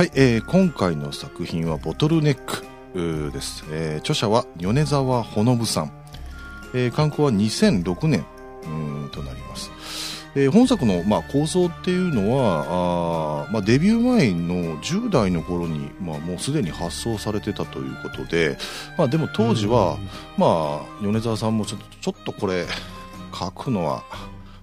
[0.00, 2.64] はい、えー今回の作品はボトルネック
[3.32, 5.92] です、えー著者は米沢ほのぶさん、
[6.72, 8.24] えー刊行は2006年
[8.62, 9.70] うーんとなります、
[10.34, 18.56] えー本作の、まあ、構想っていうのはあー、まあ、デビュー前の10代の頃に、まあ、もうすでに発送されてたということで、
[18.96, 19.98] まあ、でも当時は、
[20.38, 21.76] まあ、米沢さんもちょ
[22.12, 22.64] っとこれ
[23.38, 24.02] 書くのは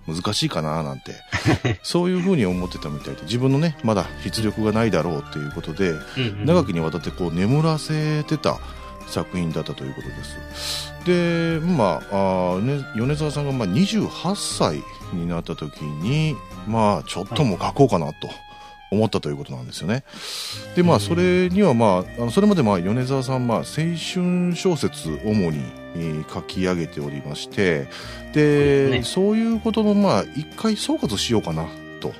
[0.08, 1.12] 難しいかななんて。
[1.84, 6.46] そういうふうに思ってたみたいで自分のねまだ筆力がないだろうということでうんうん。
[6.46, 8.60] 長きにわたってこう眠らせてた
[9.08, 10.16] 作品だったということで
[10.56, 10.94] す。
[11.06, 16.36] でまああー、ね、米沢さんがまあ28歳になった時に
[16.68, 18.30] まあちょっとも書こうかなと
[18.92, 20.04] 思ったということなんですよね。
[20.76, 25.77] でまあそれにはまあそれまでまあ米沢さんまあ青春小説主に、えー
[26.32, 27.88] 書き上げておりまして
[28.34, 29.04] でね。
[29.04, 31.66] そういうことのまあ一回総括しようかな
[32.00, 32.14] と。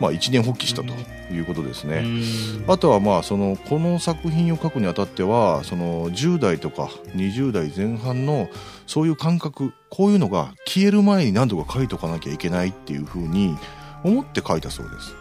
[0.00, 0.94] まあ一年発起したと
[1.30, 2.72] いうことですね、うん。
[2.72, 6.84] あとはまあそのこの作品を書くにあたってはその10代とか
[7.14, 8.48] 20代前半の
[8.86, 13.56] そういう感覚こういうのが消える前に何度か書いとかなきゃいけないっていうふうに
[14.02, 15.19] 思って書いたそうです。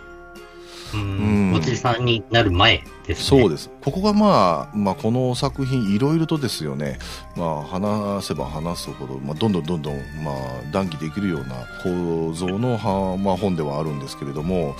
[0.95, 3.41] おじさんになる前ですね。
[3.41, 3.69] そうです。
[3.83, 6.99] ここがまあ、まあこの作品いろいろとですよね、
[7.35, 14.75] まあ話せば話すほど、まあどんどんどんどん、まあ談義できるような構造のは、まあ本ではあるんですけれども、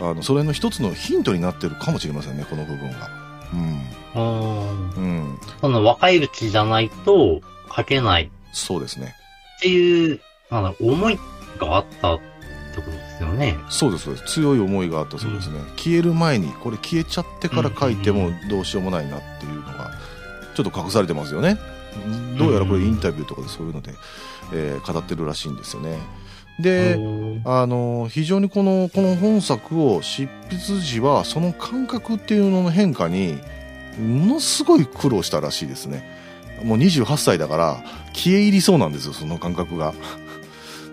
[0.00, 3.08] あの、それの一つのヒントになってるかもしれませんね、この部分が。
[3.52, 4.90] うんうん。
[4.90, 5.38] うん。
[5.60, 7.40] その若いうちじゃないと
[7.74, 9.14] 書けないそうですね。
[9.58, 11.18] っていう、あの、思い
[11.58, 13.58] があったってことですよね。
[13.68, 14.34] そうです、そうです。
[14.34, 15.60] 強い思いがあったそうですね。
[15.76, 19.90] 消える前に、これ消えちゃってから書いてもどうしようもないなっていうのが、
[20.54, 21.58] ちょっと隠されてますよね。
[22.38, 23.92] どうやらこれインタビューとかでそういうので、
[24.52, 25.98] えー語ってるらしいんですよね。
[26.58, 33.38] で、うんあの非常にこのこの本作を執筆時はその感覚っていうのの変化に
[33.98, 36.08] ものすごい苦労したらしいですね
[36.62, 37.82] もう28歳だから
[38.12, 39.94] 消え入りそうなんですよその感覚が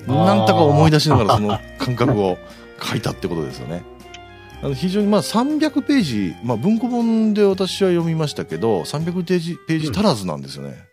[0.08, 2.38] なんとか思い出しながらその感覚を
[2.82, 3.84] 書いたってことですよね。
[4.64, 10.86] あの非常にまあ300ページ、まあ、文庫本で私は読みましたけど300ページページ足らずなんですよね、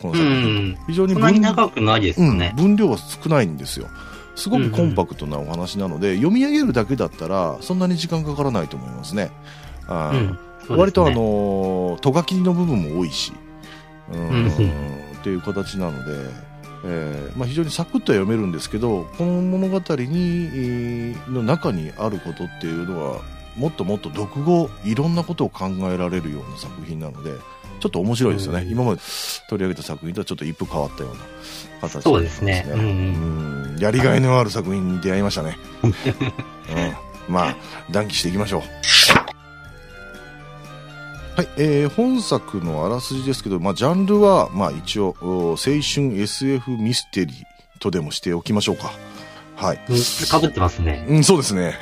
[0.00, 0.76] このう作品、ん。
[0.88, 2.38] 非常にそんなに文長くないですうん。
[2.38, 2.52] ね。
[2.56, 3.86] 分量は少ないんですよ。
[4.34, 9.30] すごくコンパクトなお話なので、読み上げるだけだったらそんなに時間かからないと思いますね。
[9.88, 10.26] うん。
[10.28, 10.34] ね。
[10.68, 13.32] 割とあ、のーとがきの部分も多いし、
[14.12, 14.20] うん。
[14.20, 14.48] うん。
[14.48, 14.50] っ
[15.22, 16.12] ていう形なので、
[16.84, 23.20] えーまあ、非常にサクッとは読めるんですけどこの物語にえーの中にあることっていうのは
[23.56, 27.32] もっともっと読後いろんなことを考えられるような作品なので
[27.82, 28.70] ちょっと面白いですよね、うん。
[28.70, 29.00] 今まで
[29.48, 32.64] 取り上げた作品とはちょっと一風変わったような形になってますそうですね。
[32.68, 33.76] うんうん。
[33.80, 37.56] やりがいのある作品に出会いましたね、 うん、まあ
[37.90, 39.21] 談義していきましょう
[41.34, 45.80] はい、えー本作のあらすじですけど、まあ、ジャンルは、まあ、一応、お青春
[46.20, 48.92] SF ミステリーとでもしておきましょうか。
[49.56, 49.80] はい。
[49.88, 51.06] うんかぶってますね。
[51.08, 51.78] うん、そうですね。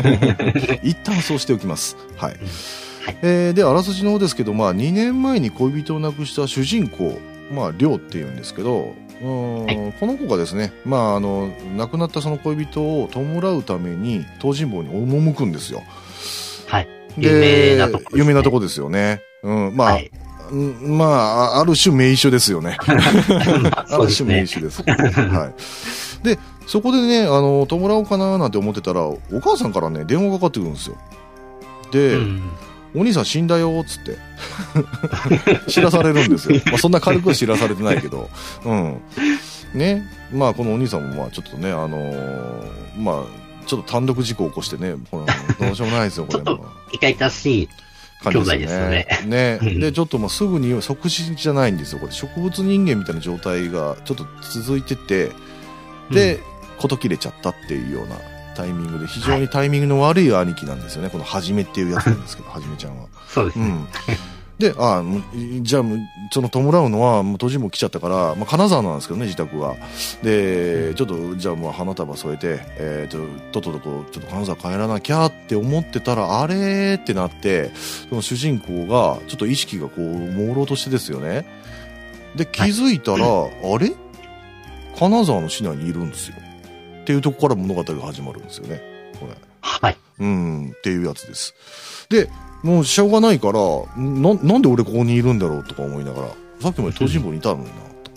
[0.84, 1.96] 一旦そうしておきます。
[2.16, 2.32] はい。
[2.32, 7.18] はいえーで、あらすじの方ですけど、まあ、2年前に恋人を亡くした主人公、
[7.50, 15.82] まあ、りょうっていうんですけど、うーんこの子がですね、まあ、あの、亡くなったその恋人を弔うために、東尋坊に赴くんですよ。
[17.16, 19.22] 有名なとこですね有名なとこですよね。
[19.42, 19.98] うん、まあ、
[20.52, 22.76] まあ、あある種名所ですよね。
[22.86, 24.82] まあある種名そうです。
[24.82, 25.52] は
[26.22, 26.24] い。
[26.24, 30.96] で、そこでね、あの、弔おうかななんて思ってたら、お母さんからね、電話がかかってくるんですよ。
[31.92, 32.42] で、うん
[32.96, 34.16] お兄さん死んだよ、つって。
[35.68, 36.58] 知らされるんですよ。
[36.66, 38.30] まあ、そんな軽くは知らされてないけど。
[38.64, 39.00] うん。
[39.74, 40.02] ね。
[40.32, 43.16] まあ、このお兄さんも、まあ、ちょっとね、あのーまあ、
[43.66, 45.24] ちょっと単独事故を起こしてね、こ
[45.60, 46.42] れどうしようもないですよ、これ。
[46.44, 47.68] ちょっと痛々しい。
[48.22, 49.06] 感じですよね。
[49.26, 49.58] ね。
[49.60, 51.98] う んで、ちょっとまあすぐに即死じゃないんですよ。
[51.98, 54.26] これ植物人間みたいな状態がちょっと
[54.60, 55.32] 続いてて、
[56.10, 56.40] で、
[56.78, 58.16] 事切れちゃったっていうような
[58.56, 61.10] タイミングで、非常にタイミングの悪い兄貴なんですよね。
[61.10, 63.06] このはじめっていうやつなんですけど、はじめちゃんは。
[63.28, 63.66] そうですね。
[63.66, 63.88] うん。
[64.58, 65.04] で、あ
[65.60, 65.82] じゃあ、
[66.32, 69.76] その弔うのは、もう閉じも来ちゃったから、まあ、金沢なんですけどね、自宅は。
[70.22, 77.70] で、ちょっと、じゃあもう花束添えて、えー、と、とっととこう、ちょっと金沢帰らなきゃって思ってたら、あれーってなって、
[78.08, 81.46] その主人公が、ちょっと意識がこう、朦朧としてですよね。
[82.34, 83.92] で、気づいたら、あれ？
[84.98, 86.36] 金沢の市内にいるんですよ。
[87.02, 88.80] っていうとこから物語が始まるんですよね。
[89.20, 89.34] これ。
[89.60, 89.96] はい。
[90.18, 91.54] うん、っていうやつです。
[92.08, 92.30] で、
[92.62, 93.60] もうしょうがないから、
[93.96, 96.28] な、なんで俺ここにいるんだろうとか思いながら、
[96.60, 98.10] さっきまで東尋坊にいたのにな、と。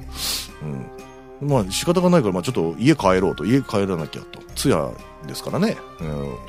[1.41, 1.49] うん。
[1.49, 4.39] まあ仕方がないから、まあちょっと家帰ろうと、家帰らなきゃと。
[4.55, 4.91] 通夜
[5.27, 5.77] ですからね、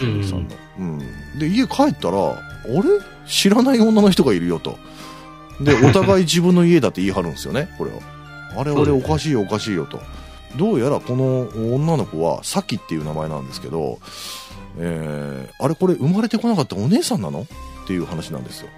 [0.01, 0.57] うん、さんの。
[0.79, 0.99] うん。
[1.39, 2.35] で、家帰ったら、あ
[2.67, 2.83] れ？
[3.27, 4.79] 知らない女の人がいるよと。
[5.61, 8.01] で、 お互い自分の家だって言い張るんですよね、これを。
[8.57, 10.01] あれ、俺おかしいよ、おかしいよと。
[10.57, 14.01] どうやらこの女の子は、サキっていう名前なんですけど、
[14.79, 17.47] えー、あれこれ生まれてこなかったお姉さんなの？
[17.91, 18.69] っていう話なんですよ。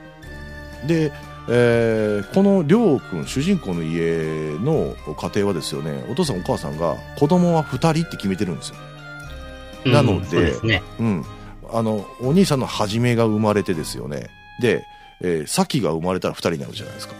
[0.86, 1.12] で、
[1.46, 8.70] えー、このりょうくん、主人公の家の家庭はですよね、お父さんお母さんが子供は2人って決めてるんです
[9.84, 9.92] よ。
[9.92, 11.24] なので、うん、ね、うん。
[11.70, 14.30] あの、お兄さんの初めが生まれてですよね。
[14.60, 14.86] で、
[15.20, 17.14] えー、が生まれたら2人になるじゃないですか。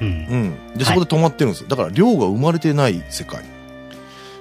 [0.00, 0.08] うん。
[0.08, 0.76] うん。
[0.76, 1.68] で、そこで止まってるんですよ。
[1.68, 3.44] だから、りょうが生まれてない世界。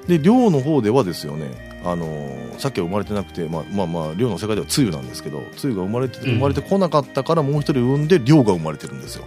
[0.07, 9.25] で、りょうの方ではですよね、あのー、さっきは生まれてなくて、まあまあまあ、りょうの世界ではつゆなんですけど、つゆが生まれて、生まれてこなかったからもう一人産んで、りょうが生まれてるんですよ。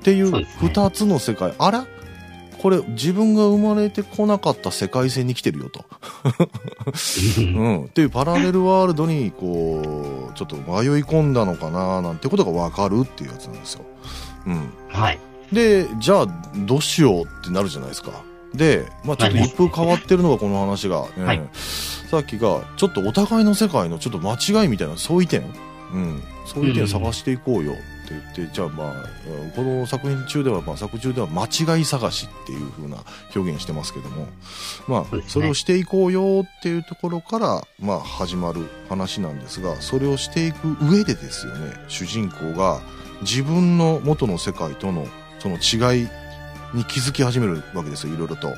[0.00, 1.54] っていう二つの世界。
[1.58, 1.86] あら？
[2.58, 5.86] これ自分が生まれてこなかった世界線に来てるよと。
[7.38, 7.84] うん。
[7.84, 10.66] っていうパラレルワールドに、こう、ちょっと迷い
[11.02, 13.84] 込んだのかななんてことがわかるっていうやつなんですよ。
[14.46, 14.70] うん。
[14.88, 15.18] はい。
[15.50, 16.26] で、じゃあ、
[16.66, 18.10] どうしようってなるじゃないですか。
[18.54, 21.40] で、まあちょっと一風変わってるのがこの話が、ねはい。
[21.54, 25.42] さっきが、ちょっとお互いの世界のちょっと間違いみたいな相違点、
[25.92, 32.98] うん、相違点を探していこうよって言って、じゃあまあ、うんこの作品中では、まあ作中では間違い探しっていう風な
[33.34, 34.26] 表現してますけども、
[34.88, 42.80] まあ、それをしていこうよっていうところから、まあ始まる話なんですが、それをしていく上でですよね、主人公が
[43.22, 45.06] 自分の元の世界との
[45.38, 46.08] その違い
[46.74, 48.54] に気づき始めるわけですよ、いろいろと。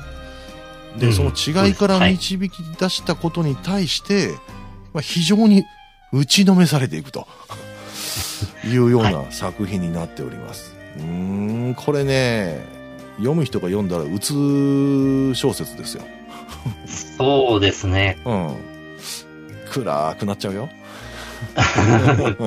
[0.97, 4.35] で、うんその違いから導き出したことに対して、
[4.93, 5.63] まあ、非常に
[6.11, 7.27] 打ちのめされていくと
[8.65, 10.75] いうような作品になっております。
[10.97, 12.63] うーん、これね、
[13.17, 16.03] 読む人が読んだらうつ小説ですよ。
[17.17, 18.17] そうですね。
[18.25, 18.55] うん。
[19.71, 20.69] 暗くなっちゃうよ。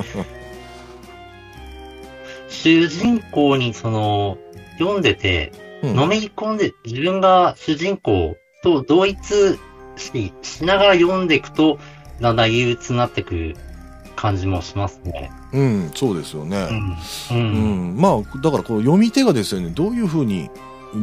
[2.49, 4.37] 主人公にその、
[4.77, 5.51] 読んでて、
[5.83, 9.17] うんのめり込んで、自分が主人公と同一
[9.95, 11.79] ししながら読んでいくと、
[12.19, 13.55] だんだん憂鬱になってくる
[14.15, 15.31] 感じもしますね。
[15.53, 16.67] うん、そうですよね。
[16.69, 17.37] うん。
[17.37, 17.39] う。
[17.39, 20.49] うんん、まあだからこの読み手がですよねどういうふうに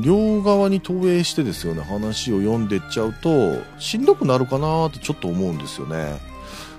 [0.03, 6.19] 両側に投影してですよね話を読んでっちゃうとしんどくなるかなってちょっと思うんですよね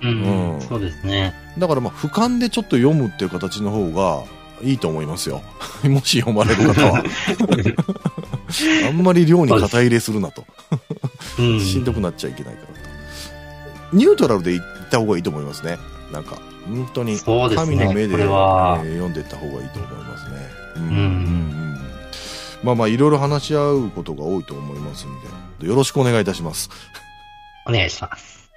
[0.02, 1.34] うん、うんそうですね。
[1.58, 4.24] だからまあ俯瞰でちょっと読むっていう形の方が
[4.62, 5.42] いいと思いますよ
[5.84, 7.02] もし読まれる方は
[8.88, 10.44] あんまり量に肩入れするなと
[11.38, 11.60] うん。
[11.60, 14.60] しんどくなっちゃいけないからとニュートラルでいっ
[14.90, 15.78] た方がいいと思いますね
[16.12, 17.18] なんか本当に。
[17.18, 20.36] 神の目で、これは、えー読んでいった方がいいと思いますね。
[20.76, 20.88] うんん
[21.74, 21.80] ん
[22.62, 25.10] まあまあいろいろ話し合うことが多いと思いますん
[25.60, 26.68] で、よろしくお願いいたします。
[27.66, 28.50] お願いします。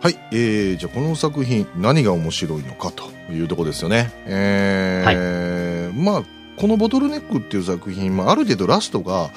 [0.00, 4.12] はい、えー、じゃあこの作品何が面白いのかというところですよね。
[4.26, 6.22] えーまあ
[6.56, 9.30] このボトルネックっていう作品、まあ、ある程度ラストが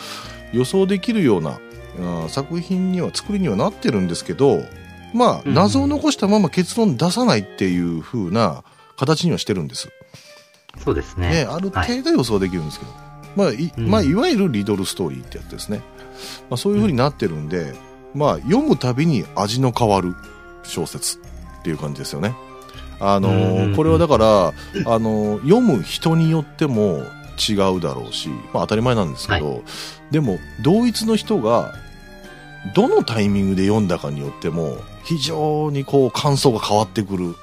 [0.54, 1.60] 予想できるような、
[1.98, 4.64] うん作品には作りにはなってるんですけど、
[5.14, 8.64] まあうん謎を残したまま結論出さないっていう風な
[8.98, 9.90] 形にはしてるんです。
[10.78, 11.30] そうですね。
[11.30, 12.92] ね、ある程度予想できるんですけど、
[13.36, 13.90] まあいうん。
[13.90, 15.82] まあ、いわゆるリドルストーリーってやつですね、
[16.50, 17.74] まあ、そういう風になってるんで、
[18.14, 20.16] まあ、読むたびに味の変わる
[20.64, 21.20] 小説っ
[21.64, 22.36] ていう感じですよね。
[23.00, 24.54] あのーうんこれはだから、あ
[25.00, 27.04] のー読む人によっても
[27.50, 29.64] 違うだろうし、まあ、当たり前なんですけど、
[30.12, 31.74] でも同一の人が
[32.76, 37.36] どのタイミングで読んだかによっても非常にこう感想が変わってくる、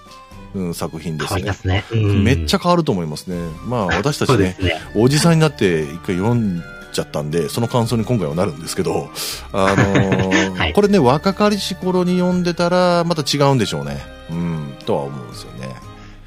[0.55, 1.53] うん、作品ですね。
[1.53, 1.85] すね。
[1.93, 3.37] うんめっちゃ変わると思いますね。
[3.67, 4.81] まあ私たちねね。
[4.95, 6.63] おじさんになって一回読ん
[6.99, 9.09] じゃったんで、その感想に今回はなるんですけど、
[9.53, 14.05] あのー はいこれね、若かりし頃に読んでたら、また違うんでしょうね。
[14.31, 15.77] うん、とは思うんですよね。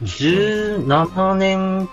[0.03, 1.89] 17年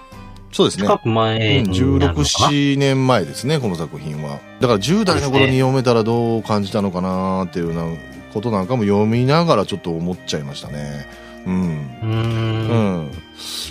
[0.52, 0.84] そうですね。
[0.84, 4.38] 近く前うん、になるのかな、16、7年前ですね、この作品は。
[4.60, 7.96] だから10代の頃に読めたらどう感じたのかなっていうような
[8.32, 11.06] ことなんかも読みながらちょっと思っちゃいましたね。
[11.46, 11.98] うん。
[12.02, 12.98] うーん。
[12.98, 13.10] うん、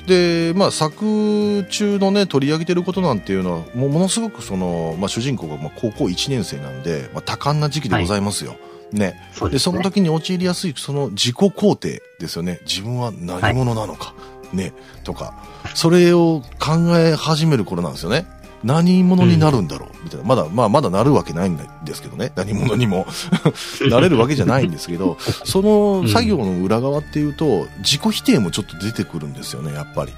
[0.08, 8.56] で、まあ、作中のね取り上げてることなんていうのはもうものすごくその、まあ、主人公がまあ高校1年生なんで、まあ、多感な時期でございますよ。
[8.92, 9.74] ね、そうですね。
[9.74, 12.60] でその時に陥りやすいその自己肯定ですよね。
[12.66, 14.14] 自分は何者なのか、
[14.54, 14.74] ね。
[15.04, 15.34] とか。
[15.76, 18.26] それを考え始める頃なんですよね
[18.64, 20.26] 何者になるんだろう、みたいな。
[20.26, 22.32] まだまあまだなるわけないんですけどね。
[22.36, 23.06] 何者にも。
[23.90, 30.14] なれるわけじゃないんですけど その作業の裏側っていうと自己否定もちょっと出てくるんですよねやっぱり。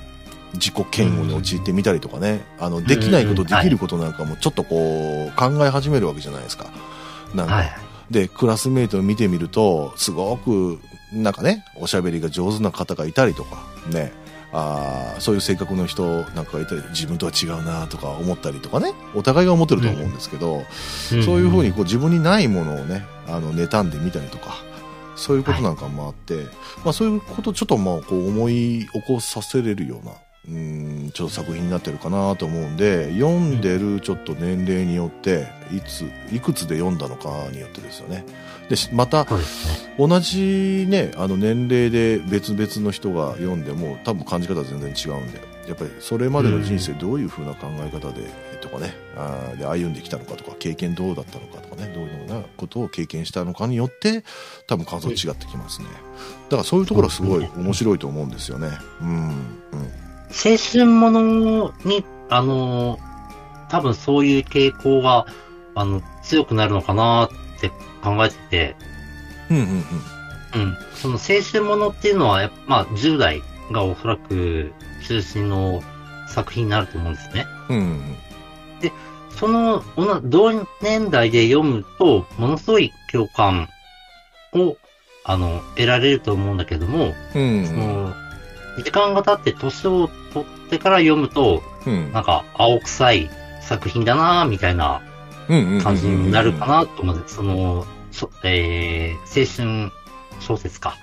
[0.53, 6.71] 自己嫌悪に陥ってみたりとかね、あの、できないこと、うんできることなんかもちょっとこう、考え始めるわけじゃないですか。
[7.35, 7.71] なんか、はい。
[8.09, 10.79] で、クラスメイトを見てみると、すごく、
[11.13, 14.11] なんかね、おしゃべりが上手な方がいたりとか、ね、
[14.51, 20.63] あーそういう性格の人なんかがいたり、自分とは違うなとか思ったりとかね、お互いが思ってると思うんですけど、
[21.23, 24.55] そういうふうにこう自分にないものをね、あの、妬んでみたりとか、
[25.15, 26.45] そういうことなんかもあって、
[26.83, 30.13] まあそういうことをちょっとまあこう思い起こさせれるような、
[30.49, 38.25] うーん、ちょっと作品になってるかなと思うんで、読んでるちょっと年齢によって、いつ、いくつで読んだのかによってですよね。
[38.69, 39.95] で、しまた、そうですね。
[39.97, 54.23] 同じね、あの年齢で別々の人が読んでも多分感じ方は全然違うんで、やっぱりそれまでの人生どういう風な考え方で、とかね、あーで歩んできたのかとか、経験どうだったのかとかね、どういうようなことを経験したのかによって、
[54.67, 55.87] 多分感想違ってきますね。
[56.49, 58.69] だからそういうところはすごい面白いと思うんですよね。
[59.01, 60.08] うん、うん。
[60.29, 62.99] 青春ものに、あの、
[63.69, 65.25] 多分そういう傾向が、
[65.75, 67.69] あの、強くなるのかなって
[68.03, 68.75] 考えてて、
[69.49, 70.61] うん、うん、うん。
[70.61, 70.77] うん。
[70.95, 74.73] その青春ものっていうのは、まあ、10代がおそらく
[75.07, 75.81] 中心の
[76.27, 77.45] 作品になると思うんですね。
[77.69, 78.01] うん、うん。
[79.35, 79.83] その、
[80.23, 83.69] 同年代で読むと、ものすごい共感
[84.53, 84.75] を、
[85.23, 88.13] あの、得られると思うんだけども、うん、その、
[88.83, 92.11] 時間が経って年を取ってから読むと、うん。
[92.11, 93.29] なんか、青臭い
[93.61, 95.01] 作品だなみたいな
[95.47, 95.81] うん、うん。
[95.81, 99.91] 感じになるかなと思って、その、そえー、青春
[100.39, 100.95] 小説か、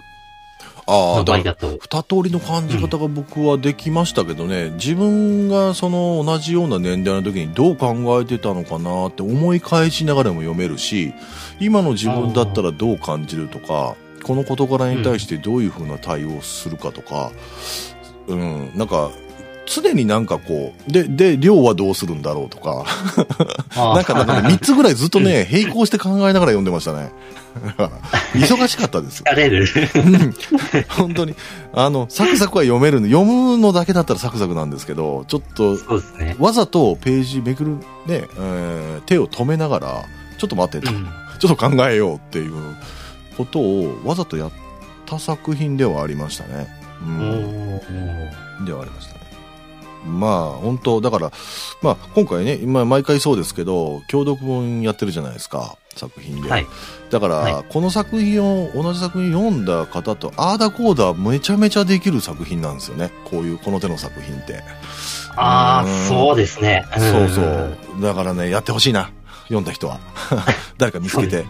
[0.88, 1.56] ああ、のだか。
[1.60, 11.12] 二通りの感じ方が僕はできましたけどね、自分がその同じような年代の時にどう考えてたのかなって思い返しながらも読めるし、
[11.58, 17.30] 今の自分だったらどう感じるとか、この事柄に対してどういう風な対応をするかとか、
[18.26, 19.12] うん、なんか、
[19.66, 22.84] 常になんかこう、で、で、量はどうするんだろうとか、
[23.94, 27.12] なんかなんかね、 三つぐらいずっとね、並行して考えながら読んでましたね。
[28.34, 29.22] 忙しかったです。
[29.22, 29.64] 疲れる。
[29.94, 30.34] うん
[30.88, 31.36] 本当に。
[31.72, 35.78] あの、サクサクは読めるんで、読むのだけだったらサクサクなんですけど、ちょっと、
[36.18, 36.34] ね。
[36.40, 40.04] わざとページめくる、ね、えー手を止めながら、
[40.36, 41.06] ちょっと待ってと、うん
[41.38, 42.52] ちょっと考えようっていう
[43.36, 44.50] ことをわざとやっ
[45.04, 46.66] た作品ではありましたね。
[47.02, 47.80] うおん。
[48.60, 49.20] ーではありましたね。
[50.06, 51.32] まあ、本当だから、
[51.82, 56.48] まあ、今回ね、今、毎回そうですけど、共読本やってるじゃないですか、作品で。
[56.48, 56.66] はい。
[57.10, 63.10] だから、はこの作品を、同じ作品読んだ方と、あーだこうだめちゃめちゃできる作品なんですよね。
[63.24, 64.62] こういう、この手の作品って。
[65.34, 66.86] ああ、うんそうですね。
[66.96, 67.76] そうそう。
[68.00, 69.10] だからね、やってほしいな。
[69.44, 69.98] 読んだ人は。
[70.78, 71.44] 誰か見つけて。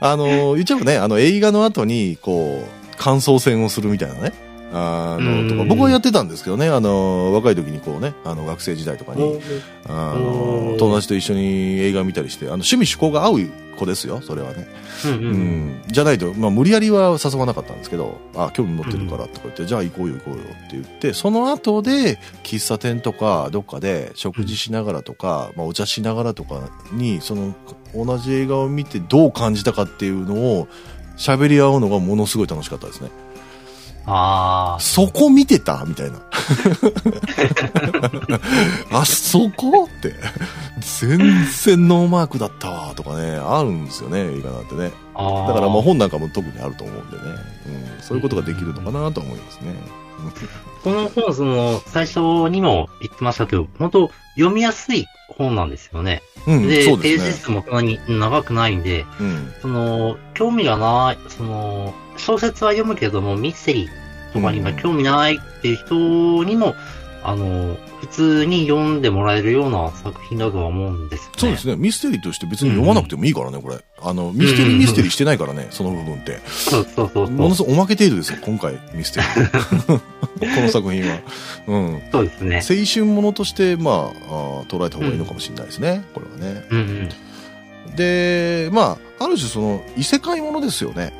[0.00, 4.32] あの、言っちゃえばね、あの、映画の後に、こう、感想戦をするみたいなね。
[4.76, 9.40] あの、とか、うん僕はやってたんですけどね、あの、若い時にこうね、あの、学生時代とかに、
[9.88, 13.40] あうの、ん友達と一緒に映画見たりして、あの、趣味趣向が合う
[13.78, 14.66] 子ですよ、それはね。
[15.04, 15.32] ううんうんうん。
[15.32, 26.60] ん、じゃないと、まあ、無理やりは誘わなかったんですけど、あ、興味持ってるからとか言って、じゃあ行こうよ行こうよって言って、その後で、喫茶店とか、どっかで食事しながらとか、まあ、お茶しながらとか
[26.92, 27.54] に、その、
[27.94, 30.68] 同じ映画を見てどう感じたかっていうのを、
[31.16, 33.08] 喋り合うのがものすごい楽しかったですね。
[34.08, 35.84] あそこ見てた？
[35.84, 36.18] みたいな。
[39.00, 39.84] あそこ？
[39.84, 40.14] って。
[41.00, 44.92] 全然ノーマークだったわとかね、あるんですよね、映画なんてね。
[45.14, 45.24] あ。
[45.24, 45.48] ああ。
[45.48, 47.22] だからまあ本なんかも特にあると思うんでね、
[47.66, 49.74] うん、そういうことができるのかなと思いますね。
[50.82, 56.22] この本、その、最初にも言ってましたけど、本当読みやすい本なんですよね。
[56.46, 57.32] うん、で、ページ。
[57.32, 66.74] 数もそんなに長くないんで、うん、その、興味がない、その、小説は読むけども、ミステリーとかには興味ないっていう人にも、
[67.22, 71.32] あの、普通に読んでもらえるような作品だとは思うんですよね。
[71.38, 71.76] そうですね。
[71.76, 73.78] ミステリーとして別に読まなくてもいいからね、これ。
[74.02, 76.40] あの、ミステリーミステリーしてないからね、 その部分って。
[76.46, 77.36] そうそうそうそう。
[77.36, 79.98] ものすごいおまけ程度ですよ、今回、ミステリー。
[79.98, 80.00] こ
[80.62, 81.18] の作品は。
[81.66, 82.02] うん。
[82.12, 82.56] そうですね。
[82.78, 86.64] 青春ものとして、まあ、あー捉えた方がいいのかもしれないですね、これはね。
[86.70, 87.96] うんうん。
[87.96, 91.12] で、まあ、ある種その、異世界ものですよね。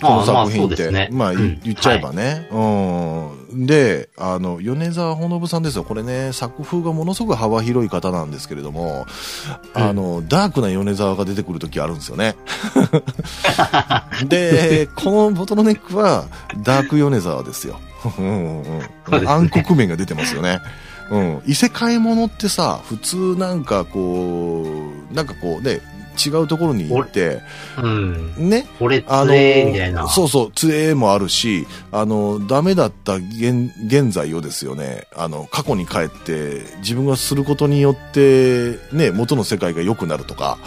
[0.00, 0.76] この作品って。
[0.76, 2.48] そうですねまあ、うん言言っちゃえばね。
[2.50, 3.66] うん。
[3.66, 5.84] で、あの、米沢ほのぶさんですよ。
[5.84, 9.06] これね、作風がものすごく幅広い方なんですけれども、
[9.74, 12.36] うんあの、ダークな米沢が出てくるときあるんですよね。
[14.26, 16.24] で、このボトルネックは、
[16.62, 17.80] ダーク米沢ですよ。
[18.18, 18.80] うんうん
[19.10, 20.60] そうですね暗黒面が出てますよね。
[21.10, 21.42] うん。
[21.46, 24.64] 異世界ものってさ、普通なんかこ
[25.10, 25.80] う、なんかこうね、
[26.28, 27.40] 違うところに行って、
[27.82, 28.34] うん。
[28.36, 30.08] ね、俺、あのつえみたいな。
[30.08, 40.58] そうそう、杖もあるし、あの、ダメだった現現在をですよね、あの、過去に帰って、自分がすることによって、ね、元の世界が良くなるとか、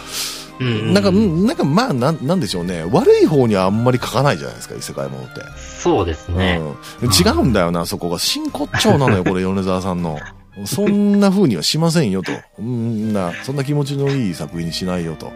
[0.59, 0.93] うんうん。
[0.93, 5.41] なんか、うんなんかまあ、なん、なんでしょうね、悪い方にはあんまり書かないじゃないですか、異世界ものって。
[5.57, 6.61] そうですね。
[7.01, 8.19] うん、違うんだよな、そこが。
[8.19, 10.19] 真骨頂なのよ、これ、米沢さんの。
[10.65, 12.31] そんな風にはしませんよと。
[12.59, 15.31] うんな、そんな気持ちのいい作品にしないよと。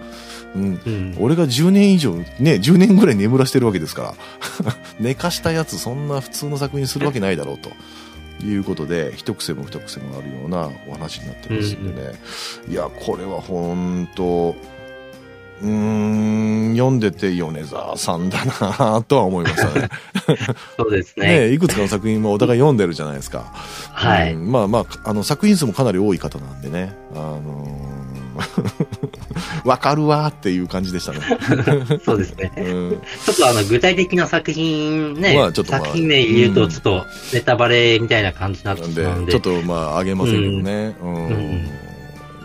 [0.55, 1.17] うん、うん。
[1.19, 4.15] 俺が10年以上、ね、10年ぐらい眠らしてるわけですから。
[4.99, 7.71] 寝かしたやつ、そんな普通の作品にするわけないだろうと。
[8.45, 12.11] いうことで、一癖も二癖もあるようなお話になってますんでね。
[12.69, 14.55] いや、これは本当
[15.61, 19.89] うーん、読んでて米沢さんだなとは思いましたね。
[20.77, 21.47] そうですね。
[21.47, 23.51] ねいくつかの作品もお互い読んでるじゃないですか。
[23.91, 24.33] はい。
[24.33, 26.93] うんまあまあ、あの、作品数もかなり多い方なんでね。
[27.13, 27.87] あのー
[29.65, 31.19] わかるわーっていう感じでしたね。
[32.05, 32.51] そうですね。
[32.57, 39.31] うん、ちょっとあの、具体的な作品ね、まあちょっとまあ作品名言うと、うんちょっとネタバレみたいな感じになってしまうんで。
[39.31, 40.95] で、ちょっとまあ、あげませんけどね。
[41.01, 41.86] うん。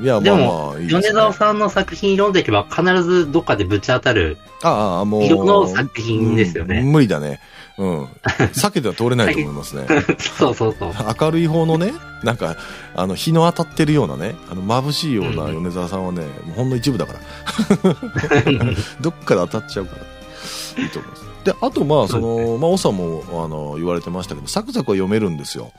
[0.01, 1.03] いや、でまあもまあ、いいです、ね。
[1.09, 5.25] 米沢さんの作品読んでいけば必ずどっかでぶち当たるああ、もう。
[5.25, 7.41] 色の作品ですよねうん無理だね。
[7.79, 8.05] うん。
[8.53, 9.87] 避けては通れないと思いますね。
[10.39, 10.93] そうそうそう。
[11.21, 12.57] 明るい方のね、なんか、
[12.95, 17.19] あの、日の当たってるようなね、あの、眩しいような米沢さんはね、もうほんの一部だから。
[19.01, 20.83] どっかで当たっちゃうから。
[20.83, 21.23] いいと思います。
[21.45, 25.73] で、あと、まあ、その、まあ、おさんも、あの、言われてましたけど、サクサクは読めるんですよ。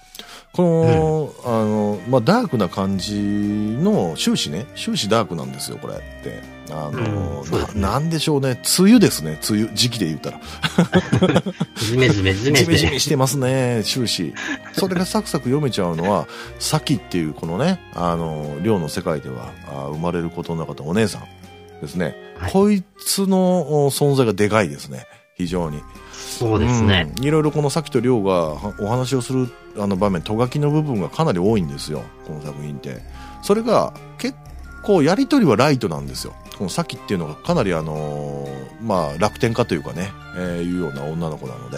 [0.53, 6.41] この、あの、まあ、ダークな感じの、終始ね、終始ダークなんですよ、これって。
[6.71, 10.41] あの、うんななんでしょうね、梅雨ですね、梅雨、時期で言ったら。
[11.75, 12.99] じめじめじめジメジメじめ。
[12.99, 14.35] してますね、終始。
[14.73, 16.27] それがサクサク読めちゃうのは、
[16.59, 22.15] サキっていうこのね、あの、寮の世界ではあ生まれることのなかったお姉さんですね。
[22.37, 25.07] はいこいつのお存在がでかいですね。
[25.35, 25.81] 非常に。
[26.23, 27.11] そうですね。
[27.17, 32.03] うんいろいろこのサキと寮がはお話をするあの場面、とがきの部分がかなり多いんですよ。
[32.27, 33.01] この作品って。
[33.41, 34.35] それが結
[34.83, 36.33] 構やりとりはライトなんですよ。
[36.57, 41.77] このサキっていうのがかなりあのーまあ楽天家というかね、えーいうような女の子なので、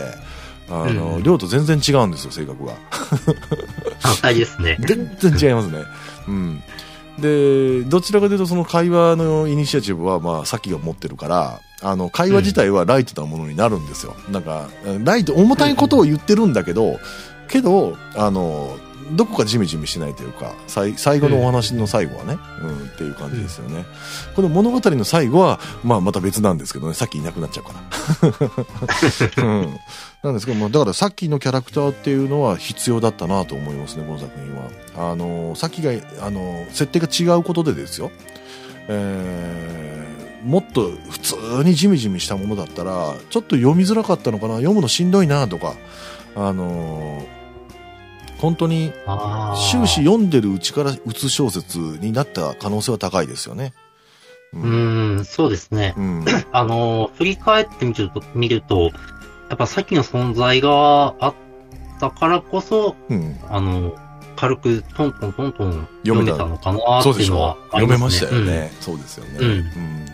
[0.69, 2.73] あの、うん寮と全然違うんですよ、性格が。
[3.99, 4.77] 反対ですね。
[4.81, 5.83] 全然違いますね。
[6.27, 6.63] うん。
[7.19, 14.15] で、どちらかというとその会話のイニシアチブはまあさっきが持ってるから、あの、会話自体はライトなものになるんですよ。
[14.29, 14.69] なんか、
[15.03, 16.99] ライト、重たいことを言ってるんだけど、
[17.47, 18.77] けど、あの、
[19.11, 23.85] どこかジメジメしないというか、最最後のお話の最後はね、うん、っていう感じですよね。
[24.35, 27.73] この物語の最後は、まあまた別なんですけどね、さっきいなくなっちゃうか
[29.37, 29.43] ら。
[29.45, 29.79] うん。
[30.23, 35.11] なんですけども、だからさっきのキャラクターっていうのは必要だったなと思いますね、この作品は。
[35.11, 38.11] あの、さっきが、あの、設定が違うことでですよ。
[38.87, 40.14] えー
[40.45, 45.73] もっと普通にジメジメしたものだったら、ちょっと読みづらかったのかな、読むのしんどいなとか、
[46.35, 47.25] あの
[48.37, 48.91] 本当に。
[49.71, 53.73] 終始読んでるうちからうつ小説になった可能性は高いですよね。
[54.53, 54.63] うう。
[54.63, 55.93] ーん、そうですね。
[55.97, 56.25] うん。
[56.51, 58.91] あの、振り返ってみると、見ると、
[59.49, 61.33] やっぱさっきの存在があっ
[61.99, 63.39] たからこそ、うん。
[63.49, 63.95] あの、
[64.35, 68.11] 軽くトントントントン読読めたのかなっていうのそうでしょはあり読めま。
[68.11, 68.71] したよね。
[68.81, 69.37] そうですよね。
[69.39, 70.05] うんうん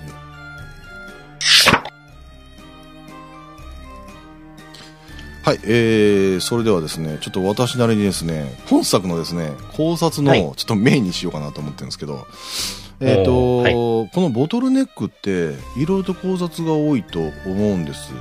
[5.44, 10.42] はい、えー、それではですね、ちょっと私なりにですね、本作のですね、考察のはい。
[10.42, 12.28] ちょっとメインにしようかなと思ってるんですけど、
[13.00, 18.12] えっ、と、おーこのボトルネックって、いろいろと考察が多いと思うんです。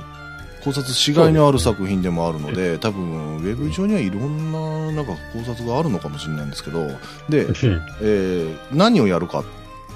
[0.63, 6.87] 考察しがいのある作品でもあるので、多分、ウェブ上にはいろんな、なんか考察があるのかもしれないんですけど、
[7.29, 7.53] で、うん。
[8.01, 9.43] えー何をやるかっ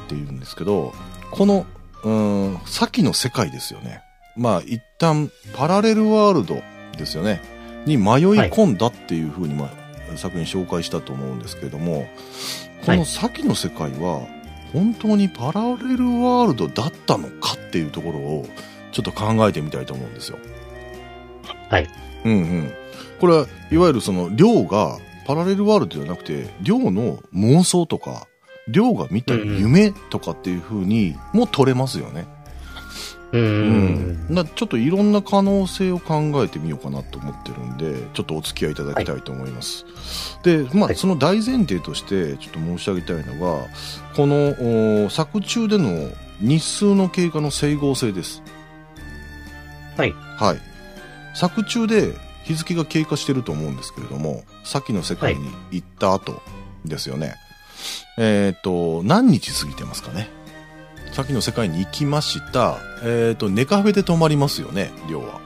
[0.08, 0.94] ていうんですけど、
[1.32, 1.66] この、
[2.04, 4.02] うーん、先の世界ですよね。
[4.38, 6.62] まあ、一旦、パラレルワールド
[6.96, 7.42] ですよね。
[7.86, 12.08] に迷い込んだっていうふうに、まあ、作品紹介したと思うんですけれども、
[12.86, 14.28] この先の世界は、
[14.74, 18.48] 本当にパラレルワールドだったのかっていうところを、
[18.92, 20.38] ちょっと考えてみたいと思うんですよ。
[21.70, 21.90] はい。
[22.24, 22.72] うんうん。
[23.20, 28.28] これは、いわゆるその、量が、パラレルワールドじゃなくて、量の妄想とか、
[28.68, 32.28] 量が見た夢とかっていう風にも取れますよね。
[33.32, 33.38] う。
[33.38, 39.86] うんなちょっといろんな可能性を考えてみようかなと思ってるんで、ちょっとお付き合いいただきたいと思います。
[40.44, 43.66] で、まあ、はいその大前提として、ちょっと申し上げたいのが、
[44.16, 46.10] この、お作中での
[46.42, 48.42] 日数の経過の整合性です。
[49.98, 50.14] はい。
[50.14, 50.60] はい。
[51.36, 56.42] 作中で日付が経過してると思うんですけれども、さっきの世界に行った後
[56.86, 57.36] ですよね。
[58.18, 60.30] えっ、と、何日過ぎてますかね？
[61.16, 62.78] 先の世界に行きました。
[63.02, 65.40] えっ、と、ネカフェで泊まりますよね、寮は。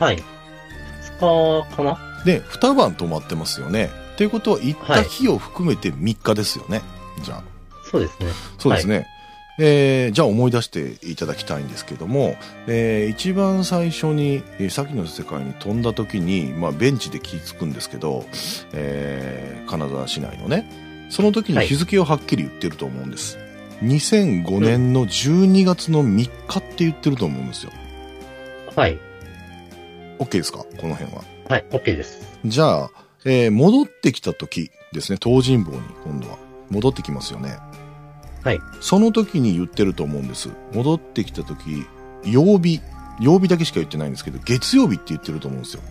[0.00, 0.22] はい。
[1.20, 1.98] 2日かな？
[2.24, 3.90] で、二晩泊まってますよね。
[4.14, 6.80] っていうことは、行った日を含めて3日ですよね。
[7.22, 7.42] じゃあ。
[7.90, 8.28] そうですね。
[8.58, 9.06] そうですね。
[9.60, 12.36] えーじゃあ思い出していただきたいんですけども、
[12.68, 18.24] えー一番最初に、えー先の世界に飛んだ時に、まあ、ベンチで気ぃつくんですけど、
[18.72, 23.36] えー金沢市内のね、その時に日付をはっきり言ってると思うんです。
[23.82, 27.72] 2005年の12月の3日って言ってると思うんですよ。
[28.74, 28.98] はい。
[30.18, 30.58] OK ですか？
[30.78, 31.22] この辺は。
[31.48, 31.64] はい。
[31.70, 32.38] OK です。
[32.44, 32.90] じゃあ、
[33.24, 36.38] えー戻ってきた時ですね、東尋坊に今度は
[36.70, 37.56] 戻ってきますよね。
[38.42, 38.58] はい。
[38.80, 40.48] その時に言ってると思うんです。
[40.72, 41.86] 戻ってきた時、
[42.24, 42.80] 曜日、
[43.20, 45.82] 曜日だけしか言ってないんですけど、月曜日って言ってると思うんですよ。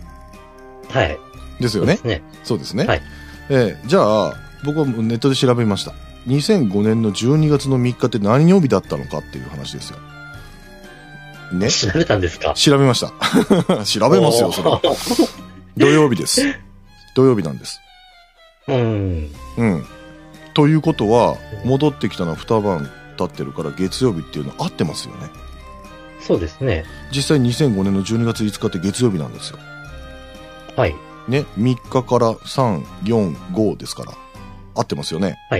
[0.88, 1.18] はい。
[1.60, 1.96] ですよね？
[1.96, 2.22] そうです。
[2.22, 2.22] ね。
[2.44, 2.84] そうですね。
[2.86, 3.02] はい
[3.50, 5.94] えーじゃあ、僕はネットで調べました。
[6.28, 9.98] 2005年の12月の3日って何曜日だったのかっていう話ですよ。
[11.52, 11.70] ね？
[11.70, 12.52] 調べたんですか？
[12.54, 13.08] 調べました。
[13.84, 14.80] 調べますよ、それは。
[15.76, 16.42] 土曜日です。
[17.14, 17.80] 土曜日なんです。
[18.68, 19.30] うん。
[19.56, 19.86] うん。
[20.52, 25.28] ということは、戻ってきたのは2晩経ってるから月曜日っていうの合ってますよね。
[26.20, 26.84] そうですね。
[27.10, 29.58] 実際2005年の12月5日って月曜日なんですよ。
[30.76, 30.94] はい。
[31.28, 34.12] ね？3日から3、4、5ですから。
[34.74, 35.36] 合ってますよね。
[35.50, 35.56] 合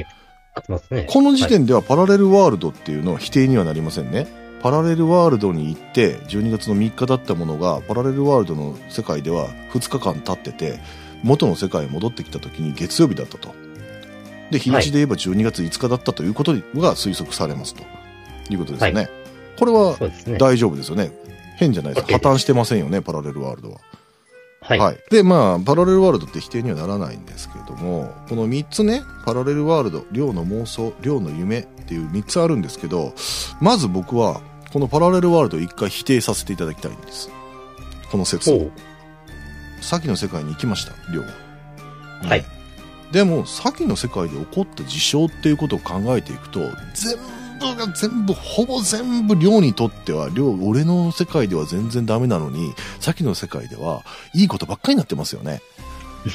[0.59, 1.07] ってますね。
[1.09, 4.27] この時点ではパラレルワールドっていうのは否定にはなりませんね。
[4.63, 10.81] パラレルワールドに行って、12月の3日だったものが、パラレルワールドの世界では2日間経ってて、
[11.23, 13.55] 元の世界に戻ってきた時に月曜日だったと。
[14.51, 17.83] で、日にちで言えば12月5日だったということが推測されますと
[18.51, 19.03] いうことですよね。
[19.03, 19.09] は
[19.59, 19.97] これは。
[20.39, 21.13] 大丈夫ですよね。
[21.57, 23.81] 変じゃないです破綻してませんよね、パラレルワールドは。
[24.69, 24.79] はい。
[24.79, 24.99] はい。
[25.11, 33.15] で、まあ、パラレルワールドって否定にはならないんですけれども、この3つね、パラレルワールド、量の妄想、量の夢っていう3つあるんですけど、
[33.63, 37.31] まず僕は、このパラレルワールドを一回否定させていただきたいんです。
[38.13, 38.71] この説を。
[39.81, 41.29] 先の世界に行きました、量は。
[42.25, 42.45] はい。
[43.11, 46.61] でも、先の世界で起こった事象っていうことを考えていくと、
[46.93, 47.17] 全
[47.59, 54.03] 部が全部、ほぼ全部量にとっては、量、俺の世界では全然ダメなのに、先の世界では、
[54.35, 55.61] いいことばっかりになってますよね。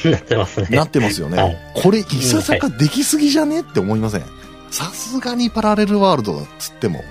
[0.06, 0.68] なってますね。
[0.72, 1.38] なってますよね。
[1.38, 3.62] はいこれ、いささかできすぎじゃね？
[3.62, 4.24] って思いません？
[4.72, 7.04] さすがにパラレルワールドだっつっても、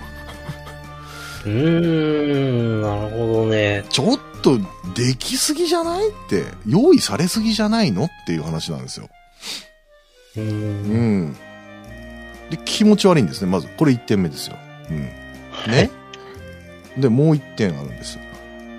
[1.45, 3.85] うーん、なるほどね。
[3.89, 4.57] ちょっと
[4.95, 6.09] できすぎじゃない？
[6.09, 8.05] って、用意されすぎじゃないの？
[8.05, 9.07] っていう話なんですよ。
[10.35, 10.43] うー。
[10.43, 11.35] うんん。
[12.49, 13.51] で、気持ち悪いんですね。
[13.51, 14.57] まず、これ1点目ですよ。
[14.89, 14.99] うん。
[15.71, 15.89] ね。
[16.97, 18.19] で、もう1点あるんです。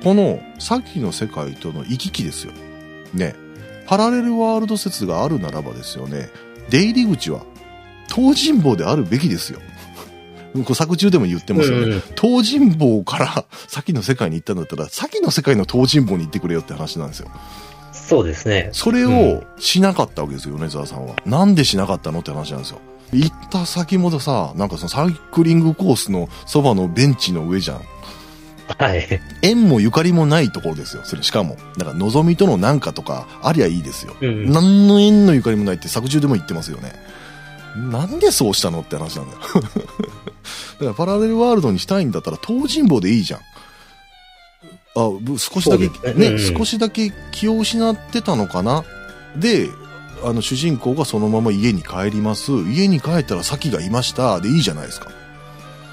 [0.02, 2.52] この、さっきの世界との行き来ですよ。
[3.12, 3.34] ね。
[3.86, 6.28] パラレルワールド説があるならばですよね。
[6.70, 7.42] 出入り口は、
[8.14, 9.60] 東尋坊であるべきですよ。
[10.54, 11.94] これ作中でも言ってますよね。
[11.94, 17.28] うん東尋坊から先の世界に行ったんだったら、先の世界の東尋坊に行ってくれよって話なんですよ。
[17.92, 18.68] そうですね。
[18.72, 21.16] それをしなかったわけですよ、米沢さんは。
[21.24, 22.80] なんでしなかったのって話なんですよ。
[23.20, 27.80] 行った先もさ、なんかそのサイクリングコースのそばのベンチの上じゃん。
[28.78, 29.20] はい。
[29.42, 31.56] 縁もゆかりもないところですよ、それしかも。
[31.76, 34.16] だから、望みとのなんかとか、ありゃいいですよ。
[34.20, 34.50] うん。
[34.50, 36.92] 何の縁のゆかりもないって作中でも言ってますよね。
[37.76, 39.40] なんでそうしたのって話なんだよ。
[39.54, 43.40] だからパラレルワールドにしたいんだったら東尋坊でいいじゃん。
[44.96, 48.84] あ、ぶ少しだけ、ね、ねうん少しだけ気を失ってたのかな。
[49.36, 49.68] で、
[50.24, 52.52] あの主人公がそのまま家に帰ります。
[52.52, 54.40] 家に帰ったら先がいました。
[54.40, 55.10] でいいじゃないですか。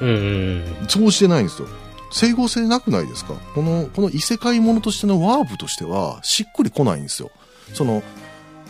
[0.01, 0.65] うんうん。
[0.87, 1.67] そうしてないんですよ。
[2.11, 3.33] 整合性なくないですか？
[3.55, 7.31] この、この異世界ものとしてのワープとしては、しっくりこないんですよ。
[7.73, 8.03] その、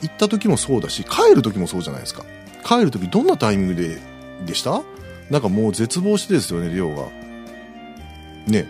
[0.02, 2.24] 行った時もそうだし、帰る時もそうじゃないですか。
[2.63, 4.00] 帰る時どんなタイミングで、
[4.45, 4.82] でした？
[5.30, 7.08] なんかもう絶望してですよね、りょうが。
[8.47, 8.67] ね。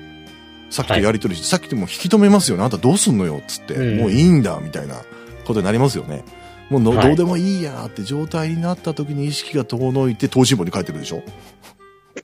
[0.70, 2.64] さっきとやりとりして、さっきでも引き止めますよね。
[2.64, 3.74] あんたどうすんのよ、つって。
[3.74, 5.02] うんもういいんだ、みたいな
[5.46, 6.24] ことになりますよね。
[6.72, 11.22] もうの、はいどうでもいいやって状態になった時に意識が遠のいて、東進坊に帰ってくるでしょ？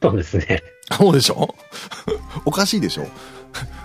[0.01, 0.63] そうですね。
[0.97, 1.53] そうでしょ？
[2.45, 3.07] おかしいでしょ？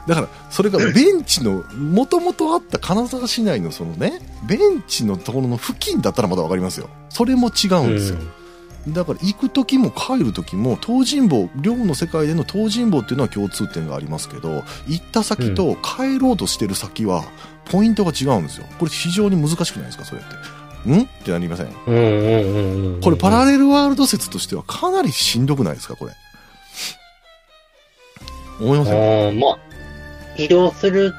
[0.07, 6.89] だから、それがベンチの、もともとあった金沢市内のそのね、ベンチのところの付近だったらまだわかりますよ。
[7.09, 8.19] それも違うんですよ。
[8.89, 17.23] だから行く時も帰る時も東尋坊寮の世界での東尋坊っていうのは共通点がありますけど行った先と帰ろうとしてる先は
[17.65, 18.67] ポイントが違うんですよ。
[18.79, 20.25] これ非常に難しくないですかそれっ
[20.85, 20.91] て。
[20.91, 21.03] ん？
[21.05, 21.69] ってなりません？
[21.87, 22.59] うんうんう
[22.91, 23.01] んうん。
[23.01, 26.13] これパラレルワールド説としてはかなりしんどくないですかこれ。
[28.61, 29.39] 思いません？
[29.41, 29.59] まあ、
[30.37, 31.15] 移動する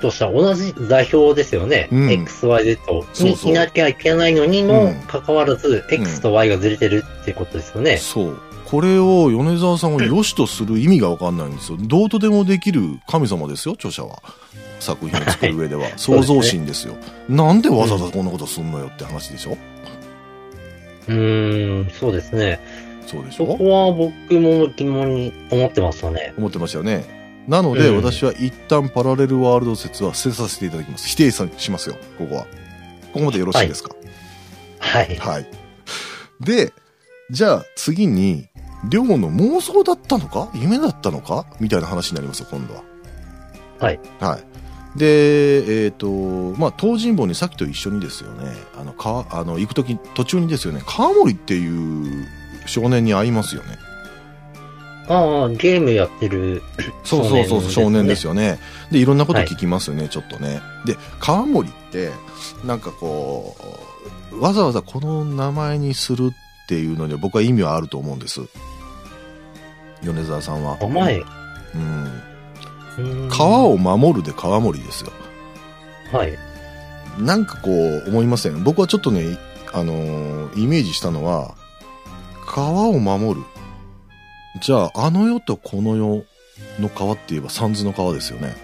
[0.00, 1.88] としたら同じ座標ですよね。
[1.92, 2.10] うん。
[2.10, 3.28] X、Y、Z そうそう。
[3.46, 4.94] にいなきゃいけないのにうもん。
[5.02, 7.98] かかわらず、X と Y がずれてるってことですよね。
[7.98, 8.40] そう
[8.72, 11.78] これを米沢さんが良しとする意味がわかんないんですよ。
[11.78, 14.22] どうとでもできる神様ですよ、著者は。
[14.80, 15.86] 作品を作る上では。
[15.98, 16.96] 創造心ですよ。
[17.28, 19.58] なんでわざわざこんなことすんのよって話でしょ、
[21.06, 22.60] うーん、そうですね。
[23.06, 26.32] そうでしそこょは僕も疑問に思ってますよね。
[26.38, 27.44] 思ってましたよね。
[27.46, 31.06] なので、うん私は一旦パラレルワールド説は捨てさせていただきます。
[31.08, 32.42] 否定さしますよ、ここは。
[33.12, 33.90] ここまでよろしいですか？
[34.78, 35.14] はい。
[35.16, 35.46] はい。
[36.40, 36.72] で、
[37.30, 38.46] じゃあ次に、
[38.88, 40.50] 両の妄想だったのか？
[40.54, 41.46] 夢だったのか？
[41.60, 42.82] みたいな話になりますよ、今度は。
[43.78, 44.00] はい。
[44.20, 44.98] はい。
[44.98, 46.08] で、えっ、と、
[46.58, 52.26] まあ、東尋坊にさっきと一緒にですよね、あの、か、あの、行くとき、途中にですよね、川森っていう
[52.66, 53.78] 少年に会いますよね。
[55.08, 56.62] ああ、ゲームやってる。
[57.04, 58.58] そうそうそう、少少年年でですすよね。
[58.90, 60.60] で、いろんなこと聞きますよね、ちょっとね。
[60.84, 62.10] で、川森って、
[62.64, 63.56] なんかこ
[64.32, 68.42] う、わざわざこの名前にするっていうのには僕は意味はあると思うんです。
[70.02, 70.76] 米沢さんは。
[70.80, 71.18] 名前。
[71.18, 71.24] う
[72.98, 73.28] うん。
[73.30, 75.10] 川を守るで川森ですよ。
[76.12, 76.36] はい。
[77.18, 78.64] なんかこう思いません？
[78.64, 79.38] 僕はちょっとね、
[79.72, 81.54] あのーイメージしたのは、
[82.46, 83.46] 川を守る。
[84.60, 86.24] じゃあ、あの世とこの世
[86.78, 88.54] の川って言えば三途の川ですよね。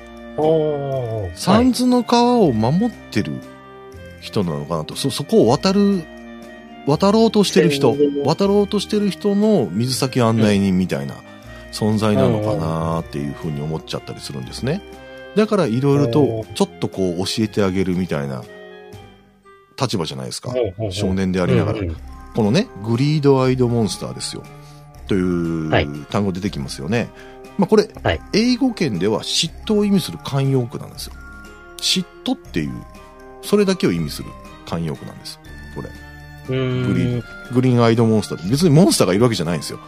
[1.35, 3.41] 三途の川を守ってる
[4.21, 4.95] 人なのかなと。
[4.97, 6.03] そ、そこを渡る、
[6.87, 11.15] 渡ろうとしてる人渡ろうとしてる人の水先案内人みたいな
[11.73, 14.83] 存在なのかなっていうふうに思っちゃったりするんですね。
[15.37, 18.43] だからいろいろとちょっとこう教えてあげるみたいな
[19.81, 20.55] 立場じゃないですか。
[20.91, 21.81] 少年でありながら
[22.35, 24.43] このね、グリードアイドモンスターですよ。
[25.07, 27.09] というはい単語出てきますよね。
[27.57, 31.15] まあこれ、はい英語圏では嫉妬を意味する慣用句なんですよ。
[31.79, 32.73] 嫉妬っていう、
[33.43, 34.29] それだけを意味する
[34.67, 35.41] 慣用句なんです。
[35.75, 35.89] これ。
[36.49, 39.79] グリーグリーンアイドモンスターって別にモンスターがいるわけじゃないんですよ。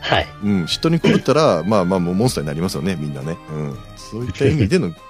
[0.00, 0.26] はい。
[0.42, 3.38] うん、嫉妬に狂ったら、まあまあもうモンスターになりますよね、みんなね。
[3.50, 3.78] うん。
[3.96, 4.96] そういった意味でのうん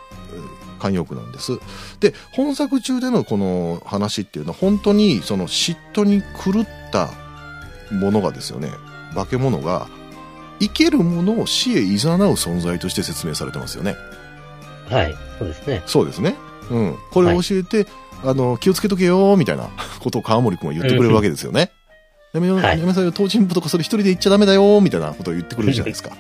[0.78, 1.58] 慣用句なんです。
[2.00, 7.10] で、本作中でのこの話っていうのは本当にその嫉妬に狂った
[7.90, 8.70] ものがですよね、
[9.14, 9.86] 化け物が
[10.60, 11.96] 生けるものを死へ誘う
[12.34, 13.96] 存在として説明されてますよね。
[14.90, 15.16] はい。
[15.38, 15.82] そうですね。
[15.86, 16.36] そうですね。
[16.70, 16.96] うん。
[17.10, 17.86] これを教えて、
[18.22, 19.68] あの、気をつけとけよ、みたいな
[20.00, 21.70] ことを川森くんは言ってくれるわけですよね。
[22.32, 26.10] やめよ、はいやめなさいよ、東進部とかそれ一人で行っちゃダメだよ、みたいなことを言ってくれるじゃないですか。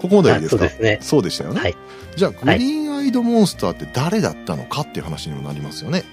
[0.00, 0.98] ここまではいいですかあそうですね。
[1.00, 1.60] そうでしたよね。
[1.60, 1.76] はい
[2.16, 6.04] じゃあ、グリーンアイドモンスターって誰だったのかっていう話にもなりますよね。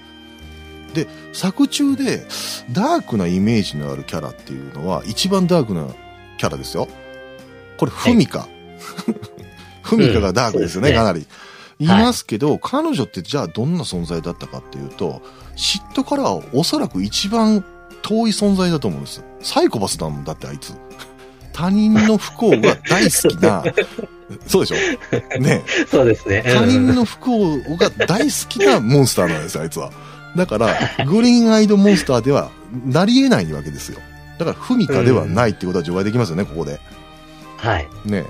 [0.94, 2.22] で、作中で
[2.72, 5.86] ダークなイメージのあるキャラっていうのは一番ダークな
[6.38, 6.88] キャラですよ。
[7.76, 8.48] これ、フミカ。
[9.82, 11.26] フミカがダークですよね、うんかなり。
[11.80, 15.22] 言いますけど、彼女ってじゃあどんな存在だったかっていうと、
[15.56, 17.64] 嫉妬からはおそらく一番
[18.02, 19.24] 遠い存在だと思うんです。
[19.40, 20.74] サイコパスだもんだってあいつ。
[21.52, 23.64] 他人の不幸が大好きな、
[24.46, 25.40] そうでしょ？
[25.40, 26.42] ねそうですね。
[26.46, 29.90] 他人うんの不幸が大好きなモンスターなんですよ、あいつは。
[30.36, 32.50] だから、グリーンアイドモンスターでは
[32.86, 33.98] なり得ないわけですよ。
[34.38, 36.78] だから、フミカではないってことは除外できますよね、ここで。
[37.56, 37.88] はい。
[38.04, 38.24] ね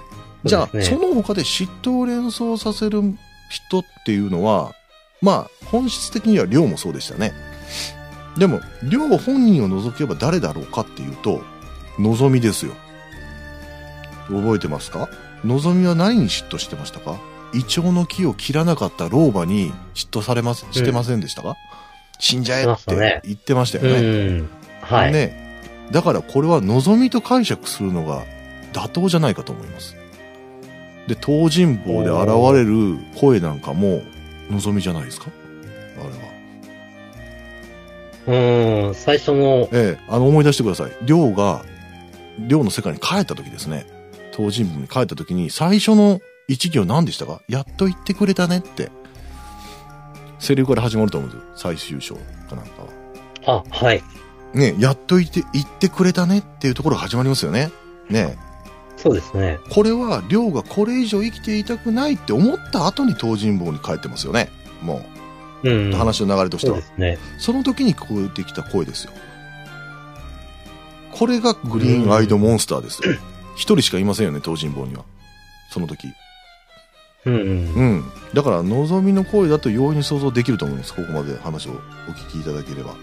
[0.45, 3.03] じゃあ、そねその他で嫉妬を連想させる
[3.51, 4.73] 人っていうのは、
[5.21, 7.35] まあ、本質的には亮もそうでしたね。
[8.39, 11.43] でも、亮本人を除けば誰だろうかっていうと、
[11.99, 12.73] 望みですよ。
[14.29, 15.09] 覚えてますか？
[15.45, 17.19] 望みは何に嫉妬してましたか？
[17.53, 21.57] イチョウの木を切らなかった老婆に嫉妬されます、してませんでしたか、
[22.21, 24.39] 死んじゃえって言ってましたようね。
[24.39, 24.49] ん。
[24.83, 25.13] はい。
[25.13, 25.89] ね。
[25.91, 28.23] だからこれは望みと解釈するのが
[28.73, 29.97] 妥当じゃないかと思います。
[31.11, 34.03] で、東尋坊で現れる声なんかも
[34.49, 35.27] 望みじゃないですか？
[35.99, 36.03] あ
[38.29, 38.87] れは。
[38.87, 38.95] うん。
[38.95, 40.93] 最初の、ええ、あの思い出してください。
[41.05, 41.65] 亮が、
[42.39, 43.87] 亮の世界に帰った時ですね。
[44.37, 47.43] 東尋坊に帰った時に最初の一行何でしたか？
[47.49, 48.93] やっと言ってくれたねって。
[50.39, 51.49] セリフから始まると思うんですよ。
[51.57, 53.65] 最終章かなんかは。
[53.69, 54.03] あ、はい。
[54.55, 57.71] ねやっと言って、言ってくれたねっていうところが始まりますよね。
[58.09, 58.37] ね
[59.03, 59.59] そうですね。
[59.71, 64.51] これは、亮がこれ以上生きていたくないって思った後に東尋坊に帰ってますよね。
[64.83, 65.03] も
[65.63, 65.93] うん。
[65.93, 66.81] う、話の流れとしては。
[66.83, 67.19] そね。
[67.39, 69.13] その時に聞こえてきた声ですよ。
[71.13, 73.15] これがグリーンアイドモンスターですよ。
[73.57, 75.05] 一人しかいませんよね、東尋坊には。
[75.71, 76.07] その時。
[77.25, 77.41] うんうん。
[77.41, 78.05] うん。
[78.35, 80.95] だから、望みの声だと容易に想像できると思います。
[80.95, 82.95] ここまで話をお聞きいただければ。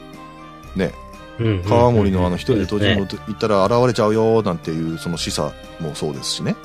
[0.76, 0.92] ね。
[1.39, 6.56] うん川森のあの一人で東尋坊と行ったら現れちゃうよなんていうその示唆もそうですしね。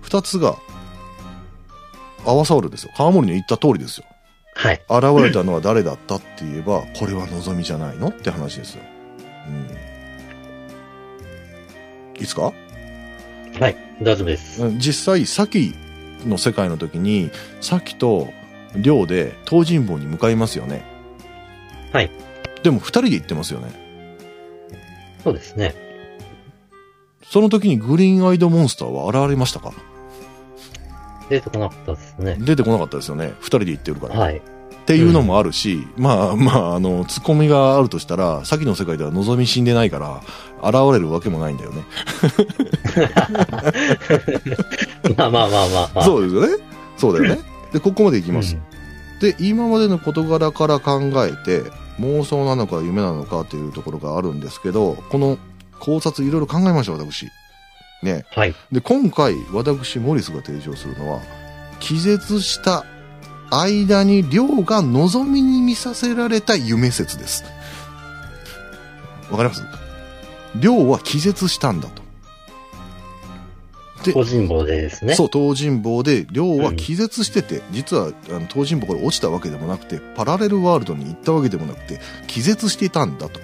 [0.00, 0.56] 二つが
[2.24, 2.92] 合わさるですよ。
[2.96, 4.06] 川森の言った通りですよ。
[4.54, 4.82] はい。
[4.88, 8.82] 現れたのは誰だったって言えば、これは望みじゃないのって話ですよ。
[12.20, 12.52] いつか？
[13.58, 13.76] はい。
[14.02, 14.70] 大丈夫です。
[14.76, 15.74] 実際、先
[16.26, 18.28] の世界の時に、先と
[18.76, 20.84] 亮で東尋坊に向かいますよね。
[21.92, 22.10] はい。
[22.62, 23.81] でも二人で行ってますよね。
[25.22, 25.74] そうですね。
[27.24, 29.72] その時にグリーンアイドモンスターは現れましたか？
[31.30, 32.36] 出てこなかったですね。
[32.40, 33.32] 出てこなかったですよね。
[33.40, 34.18] 二人で行ってるから。
[34.18, 34.36] はい。
[34.36, 34.40] っ
[34.84, 40.20] ていうのもあるし、まあまあ、あの、ツッコミがあるとしたら、先の世界では望み死んでないから、
[40.68, 41.84] 現れるわけもないんだよね。
[45.16, 46.04] まあまあまあまあまあ。
[46.04, 46.64] そうですよね。
[46.96, 47.40] そうだよね。
[47.72, 48.56] で、ここまで行きます。
[49.20, 51.62] で、今までの事柄から考えて、
[52.00, 55.38] 妄想なのか夢なのかっていうところがあるんですけど、この
[55.78, 57.26] 考察いろいろ考えました、私。
[58.02, 58.24] ね。
[58.30, 58.54] はい。
[58.70, 61.20] で、今回、私、モリスが提唱するのは、
[61.80, 62.84] 気絶した
[63.50, 67.44] 間に亮が望みに見させられた夢説です。
[69.30, 69.62] わかります？
[70.56, 72.01] 亮は気絶したんだと。
[74.02, 75.14] で個人棒でですね。
[75.14, 83.40] そう、東尋坊で、亮は気絶してて、実は、あの、東尋坊から落ちたわけでもなくて、パラレルワールドに行ったわけでもなくて、気絶していたんだと。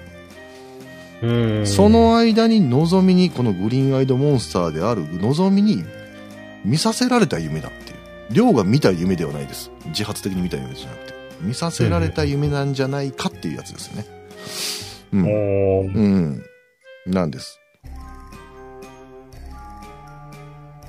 [1.65, 5.83] そ、の間に望みに、このグリーンアイドモンスターである望みに
[6.63, 7.97] 見させられた夢だっていう。
[8.31, 9.71] 亮が見た夢ではないです。
[9.87, 11.13] 自発的に見た夢じゃなくて。
[11.41, 14.05] 見させられた夢なんじゃないかっていうやつですよね。
[15.13, 15.23] うん。
[15.87, 16.43] うん。
[17.05, 17.58] なんです。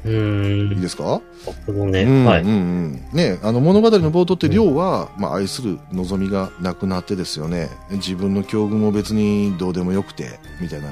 [0.05, 1.21] いいですか？
[1.69, 2.03] ね。
[2.05, 2.43] うん、はい。
[2.43, 3.09] うんうん。
[3.13, 7.69] ねあの物語の冒頭って亮は、まあ、愛する望みがなくなってですよね。
[7.93, 10.89] 自分の境遇も別にどうでもよくてみたいな、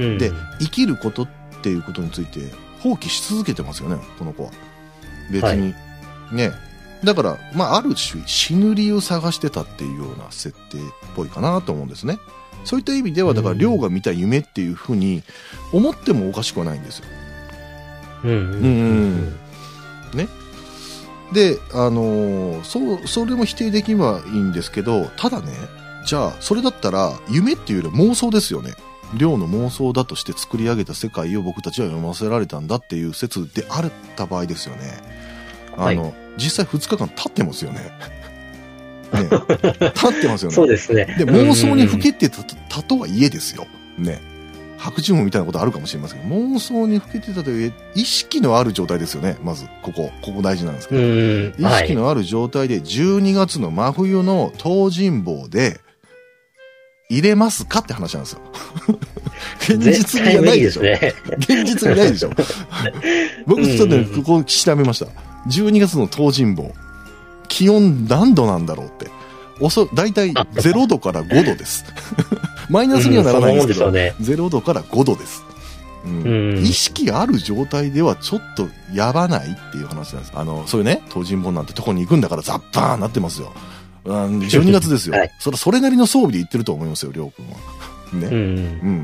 [0.00, 0.18] うん。
[0.18, 1.28] で生きることっ
[1.62, 2.40] ていうことについて
[2.80, 4.50] 放棄し続けてますよねこの子は。
[5.30, 5.74] 別に、
[6.32, 6.50] ね。
[7.04, 10.80] だから、まあ、ある種死ぬ理由を探してたっていうような設定っ
[11.14, 12.18] ぽいかなと思うんですね。
[12.64, 13.58] そういった意味ではだからうん。
[13.58, 15.22] 亮が見た夢っていうふうに
[15.72, 17.06] 思ってもおかしくはないんですよ
[18.24, 18.30] うん。
[18.30, 18.36] うん。
[18.36, 19.38] うん
[21.32, 25.52] で、あのーそう、それも否定できればいいんですけど、ただね、
[26.06, 28.72] じゃあ、それだったら、夢っていうよりは妄想ですよね。
[29.14, 35.02] 量の妄想だとして作り上げた世界を僕たちは読ませられたんだっていう説であった場合ですよね。
[35.76, 37.90] あの、実際2日間経ってますよね。
[39.12, 40.54] ね経ってますよね。
[40.54, 41.06] そうですね。
[41.18, 43.66] で、妄想にふけてたたとはいえですよ。
[43.98, 44.20] ね。
[44.78, 49.36] 白昼夢みたいなことあるかもしれませんけど、妄想にふけてたとはいえ、意識のある状態ですよね。
[49.42, 50.10] まず、ここ。
[50.22, 51.58] ここ大事なんですけうど。
[51.58, 51.60] ん。
[51.60, 51.82] 意はい。
[51.82, 55.80] 識のある状態で、12月の真冬の東尋坊で、
[57.10, 58.40] 入れますかって話なんですよ。
[59.62, 60.82] 現実味がないでしょ。
[60.82, 62.30] 現実味ないでしょ。
[63.46, 65.06] 僕ちょっとね、うんここ調べました。
[65.48, 66.72] 12月の東尋坊。
[67.48, 69.10] 気温何度なんだろうって。
[69.60, 71.84] おそ、だいたい0度から5度です。
[72.68, 75.44] マイナスにはならないんですけど、うんそんなもんでしょ0度から5度です。
[76.04, 80.32] うんうん意識ある状態ではちょっとやばないっていう話なんです。
[80.34, 83.52] あの、そういうね、東尋坊なんてとこに行くんだからザッバーンなってますよ。
[84.04, 85.16] うん12月ですよ。
[85.16, 87.56] は いそれそれなりの装備で行ってると思いますよ、りょうくんは。
[88.30, 88.36] ね。
[88.36, 88.36] うん。
[88.36, 88.40] う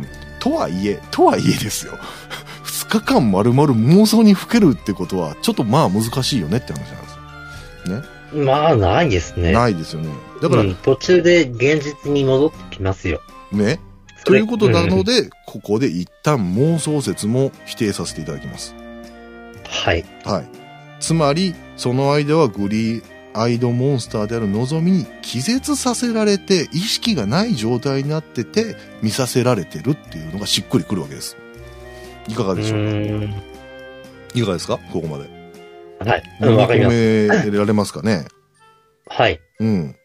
[0.03, 0.07] ん。
[0.39, 1.99] とはいえ、とはいえですよ。
[2.65, 8.45] 2日間丸々妄想にふけるってことは、ちょっとまあ難しいよねって話なんですよ。
[8.45, 9.53] まあ、ないですね。
[9.53, 10.09] ないですよね。
[10.43, 13.21] だから、うん途中で現実に戻ってきますよ。
[13.57, 13.81] ね。
[14.25, 18.75] ということなので、ここで一旦妄想説も否定させていただきます。
[19.69, 20.05] はい。
[20.25, 20.49] はい。
[21.01, 23.03] つまり、その間はグリー
[23.35, 31.37] アイドモンスターである望みに気絶させられて、意識がない状態になってて、見させられてるっていうのがしっくりくるわけです。
[32.29, 32.85] いかがうでしょうか？
[34.35, 34.79] いかがですか？
[34.93, 35.29] ここまで。
[35.99, 36.23] はい。
[36.41, 38.25] うんわかりまめられますかね？
[39.09, 39.41] はい。
[39.61, 39.97] うん。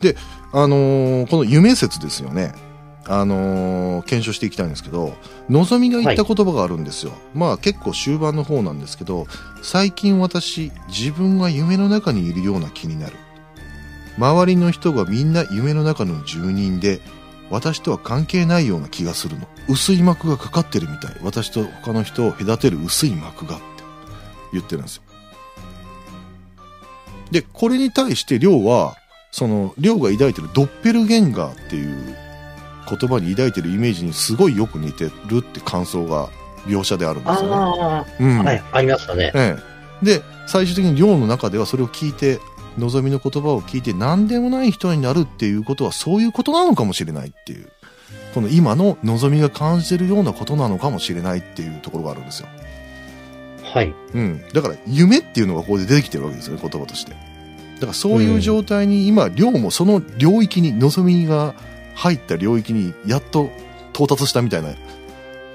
[0.00, 0.16] で、
[0.52, 2.52] あのーこの夢説ですよね。
[3.06, 5.16] あのー検証していきたいんですけど、
[5.48, 7.12] のぞみが言った言葉があるんですよ。
[7.34, 9.26] まあ結構終盤の方なんですけど、
[9.62, 13.16] 最近私、自分が夢の中にいるような気になる。
[14.18, 17.00] 周りの人がみんな夢の中の住人で、
[17.50, 19.46] 私とは関係ないような気がするの。
[19.68, 21.16] 薄い膜がかかってるみたい。
[21.22, 23.64] 私と他の人を隔てる薄い膜がって
[24.52, 25.02] 言ってるんですよ。
[27.30, 28.96] で、これに対して亮は、
[29.30, 32.16] その、亮が抱いてるドッペルゲンガーっていう
[32.96, 36.28] 言葉に抱いてるイメージにすごいよく似てるって感想が
[36.66, 37.54] 描写であるんですよね。
[37.54, 38.62] あうんあ、はい。
[38.72, 39.32] ありましたね。
[39.34, 39.56] え
[40.02, 40.04] え。
[40.04, 42.40] で、最終的に亮の中ではそれを聞いて、
[42.78, 47.68] 望みの言葉を聞いて何でもない人になるっていうことはそういうことなのかもしれないっていう。
[48.34, 52.48] この今の望みが感じてるようなことなのかもしれないっていうところがあるんですよ。
[53.62, 53.94] はい。
[54.12, 54.42] うん。
[54.52, 57.12] だから、夢っていうのがここで出てきてるわけですよね、言葉として。
[57.12, 61.54] だから、そういう状態に今、量もその領域に、望みが
[61.94, 63.50] 入った領域に、やっと
[63.92, 64.70] 到達したみたいな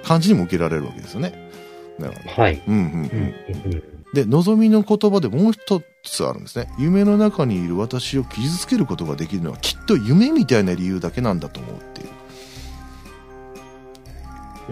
[0.03, 1.49] 感じにも受けられるわけですよね。
[1.97, 2.41] なるほど。
[2.41, 2.61] はい。
[2.67, 3.83] うんうんうん
[4.13, 6.67] で、望みの言葉でもう一つあるんですね。
[6.79, 12.07] 夢の中にいる私を傷つけることができるのはきっと夢みたいな理由だけなんだと思うっていう。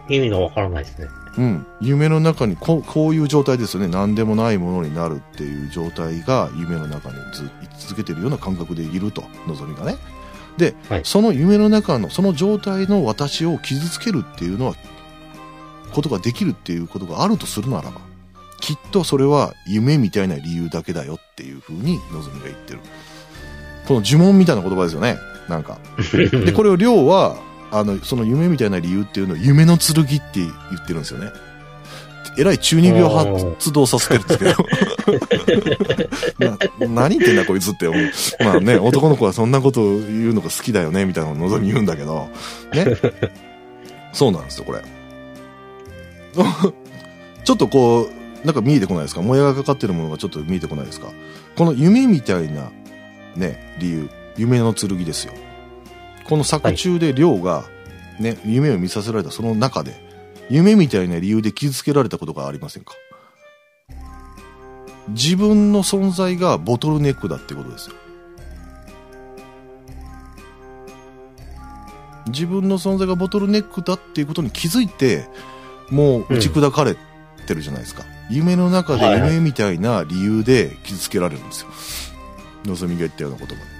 [0.09, 1.07] 意味がわからないですね。
[1.37, 1.67] うん。
[1.81, 3.87] 夢の中にこう、こういう状態ですよね。
[3.87, 9.97] 何でもないものになるっていう状態が夢の中にず居続けてるような感覚でいると、望みがね。
[10.57, 14.75] で、はいその夢の中の、その状態の私を傷つけるっていうのは、
[15.93, 18.01] ことができるっていうことがあるとするならば、
[18.59, 22.79] きっとそれは夢みたいな理由だけだよっていうふうに望みが言ってる。
[23.87, 25.17] この呪文みたいな言葉ですよね。
[25.47, 25.79] なんか。
[26.11, 27.37] で、これを亮は、
[27.71, 31.31] あの、その夢みたいな理由っていうのを夢の剣って言ってるんですよね。
[32.37, 34.55] えらい中二病発動させてるんですけど。
[36.87, 38.03] な何言ってんだこいつって思う。
[38.43, 42.29] まあね、男の子はそんなこと言うのが好きだよね、みたいなのを望み言うんだけど。
[42.73, 42.85] ね。
[44.13, 44.81] そうなんですよ、これ。
[47.43, 48.09] ちょっとこ
[48.43, 49.21] う、なんか見えてこないですか？
[49.21, 51.07] もやがかかってるものがちょっと見えてこないですか？
[51.55, 52.69] この夢みたいな、
[53.35, 54.09] ね、理由。
[54.37, 55.33] 夢の剣ですよ。
[56.29, 57.63] この作中で亮が、
[58.19, 59.99] ね、夢を見させられたその中で、
[60.49, 62.93] 夢みたいな理由で傷つけられたことがありませんか？
[65.09, 67.95] 自分の存在がボトルネックだってことですよ。
[72.27, 75.29] 自分の存在がボトルネックだっていうことに気づいて、
[75.89, 76.97] もう打ち砕かれ
[77.45, 78.03] てるじゃないですか。
[78.29, 81.69] 夢の中ではいはい夢みたいな理由で傷つけられるんですよ。
[82.65, 83.76] のぞみが言ったような言葉で。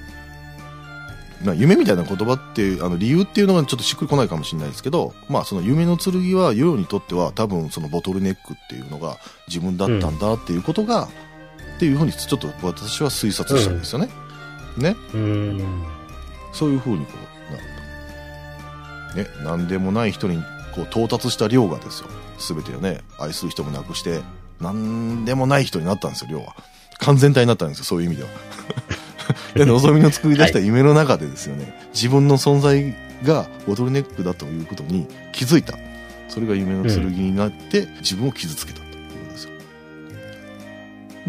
[1.43, 9.17] まあ、夢みたいな言葉っていう、あの理由っていうのがちょっとしっくりこないかもしれないですけど、まあその夢の剣はヨヨにとっては多分そのボトルネックっていうのが
[9.47, 11.07] 自分だったんだっていうことが、
[11.75, 14.09] っていうふうにちょっと私は推察したんですよね。
[14.77, 14.95] ね。
[15.13, 15.19] うー
[15.63, 15.85] ん。
[16.53, 17.11] そういうふうにこ
[17.49, 17.63] うなる
[19.13, 19.41] と。
[19.41, 20.41] ね、何でもない人に
[20.73, 22.09] こう到達した量がですよ。
[22.39, 24.21] すべてをね、愛する人もなくして、
[24.59, 26.55] 何でもない人になったんですよ、量は。
[26.99, 28.29] 完全体になったんですよ、そういう意味では。
[29.53, 35.77] で、望みの作り出した夢の中でですよね、自分の存在がボトルネックだということに気づいた。
[36.29, 39.51] それが夢の剣になって、自分を傷つけたということですよ。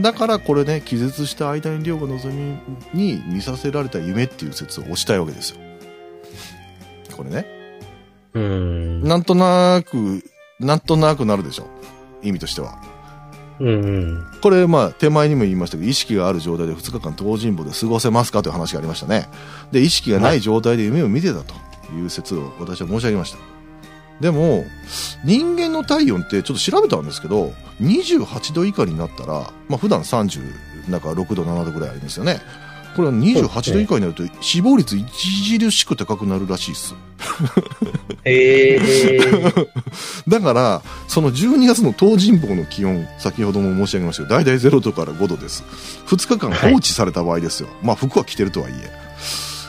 [0.01, 2.59] だからこれね、気絶した間に亮が望み
[2.93, 5.59] に見させられた夢っていう説を推したいわけですよ。
[7.17, 7.47] これね。
[8.35, 9.03] うーん。
[9.03, 10.23] なんとなく、
[10.61, 11.67] なんとなくなるでしょ。
[12.23, 12.81] 意味としては。
[14.41, 19.29] これ、まあ、手前にも言いましたけど、意識がある状態で2日間東尋坊で過ごせますかという話がありましたね。
[19.73, 21.55] で、意識がない状態で夢を見てたと
[21.93, 23.39] いう説を私は申し上げました。
[24.21, 24.65] でも、
[25.25, 32.41] 人間の体温ってちょっと調べたんですけど、28度以下になったら、まあ普段30、なんか6度、7度ぐらいありますよね。
[32.97, 36.95] これは28度以下になると死亡率著しく高くなるらしいです。
[38.25, 39.67] へえー。
[40.29, 45.65] だから、その12月の東尋坊の気温、先ほども申し上げましたけど、大体0度から5度です。
[46.07, 47.69] 2日間放置された場合ですよ。
[47.83, 48.73] まあ服は着てるとはい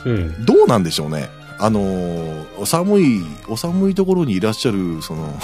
[0.04, 0.08] え。
[0.08, 0.44] うん。
[0.44, 1.28] どうなんでしょうね。
[1.58, 5.38] あのーお寒い、お寒いところにいらっしゃる、その、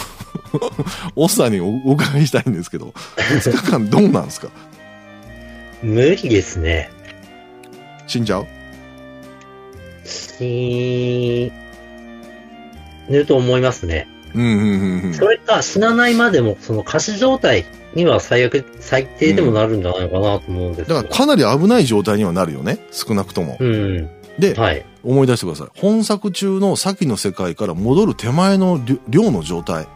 [1.14, 4.48] おっさんにおお伺いしたいんですけど、2日間どうなんですか？
[5.82, 6.90] 無理ですね。
[8.06, 8.46] 死んじゃう？
[10.06, 11.52] 死
[13.08, 14.08] ぬと思いますね。
[14.34, 15.14] うんうんうんうん。
[15.14, 22.78] それか死なないまでも、その仮死状態には最悪、最低でもなるんじゃないかなと思うんですよだからかなり危ない状態にはなるよね。
[22.90, 23.56] 少なくとも。
[23.60, 24.08] うん。
[24.38, 24.84] で、はい。
[25.02, 25.80] 思い出してください。
[25.80, 29.86] 本作中の先の世界から戻る手前の量量の状態。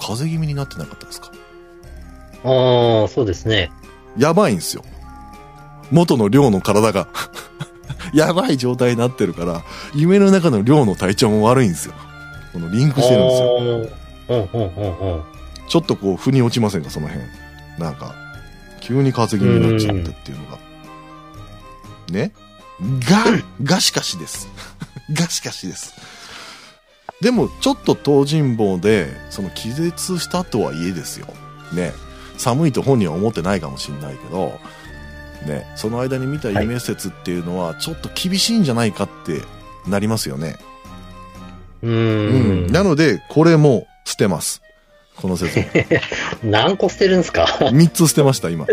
[0.00, 1.30] 風邪気味になってなかったですか？
[2.44, 3.70] ああ、そうですね。
[4.18, 4.84] やばいんですよ。
[5.90, 7.08] 元の量の体が。
[8.12, 9.62] やばい状態になってるから、
[9.94, 11.94] 夢の中の量の体調も悪いんですよ。
[12.54, 13.46] このリンクしてるんですよ。
[13.46, 13.90] よ。
[14.28, 15.22] うん、うん、うん、うん。
[15.68, 17.26] ちょっとこう、腑に落ちませんか、その辺。
[17.78, 18.14] なんか、
[18.80, 20.58] 急に風邪気味になっちゃってっていうのが。
[22.10, 22.32] ね？
[23.08, 24.48] が、がしかしです。
[25.12, 25.94] がしかしです。
[27.20, 31.26] でも、ちょっと東尋坊で、その気絶したとはいえですよ。
[31.72, 31.92] ね。
[32.36, 34.58] 寒いと本人は思ってないかもしれないけど、
[35.46, 35.66] ね。
[35.76, 39.42] その間に見た夢説っていうのは、ちょっと厳しいんじゃないかって
[39.88, 40.56] なりますよね。
[40.58, 40.73] うー
[41.84, 42.66] うん。
[42.66, 42.72] ん。
[42.72, 44.62] なので、これも捨てます。
[45.16, 45.64] この説も。
[46.42, 48.66] 何個捨てるんですか？3つ捨てました、今。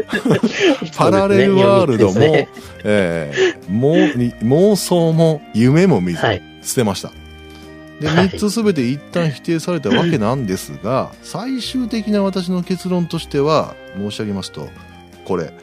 [0.98, 2.50] パラレルワールドも、そうですね
[2.84, 6.42] えーも妄想も夢も見ず、はい。
[6.64, 7.12] 捨てました。
[8.00, 14.68] で、はい3つすべて一旦否定されたわけなんですが、最終的な私の結論としては、申し上げますと、
[15.26, 15.54] これ、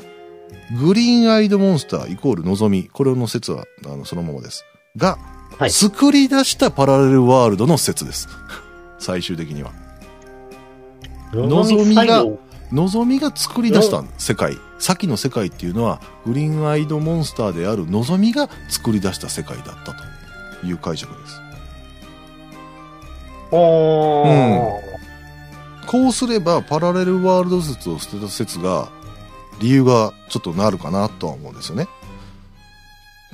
[0.80, 4.64] グリーンアイドモンスターイコール望み、これの説はあのそのままです。
[4.96, 5.38] が、はい
[5.68, 8.28] 作り出したパラレルワールドの説です。
[8.98, 9.72] 最終的には。
[11.32, 12.38] のぞみが最後
[12.72, 14.59] のぞみが作り出した世界。
[14.78, 21.40] 先の世界っていうのは、グリーンアイドモンスターであるのぞみが作り出した世界だったという解釈です。
[23.50, 24.88] あー
[25.86, 28.88] こうすれば、パラレルワールド説を捨てた説が、
[29.59, 31.88] 理由がちょっとなるかなとは思うんですよね。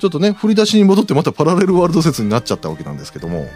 [0.00, 3.48] ちょっとね、振り出しに戻ってまたパラレルワールド説になっちゃったわけなんですけども、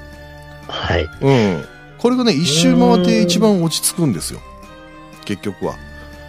[0.68, 1.09] はい。
[1.20, 1.64] うん。
[1.99, 4.41] これがね、一周回って一番落ち着くんですよ。
[5.24, 5.74] 結局は。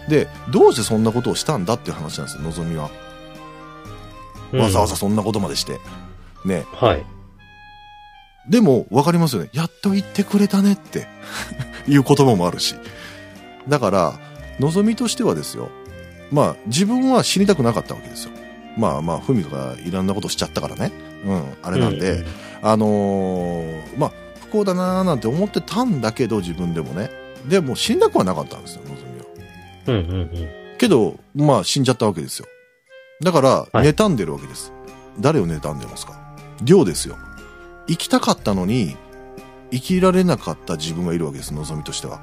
[0.08, 2.90] で、どうしてそんなことをしたんだっていう話なんですよ、のぞみは。
[4.52, 5.78] わざわざそんなことまでして。
[6.44, 6.66] ね。
[6.80, 6.88] うん。
[6.88, 7.04] はい。
[8.48, 9.50] でも、わかりますよね。
[9.52, 11.06] やっと言ってくれたねって
[11.86, 12.74] いう言葉もあるし。
[13.68, 14.18] だから、
[14.58, 15.68] のぞみとしてはですよ。
[16.32, 18.32] まあ、自分は死にたくなかったわけですよ。
[18.76, 20.92] まあまあ、ふみがいろんなことしちゃったからね。
[21.24, 22.26] うん、あれなんで、うん
[22.62, 27.10] あのーまあ、不幸だなーなんて思ってたんだけど、自分でもね。
[27.48, 29.26] でも、死んだくはなかったんですよ、のぞみは。
[29.86, 30.48] うんうんうん。
[30.78, 32.46] けど、まあ、死んじゃったわけですよ。
[33.22, 34.72] だから、はい妬んでるわけです。
[35.18, 36.36] 誰を妬んでますか？
[36.62, 37.16] 量ですよ。
[37.86, 38.96] 生きたかったのに、
[39.70, 42.20] 生きられなかった自分がいるわけです、望みとしては。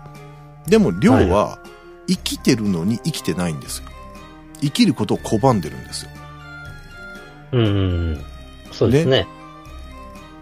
[0.68, 1.60] でも、量は、
[2.08, 3.89] 生きてるのに生きてないんですよ。
[4.62, 6.12] 生きることを拒んでるんですよ。
[7.52, 8.22] うん。
[8.72, 9.28] そうですね。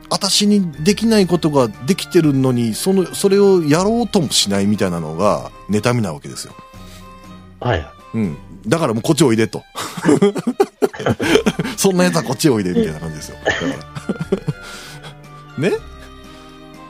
[0.10, 6.54] 私にできないことができてるのに、その、それをやろうともしないみたいなのが、妬みなわけですよ。
[7.60, 7.90] はいはい。
[8.16, 8.38] うん。
[8.68, 9.64] だからもうこっちおいでと。
[11.78, 13.38] そんなやつはこっちおいでみたいな感じですよ。
[13.44, 13.60] だか
[15.58, 15.70] ら。
[15.70, 15.78] ね？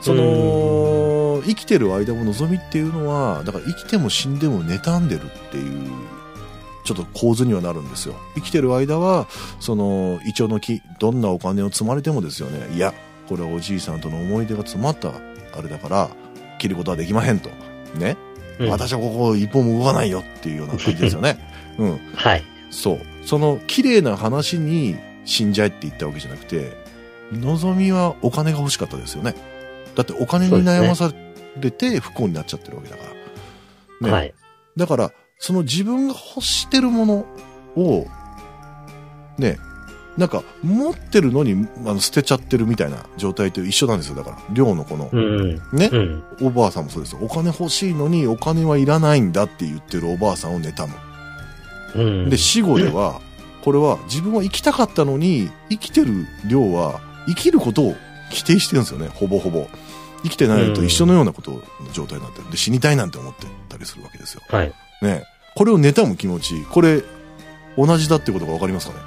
[0.00, 5.90] その、生きてる間も望みっていうのは、だから生きても死んでも妬んでるっていう、
[6.86, 8.14] ちょっと構図にはなるんですよ。
[8.36, 9.26] 生きてる間は、
[9.58, 12.74] その、イチョウの木、どんなお金を積まれてもですよね。
[12.74, 12.94] いや、
[13.28, 16.08] これはおじいさんとの思い出が詰まったあれだから、
[16.58, 17.50] 切ることはできまへんと。
[17.98, 18.16] ね。
[18.58, 21.36] うん私はここ一歩も動かないよっていうような感じですよね。
[21.76, 22.00] うん。
[22.14, 22.42] はい。
[22.70, 23.00] そう。
[23.22, 26.72] その綺麗な話に死んじゃえって言ったわけじゃなくて、
[27.32, 29.34] 望みはお金が欲しかったですよね。
[29.94, 31.12] だってお金に悩まさ
[31.60, 33.02] れて不幸になっちゃってるわけだか
[34.00, 34.08] ら。
[34.08, 34.12] ね。
[34.12, 34.34] はい。
[34.76, 37.26] だから、その自分が欲してるもの
[37.76, 38.06] を、
[39.38, 39.58] ね、
[40.16, 44.16] なんか持ってるのにあの捨てちゃってるみたいな状態と一緒なんですよ。
[44.16, 45.78] だから、寮のこのう、んうん。
[45.78, 46.24] ね、うん。
[46.42, 47.18] おばあさんもそうですよ。
[47.22, 50.94] お金欲しいのにお金はいらないんだって言ってるおばあさんを妬む。
[51.94, 52.30] うん。
[52.30, 53.20] で、死後では、
[53.62, 57.94] これは自分は生きたかったのに、生きてる量は生きることを
[58.30, 59.68] 否定してるんですよね、ほぼほぼ。
[60.22, 61.60] 生きてないのと一緒のようなことの
[61.92, 62.50] 状態になってる。
[62.50, 64.40] で、死にたいなんて思ってたりするわけですよ。
[64.48, 64.72] はい。
[65.02, 65.24] ね
[65.54, 67.02] これを妬む気持ち、これ、
[67.78, 69.00] 同じだってことがわかりますかね？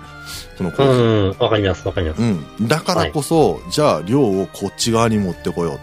[0.58, 0.72] この。
[0.78, 1.38] うん。
[1.40, 2.22] わかります、わかります。
[2.22, 2.68] うん。
[2.68, 5.80] だからこそ、じゃあ、量をこっち側に持ってこよう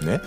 [0.00, 0.06] と。
[0.06, 0.20] ね。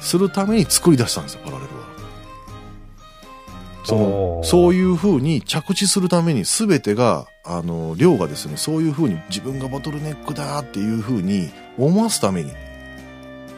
[0.00, 3.86] するために作り出したんですよ、パラレルワールド。
[3.86, 12.52] その、そういう風に着地するために全てが、あの、量がですね、そういう風に自分がボトルネックだっていう風に思わすために、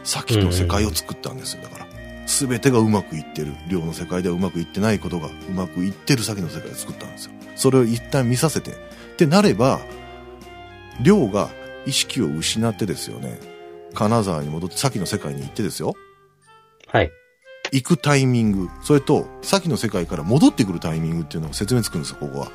[0.03, 1.86] 先の世界を作ったんですよ、だから。
[2.27, 3.53] 全てがうまくいってる。
[3.67, 7.31] 量の世界ではうまくいってないことがうまくいってる先の世界を作ったんですよ。
[7.55, 8.71] それを一旦見させて。
[8.71, 8.75] っ
[9.17, 9.79] てなれば、
[11.01, 11.49] 量が
[11.87, 13.39] 意識を失ってですよね、
[13.93, 15.95] 金沢に戻って先の世界に行ってですよ、
[16.87, 17.11] はい。
[17.71, 22.51] 行くタイミング、それと、先の世界から戻ってくるタイミングっていうのが説明つくんですよ、ここは。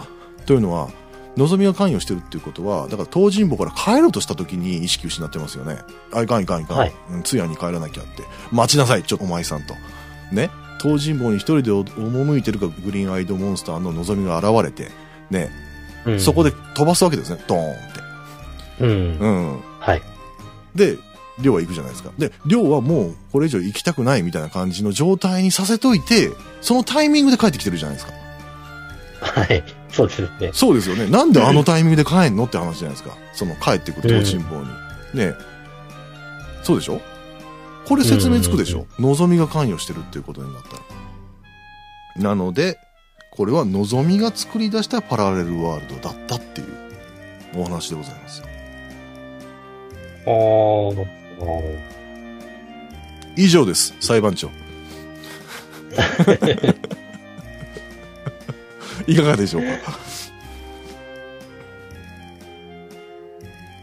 [0.47, 0.91] というのは、
[1.37, 5.79] 望みが関与してるっていうことは、だから東尋坊から帰ろうとした時に意識失ってますよね。
[6.13, 6.77] あ、いかんいかんいかん。
[6.79, 8.23] はいうん通夜に帰らなきゃって。
[8.51, 9.75] 待ちなさい、ちょっとお前さんと。
[10.33, 10.51] ね。
[10.81, 14.91] 東尋坊に一人で赴いてるかグリーンアイドモンスターの望みが現れて、
[15.31, 15.51] ね、
[16.05, 17.81] うんそこで飛ばすわけですね、ドーンって。
[18.81, 19.19] うん。
[19.19, 19.61] うん。
[19.79, 20.03] はい。
[20.75, 20.99] で、
[21.41, 22.11] 寮は行くじゃないですか。
[22.19, 26.31] で、寮はもうこれ以上行きたくないみたいな感じの状態にさせといて、
[26.61, 28.13] そのタイミングで帰ってきてるじゃないですか。
[29.21, 29.65] はい。
[29.93, 30.51] そうですね。
[30.53, 31.07] そうですよね。
[31.07, 33.17] なんであのタイミングで帰んのって話じゃないですか。
[33.35, 34.67] その帰ってくる東尋坊に。
[35.15, 35.35] ね
[36.63, 37.01] そうでしょ？
[37.87, 38.87] これ説明つくでしょ？
[38.99, 40.71] 望みが関与してるっていうことになった
[42.23, 42.31] ら。
[42.31, 42.79] なので、
[43.33, 46.69] これは望みが作り出したパラレルワールドだったっていう
[47.57, 48.47] お話でございますよ。
[50.27, 51.07] あー
[53.37, 54.51] 以上です、裁判長。
[59.07, 59.69] いかがでしょうか？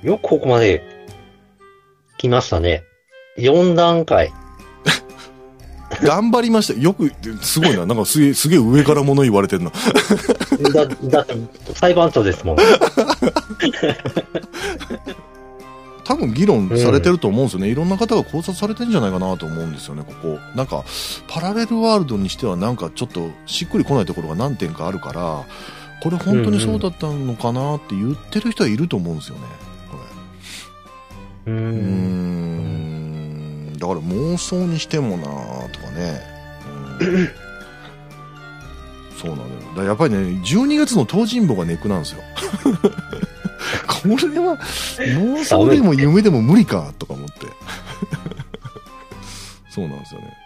[0.04, 0.82] よくここまで
[2.18, 2.84] 来ましたね。
[3.38, 4.32] 4段階。
[6.04, 6.80] 頑張りました。
[6.80, 7.86] よく、すごいな。
[7.86, 9.72] なんかすげえ、すげえ上から物言われてるな。
[10.74, 11.36] だ、だって、
[11.76, 12.58] 裁判長ですもん。
[16.10, 20.40] 多分議論されてると思うんですよね、いろんな方が考察されてるんじゃないかなと思うんですよね、ここ。
[20.56, 20.84] なんか、
[21.28, 25.46] パラレルワールドにしてはなんかちょっとしっくりこないところが何点かあるから、
[26.02, 29.42] これ本当にそうだったのかなって言ってる人はいると思うんですよね、
[29.92, 29.98] こ
[31.46, 31.54] れ。
[31.54, 35.36] ううーん、だから妄想にしてもなとか
[35.96, 36.22] ね。
[37.02, 37.30] うん
[39.22, 39.50] そうなのよ。
[39.76, 42.22] だやっぱりね、12月の東尋坊がネックなんですよ。
[43.88, 44.58] これは
[44.98, 47.48] 妄想でも夢でも無理かとか思って。
[49.70, 50.38] そうなんですよね。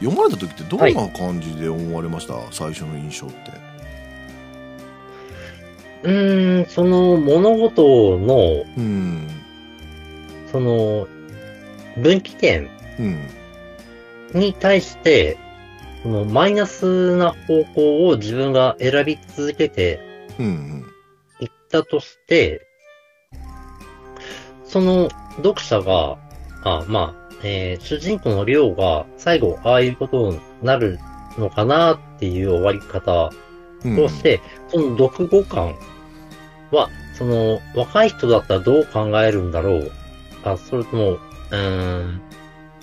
[0.00, 3.36] 読まれた時ってどんな感じで思われました、最初の印象って。
[6.02, 9.28] うーん、その物事の、うん。
[10.52, 11.08] その、
[11.96, 12.68] 分岐点
[12.98, 13.26] うん。
[14.34, 15.38] に対して、
[16.02, 20.05] そのマイナスな方向を自分が選び続けて
[20.38, 20.86] うんうん。
[21.40, 22.66] いったとして、
[24.64, 26.18] その読者が、
[26.64, 30.98] あまあ、えー主人公のりょうが最後ああいうことになる
[31.38, 33.30] のかなっていう終わり方
[33.84, 35.74] うんとして、その読後感
[36.70, 39.92] は、その若い人だったらどう考えるんだろう。
[40.42, 42.20] か、それとも、うーん、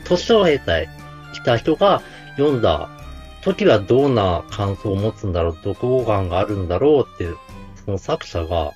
[0.03, 0.89] 年を経たし
[1.45, 2.01] た人が
[2.37, 2.89] 読んだ
[3.41, 7.37] 時はどんな感想を持つんだろう、読後感があるんだろうっていう、
[7.86, 8.71] その作者が、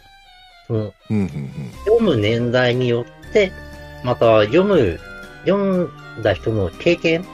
[0.68, 1.72] そのうんうんうん。
[1.86, 3.52] 読む年代によって、
[4.04, 5.00] また読む、
[5.46, 5.90] 読ん
[6.22, 7.26] だ人の経験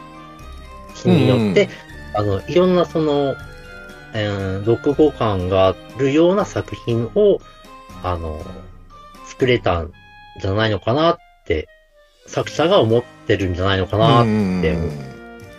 [1.06, 1.70] によって、
[2.16, 3.36] あの、いろんなその、
[4.16, 7.40] えー読後感があるような作品を、
[8.04, 8.40] あの、
[9.26, 9.92] 作れたん
[10.40, 11.68] じゃないのかなって、
[12.28, 15.14] 作者が思ってるんじゃないのかなってうん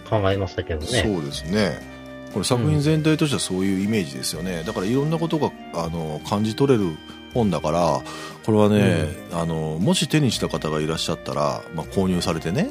[0.08, 0.86] 考えましたけどね。
[0.86, 1.93] そうですね
[2.34, 6.96] これ作品全体としてはそういうイメージですよね、だからいろんなことがあの感じ取れる
[7.32, 8.02] 本だから
[8.44, 12.70] これはね、あのもし手にした方がいらっしゃったら、まあ、購入されてね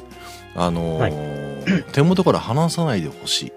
[0.54, 1.14] あの、はい。
[1.92, 3.52] 手元から離さないでほしい。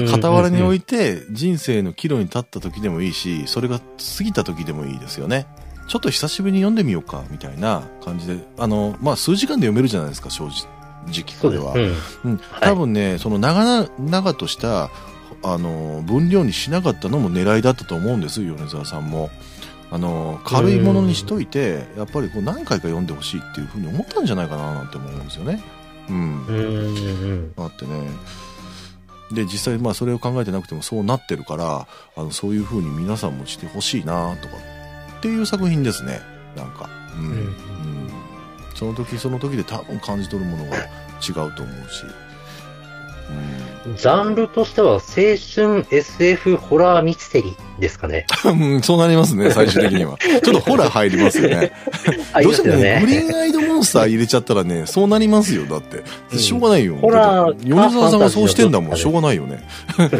[0.00, 0.06] うん。
[0.08, 5.46] 傍らに置いいて人生の岐路に立った時でもいいしそれが過ぎた時でもいいですよね。
[5.88, 11.40] ちょっと久しぶりに読んでみようかみたいな感じであの、まあ、数時間で読めるじゃないですか正直そうです。
[11.40, 11.72] これは。
[11.74, 12.32] うん。
[12.32, 14.90] うん、はい多分ね、その長々々とした、
[15.42, 19.30] あの、分量にしなかったのも狙いだったと思うんです、米沢さんも。
[19.90, 25.62] あの、軽いものにしといて、やっぱりこう何回か読んでほしいっていうふうに思ったんじゃないかななんて思うんですよね。
[26.10, 26.46] うん。
[26.46, 26.56] うん。
[26.56, 26.62] う
[27.34, 27.52] ん。
[27.56, 28.10] あってね。
[29.32, 31.86] で、実際まあそれを考えてなくてもそうなってるから、
[32.16, 34.54] あの、そういうふうに皆さんもしてほしいなとか、
[35.18, 36.20] っていう作品ですね。
[36.56, 36.88] なんか。
[37.16, 37.24] うん。
[37.24, 37.77] うんうん
[38.78, 42.04] その時その時で多分感じ取るものが違うと思うし。
[43.96, 48.26] ジャンルとしては青春 SF ホラーミステリーですかね。
[48.44, 50.16] うん、そうなりますね、最終的には。
[50.20, 51.72] ちょっとホラー入りますよね。
[52.42, 53.26] どうしてもね、グリね。
[53.28, 56.04] ーンアイドモンスター入れちゃったらね、そうなりますよ、だって。
[56.32, 56.96] うんしょうがないよ。
[56.96, 59.66] ホラー米沢さんがそうしてんだもん、しょうがないよね。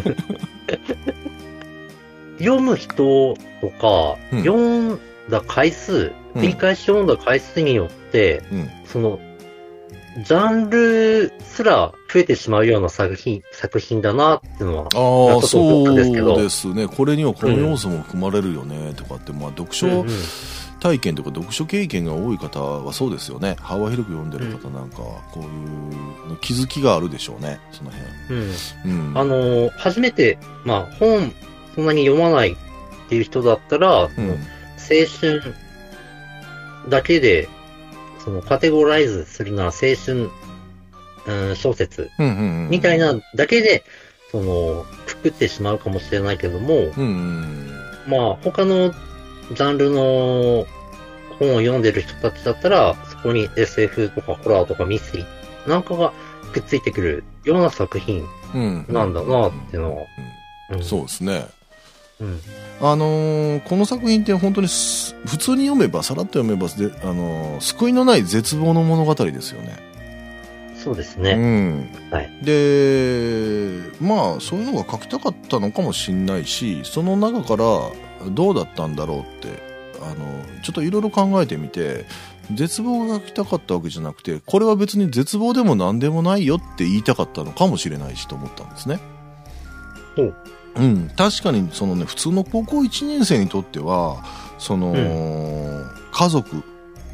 [2.38, 4.98] 読む人とか、うん読ん
[5.30, 8.70] だ回数、うん繰り返し読んだ回数によって、うん。
[8.84, 9.18] その、
[10.24, 16.88] ジャンルすら増えてしまうような作品、作品だなっていうのは、ああ、そうですけどですね。
[16.88, 20.08] これにはこの要素も含まれるよね、とかって、まあ、読書うんうん
[20.80, 23.56] 体験とか読書経験が多い方はそうですよね。
[23.60, 27.90] 幅広く読んでる方なんかは、こういう気づきがあるでしょうね、その
[28.30, 28.52] うん
[28.84, 28.94] 辺。
[28.94, 29.18] うん。
[29.18, 31.32] あのー初めて、まあ、本、
[31.74, 32.56] そんなに読まないっ
[33.08, 34.30] ていう人だったら、うん。
[34.30, 35.54] 青春
[36.88, 37.48] だけで、
[38.24, 40.30] そのカテゴライズするなら青春、
[41.26, 42.10] うん、小説。
[42.70, 43.84] みたいなだけで、
[44.30, 47.70] その、くくってしまうかもしれないけども、うんうん
[48.06, 50.66] まあ、他のジャンルの
[51.38, 56.12] 本を読んでる人たちだったら、そこに SF とかホラーとかミステリーなんかが
[56.52, 58.24] くっついてくるような作品。
[58.88, 60.02] なんだなっていうのは。
[60.70, 61.46] うんそうですね。
[62.20, 62.40] うん。
[62.80, 69.88] あのーこの作品って本当にす普通に読めばさらっと読めばで、あのー救いのない絶望の物語ですよね。
[70.76, 71.32] そうですね。
[71.32, 79.60] うん、はいでまあそういうのが書きたかったのかもしんないしその中からどうだったんだろうって
[80.00, 82.06] あのちょっといろいろ考えてみて
[82.54, 89.00] 絶望が書きたかったわけじゃなくてこれは別に絶望でも何でもないよって言いたかったのかもしれないしと思ったんですね。
[90.16, 90.36] ほう
[90.78, 94.24] うん、確かにそのね普通の高校1年生にとっては
[94.58, 94.94] その、
[96.12, 96.62] 家族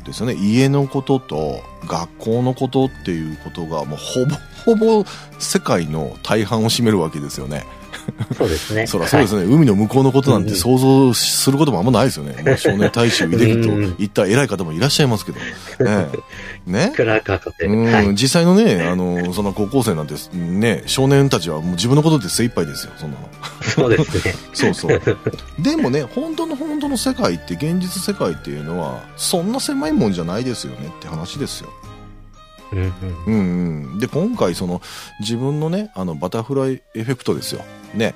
[0.05, 0.35] ですよね。
[0.35, 5.05] 家のことと学校のことっていうことがもうほぼほぼ
[5.39, 7.65] 世界の大半を占めるわけですよね。
[8.37, 8.87] そうですね。
[8.87, 12.37] そりゃそうですね、海の向こうのことなんて想像することもあんまないですよね。
[12.45, 13.71] まあ少年大衆入れると
[14.03, 15.39] いった偉い方もいらっしゃいますけど。
[15.85, 16.09] ね。
[16.67, 16.93] ね。
[16.95, 17.67] 暗かかって。
[17.67, 18.09] うん、はい。
[18.15, 23.29] 実際のね、あの、その高校生なんて、ね、少年たちはもう自分のことで精一杯ですよ、そんなの。
[23.63, 24.35] そうですね。
[24.53, 25.01] そうそう。
[25.59, 31.71] でもね、本当の本当の世界って、現実世界っていうのは、そんな狭いもんじゃないですよねって話ですよ。
[32.73, 32.93] うんうん。
[33.27, 33.99] うんうん。
[33.99, 34.83] で、今回その、
[35.21, 37.65] 自分のね、あの、バタフライエフェクトですよ。
[37.97, 38.15] ね。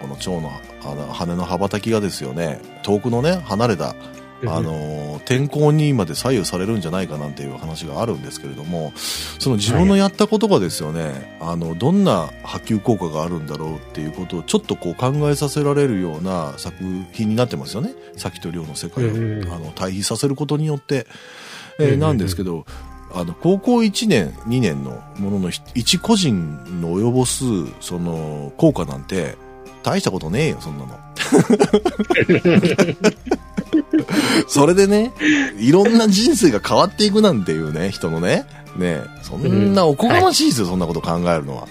[0.00, 0.50] この蝶の
[0.84, 3.94] あの羽の羽ばたきがですよね、遠くのね、離れた、
[4.46, 8.92] あの、天候にまで左右されるんじゃないかなんていう話があるんですけれども、
[9.38, 16.76] その自分のやったことがですよね、あの、どんな波及効果があるんだろうっていうことをちょっとこう考えさせられるような作
[17.12, 17.94] 品になってますよね。
[18.16, 19.12] 先と量の世界を、あ
[19.58, 21.06] の対比させることによって、
[21.80, 22.66] えーなんですけど、
[23.14, 27.44] あの、高校1年、2年のものの一個人の及ぼす、
[27.80, 29.36] その、効果なんて、
[29.82, 30.98] 大したことねえよ、そんなの。
[34.48, 35.12] それでね、
[35.58, 38.46] いろんな人生が変わっていくなんていうね、人のね、
[38.76, 41.68] ねそんなおこがましいですよ、そんなこと考えるのは。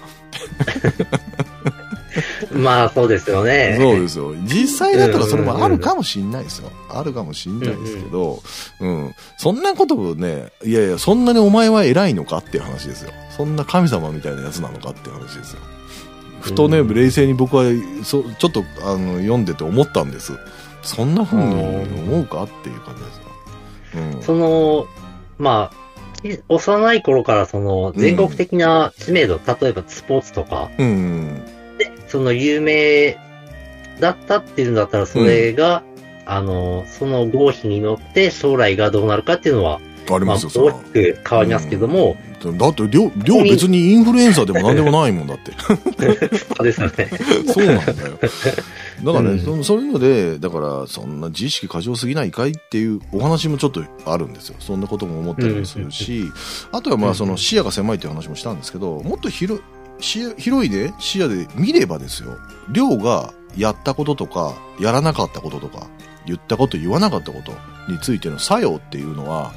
[2.51, 3.77] まあ、そうですよね。
[3.79, 4.33] そうですよ。
[4.43, 6.71] 実際だったらそれもあるかもしんないですよ。
[6.89, 8.41] あるかもしんないですけど、
[8.79, 9.15] うん。
[9.37, 13.11] そんなことをね、いやいや、そんなにお前は偉いのかっていう話ですよ。
[13.35, 15.59] そんな神様みたいなやつなのかっていう話ですよ。
[16.41, 17.63] ふとね、うん冷静に僕は
[18.03, 20.33] そちょっとあの読んでて思ったんです。
[20.81, 23.23] そんな風に思うかっていう感じですよ。
[24.15, 24.21] うん。
[24.21, 24.87] その、
[25.37, 25.83] まあ、
[26.49, 31.41] 幼い頃からその全国的な知名度、例えばスポーツとか、うん。
[32.13, 33.17] その有名
[33.99, 35.81] だったっていうんだったら、それが、
[36.27, 45.53] あの、その合否に乗って将来がどうなるかっていうのは、まあ、ありますよ、そ大れはきく変わりますけども、うんだって、りょう、りょう別にインフルエンサーでも何でもないもんだって。
[46.37, 47.09] そうですよね。
[47.47, 48.19] そうなんだよ。
[49.01, 54.55] だからね、うんそういうので、だから、そんな自意識過剰すぎないかいっていうお話もちょっとあるんですよ。
[54.59, 56.25] そんなことも思ったりもするし、
[56.73, 59.61] あとはまあ、その視野が狭いっていう話もしたんですけど、もっと広
[59.99, 62.37] 広いで、視野で見ればですよ、
[62.71, 65.87] 量がやったこととか、やらなかったこととか、
[66.25, 67.53] 言ったこと、言わなかったこと
[67.91, 69.53] についての作用っていうのは、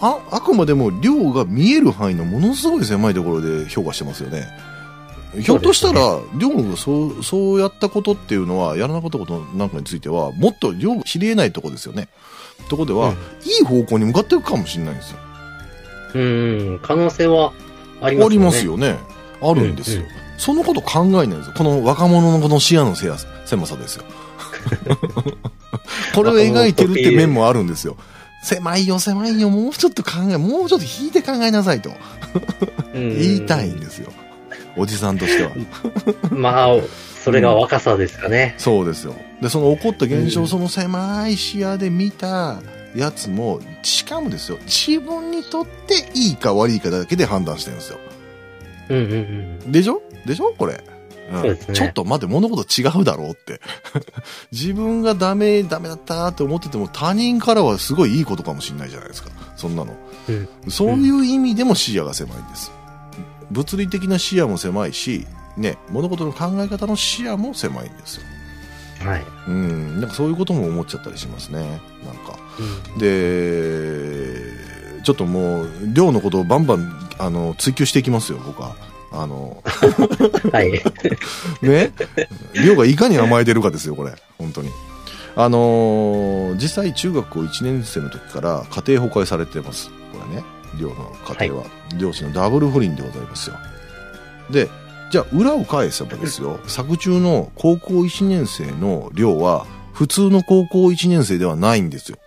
[0.00, 4.48] あ、あくまでも量が見える範囲のものすごい狭いところで評価してますよね。
[5.40, 12.08] ひょっとしたら、量がそう、そうやったことっていうのは、やらなかったことなんかについては、もっと量が知り得ないとこですよね。
[12.68, 15.18] とこでは、うんいい方向に向かっていくかもしれないんですよ。
[16.14, 17.52] うん、可能性は
[18.02, 18.26] ありますよね。
[18.26, 18.98] ありますよね。
[19.42, 20.02] あるんですよ。
[20.02, 21.54] うんうんそのこと考えないんですよ。
[21.56, 24.04] この若者のこの視野のせや狭さですよ。
[26.16, 27.96] これを描いてるって面もあるんですよ。
[28.42, 31.92] 狭いよ、狭いよ、もうちょっと考え、もうちょっと引いて考えなさいと
[32.92, 34.10] うん言いたいんですよ。
[34.76, 35.50] おじさんとしては。
[36.32, 36.76] まあ、
[37.22, 38.56] それが若さですかね。
[38.58, 39.14] そうですよ。
[39.40, 42.60] で、その起こった現象、うんその狭い視野で見た
[42.96, 47.98] やつも、しかもですよ、自分にとっていいか悪いかだけで判断してるんですよ。
[48.94, 49.72] うんうんうん。
[49.72, 50.02] でしょ？
[50.26, 50.54] でしょ？
[50.56, 50.74] これ。
[50.74, 53.60] うんちょっと待って、物事違うだろうって。
[54.52, 59.30] 自分がダメ、ダメだったって思ってても、他人からはすごいいいことかもしれないじゃないですか。
[59.56, 59.94] そんなの。
[60.28, 62.70] うんそういう意味でも視野が狭いんです。
[63.50, 65.26] 物理的な視野も狭いし、
[65.56, 68.22] ね、物事の考え方の視野も狭いんですよ。
[69.04, 69.24] はい。
[69.48, 71.60] うん、なんかそういうことも思っちゃったりしますね。
[72.04, 72.38] なんか。
[72.94, 74.32] うんで、
[75.04, 78.76] ちょっともう、量のことをバンバン、あの、追求していきますよ、僕は。
[79.12, 79.62] あの、
[80.52, 80.72] はい。
[81.62, 81.92] ね？
[82.54, 84.12] 量がいかに甘えてるかですよ、これ。
[84.38, 84.70] 本当に。
[85.34, 89.88] あのー実際中学校1年生の時から家庭崩壊されてます。
[90.12, 90.44] これね。
[90.78, 91.66] 寮の家庭は。
[91.98, 93.56] 両親のダブル不倫でございますよ。
[94.50, 94.68] で、
[95.10, 102.18] じゃあ裏を返せばですよ、作中の高校1年生の寮は普通の高校1年生ではないんですよ。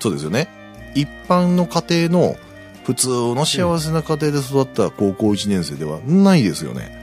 [0.00, 0.48] そうですよね。
[0.94, 2.36] 一般の家庭の
[2.84, 7.00] 普通の幸せな家庭で育った高校1年生ではないですよね。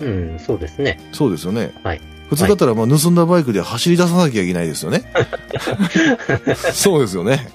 [0.00, 0.98] うん、そうですね。
[1.12, 1.72] そうですよね。
[1.82, 2.00] はい。
[2.28, 5.02] 普通だったら、まあ、盗んだバイクで走り出さなきゃいけないですよね。
[6.72, 7.48] そうですよね。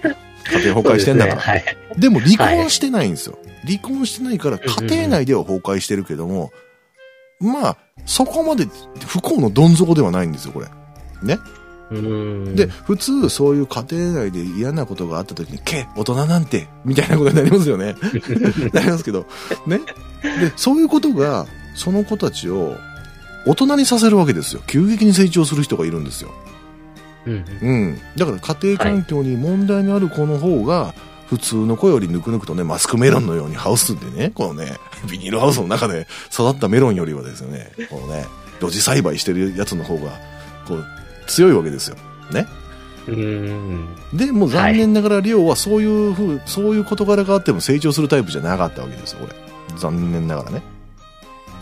[0.50, 1.54] 家庭崩壊してんだから。
[1.54, 3.38] ですねでも離婚してないんですよ。
[3.66, 6.52] 離婚してないから家庭内では崩壊してるけども、
[7.40, 8.66] まあ、そこまで
[9.06, 10.68] 不幸のどん底ではないんですよ、これ。
[11.24, 11.38] ね。
[12.56, 17.96] で、普通そういう家庭内で嫌なことがあった時に、け、大人なんて、みたいなことになりますよね。
[18.72, 19.26] なりますけど、
[19.68, 19.80] ね。
[20.24, 22.78] で、そういうことが、その子たちを
[23.46, 24.62] 大人にさせるわけですよ。
[24.68, 26.32] 急激に成長する人がいるんですよ。
[27.26, 27.46] うん。
[27.62, 28.02] うん。
[28.16, 30.94] だから家庭環境に問題のある子の方が、
[31.28, 34.78] 普通の子よりぬくぬくとね、マスクメロンのようにハウスでね、このね、
[35.10, 38.26] ビニールハウスの中で育ったメロンよりはですね、このね、
[38.60, 40.12] 露地栽培してるやつの方が、
[40.68, 40.86] こう、
[41.32, 41.96] 強いわけですよ。
[42.32, 42.48] ね。
[43.08, 43.88] うん。
[44.14, 49.36] で、もう残念ながら、リオはそういうふう、そういう事柄があっても成長するタイプじゃなかったわけですよ、これ。
[49.78, 50.62] 残念ながらね。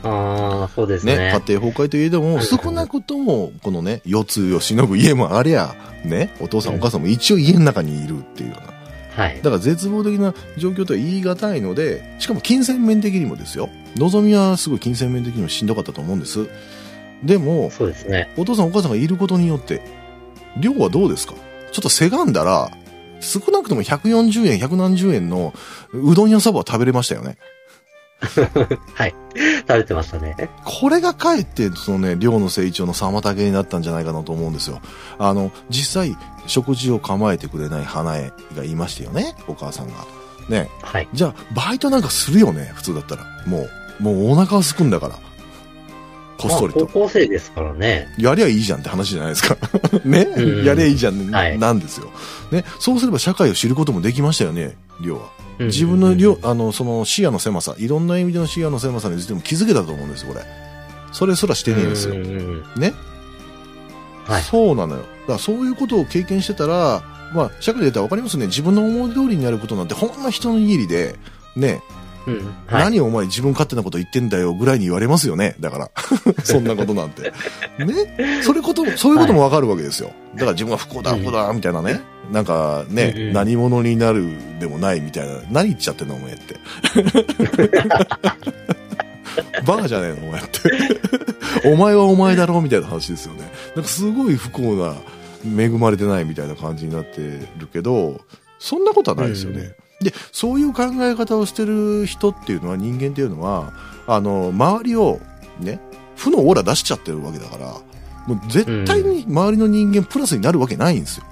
[0.04, 1.42] ああ、そうですね、ね。
[1.48, 9.24] 家庭崩壊といえども、うん少なくとも、このね、四つをしのぐ家もありゃ、ね、お父さんお母さんも一応家の中にいるっていうような。
[9.24, 9.38] はい。
[9.38, 13.70] だから絶望的な状況とは言い難いので、しかも金銭面的にもですよ。
[13.98, 16.48] 望みはすごい金銭面的にもしんどかったと思うんです。
[17.24, 18.34] でも、そうですね。
[18.38, 19.82] お父さんお母さんがいることによって、
[20.60, 21.34] 量はどうですか？
[21.72, 22.72] ちょっとせがんだら、
[23.20, 25.54] 少なくとも140円、1何十円の
[25.94, 27.38] うどんやそばは食べれましたよね。
[28.96, 29.16] はい。
[29.68, 30.36] 食べてましたね。
[30.66, 34.82] これがかえって、そのね、量の成長の妨げになったんじゃないかなと思うんですよ。
[35.20, 36.18] あの、実際、
[36.48, 39.94] 食事を構えてくれない花江がいましたよね、お母さんが。
[40.50, 40.70] ね。
[40.82, 41.08] はい。
[41.14, 43.24] じゃあ、バイトなんかするよね、普通だったら。
[43.46, 43.68] も
[44.00, 45.16] う、もうお腹はすくんだから。
[46.40, 46.80] こっそりと。
[46.80, 48.08] まあ高校生ですからね。
[48.18, 49.58] やりゃいいじゃんって話じゃないですか。
[50.06, 52.12] ね、うんやりゃいいじゃん、はいなんですよ。
[52.52, 52.66] ね？
[52.80, 55.22] そうすれば社会を知ることもできましたよね、量は。
[55.60, 60.46] うん自分の量、あの、その視野の狭さ、いろんな意味での視野の狭さについても気づけたと思うんですよ、これ。
[61.12, 62.14] それすらしてねえんですよ
[62.78, 62.94] ね？
[64.26, 64.42] はい。
[64.44, 65.02] そうなのよ。
[65.02, 68.48] だからそういうことを経験してたら、まあ、社会で言ったら分かりますね。
[68.48, 71.16] 自分の思い通りになることなんて、ほんの人の握りで、
[71.56, 71.82] ね、
[72.30, 72.46] うん。
[72.68, 72.84] はい。
[72.84, 75.56] 何お前自分勝手なこと言ってんだよぐらいに言われますよね。
[75.60, 75.92] だから。
[76.44, 77.34] そんなことなんて。
[77.80, 78.42] ね？
[78.44, 80.12] それことも、そういうこともわかるわけですよ。
[80.34, 82.02] だから自分は不幸だ、うん不幸だ、みたいなね。
[82.32, 84.28] なんかね、うんうん何者になる
[84.60, 85.42] でもないみたいな。
[85.52, 86.56] 何言っちゃってんのお前って。
[89.66, 91.70] バカじゃねえのお前って。
[91.70, 93.52] お前はお前だろみたいな話ですよね。
[93.76, 94.96] なんかすごい不幸な、
[95.46, 97.18] 恵まれてないみたいな感じになって
[97.58, 98.20] るけど、
[98.60, 99.74] そんなことはないですよね。
[100.02, 103.74] で、そういう考え方をしてる人っていうのは、人間っていうのは、
[104.08, 105.20] あの、周りを、
[105.60, 105.80] ね、
[106.16, 107.74] 負のオーラ出しちゃってるわけだから、
[108.28, 111.26] もう絶対に周りの人間プラスになるわけないんですよ。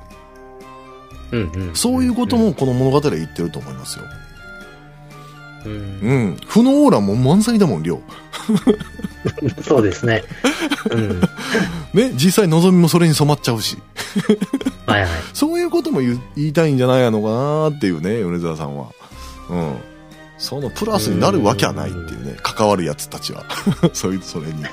[1.32, 1.76] うんうん。
[1.76, 4.06] そういうこともこの物語は言ってると思いますよ。
[5.68, 6.00] うん。
[6.02, 6.38] うん。
[6.48, 8.00] 負のオーラも満載だもん、量。
[9.62, 10.24] そうですね。
[10.92, 11.22] うん。
[11.94, 13.78] ね、実際望みもそれに染まっちゃうし。
[14.86, 15.10] はいはい。
[15.34, 18.88] そういうことも言いたいんじゃないのかなっていうね、米沢さんは。
[19.50, 19.76] うん。
[20.38, 23.44] そのプラスになるわけはないっていうね、関わるやつたちは。
[23.94, 24.64] そういう、それに。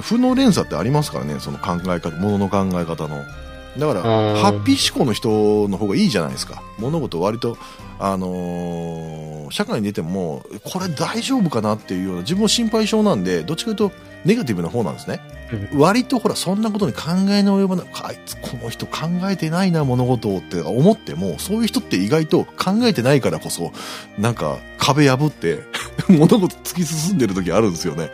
[0.00, 3.22] 負の連鎖ってありますからね、その考え方、ものの考え方の。
[3.78, 6.62] だから、ハッピー思考の人の方がいいじゃないですか。
[6.78, 7.56] 物事割と、
[7.98, 15.20] あのー社会に出ても、これ大丈夫かなっていうような、自分も心配性なんで、どっちかというと、ネガティブな方なんですね。
[15.74, 23.72] 割とほら、そんなことに考えの及ばない、あいつ、この人考えてないな、物事をって思っても、そういう人って意外と考えてないからこそ、
[24.18, 25.60] なんか、壁破って、
[26.08, 28.10] 物事突き進んでる時あるんですよね。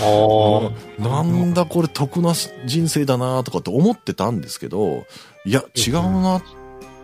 [0.00, 1.02] ああ。
[1.02, 2.32] なんだこれ得な
[2.66, 5.06] 人生だなとかって思ってたんですけど、
[5.44, 6.42] いや、違うな、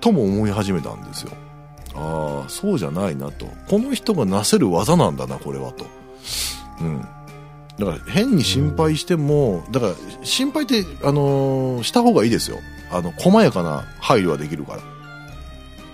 [0.00, 1.32] とも思い始めたんですよ。
[1.94, 3.46] ああ、そうじゃないなと。
[3.68, 5.86] この人がなせる技なんだな、これはと。
[6.80, 7.06] うん。
[7.80, 12.58] だから変に心配しても、だから心配って、あのーした方がいいですよ。
[12.92, 14.78] あの、細やかな配慮はできるから。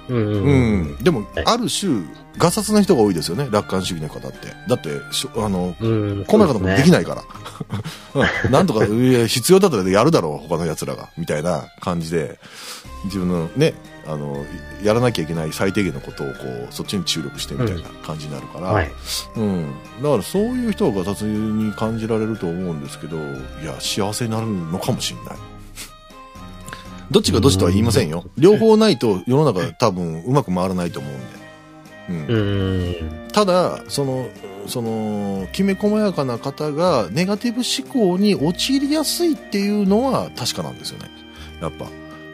[0.09, 0.83] うんうんううん。
[0.93, 0.97] ん。
[1.03, 2.03] でもはい、ある種、
[2.39, 4.39] ガサツな人が多いですよね、楽観主義の方って。
[4.69, 6.25] だって、しょあの、うん。
[6.27, 6.91] 細やかなことできい。
[6.91, 7.23] ないから。
[8.45, 11.09] うんなんとか、いや必要だったらやるだろう、他の奴らが。
[11.19, 12.39] みたいな感じで、
[13.07, 13.75] 自分のね、
[14.09, 14.45] あの、
[14.83, 16.33] やらなきゃいけない最低限のことを、こ
[16.71, 18.91] う、そっちに注力してみたいな感じになるから、はい。
[19.37, 19.75] うん。
[20.03, 23.21] だからそういう人がガサツに感じられると思うんですけど、い
[23.65, 25.37] や、幸せになるのかもしれない。
[27.11, 28.25] どっちがどっちとは言いませんよ。
[28.37, 31.47] 両方ないと世の中多分うまく回らないと思うんで。
[32.09, 33.29] うんうん。
[33.33, 34.29] ただ、その、
[34.67, 41.11] その、きめ細やかな方がネガティブ思考に陥りやすいっていうのは確かなんですよね。
[41.61, 41.87] やっぱ。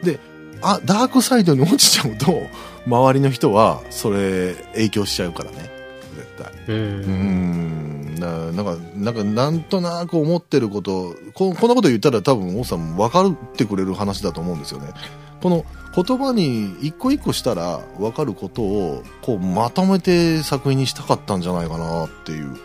[0.03, 0.19] で、
[0.63, 2.47] あ、ダークサイドに落ちちゃうと、
[2.87, 5.69] 周りの人はそれ影響しちゃうからね。
[6.15, 6.51] 絶対。
[6.67, 6.73] う。
[6.73, 8.15] うんん。
[8.19, 14.87] ななんか、なんか、なんとなく思ってること、ここんなこと言ったら多分、王さんも分かってくれる話だと思うんですよね。
[15.41, 22.55] この言葉に一個一個したら分かることを、こう、まとめて作品にしたかったんじゃないかなっていう、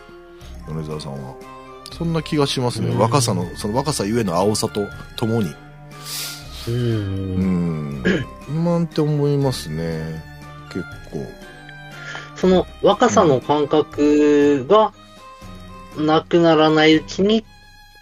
[0.67, 1.35] 米沢さんは。
[1.97, 2.89] そんな気がしますね。
[2.89, 4.81] うん若さの、その若さゆえの青さと
[5.17, 5.53] ともに。
[6.67, 6.71] う。
[6.71, 8.03] うんん。
[8.63, 10.23] なんて思いますね。
[10.71, 11.25] 結構。
[12.35, 14.93] その若さの感覚が
[15.97, 17.43] なくならないうちに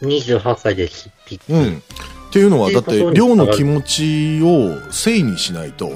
[0.02, 1.54] 28歳で執筆。
[1.54, 1.78] うん。
[1.78, 5.92] っていうのは、だって、量の気持ちを正にしないと、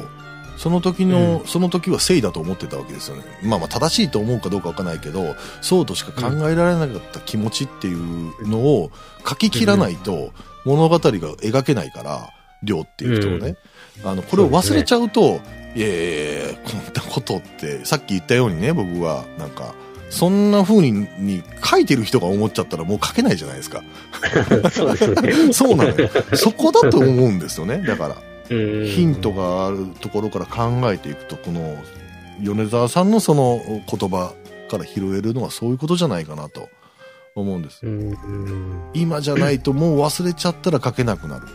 [0.57, 3.24] その時の、うその時は正義だと思ってたわけですよね。
[3.43, 8.91] まあまあ正しいと思うかどうかわかんないけど、そうとしか考えられなかった気持ちっていうのを
[9.28, 10.32] 書き切らないと
[10.64, 12.30] 物語が描けないから、
[12.64, 13.55] 亮っていう人をね。
[14.03, 15.39] あの、これを忘れちゃうと、
[15.76, 19.74] いやいやいやこんなことって、さっき言ったようにね、僕は、なんか、
[20.09, 23.82] そんな風にに書いてる人が思っちゃったらもう書けないじゃないですか。
[24.70, 25.12] そうです
[25.47, 25.53] ね。
[25.53, 26.09] そうなのよ。
[26.34, 27.66] そこだと思うんですよ。
[27.66, 27.82] ね。
[27.88, 28.16] だから。
[28.16, 31.78] うんヒントがあるところから考えていくとこの
[32.41, 34.34] 米沢さんのその言葉
[34.70, 36.68] から拾えるのはそういうことじゃないかなと
[37.34, 38.89] 思うんですうん。
[38.93, 41.47] 今じゃないともう忘れちゃったら書けなくなる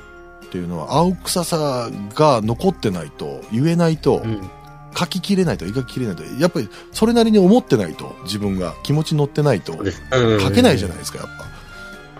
[0.46, 4.50] っていうのは青臭さが残ってないと言えないとうん。
[4.98, 11.26] 書ききれないと描ききれないとやっぱりそれなりに思ってないと自分が気持ち乗ってないと書けないじゃないですかやっ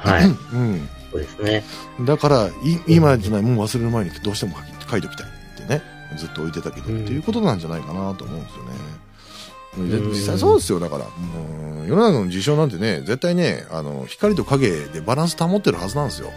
[0.04, 0.26] ぱ、はい。
[0.26, 1.64] うんそうですね。
[2.04, 2.50] だから、い
[2.86, 5.82] 今じゃない、もう忘れる前にどうしても書き書いておきたいってね、
[6.18, 10.10] ずっと置いてたけど、うんっていうことなんじゃないかなと思うんですよね。
[10.10, 16.30] 実際そうですよ、だから、もう世の中の事象なんてね、絶対ね、あの、光と影でバランス保ってるはずなんですよ。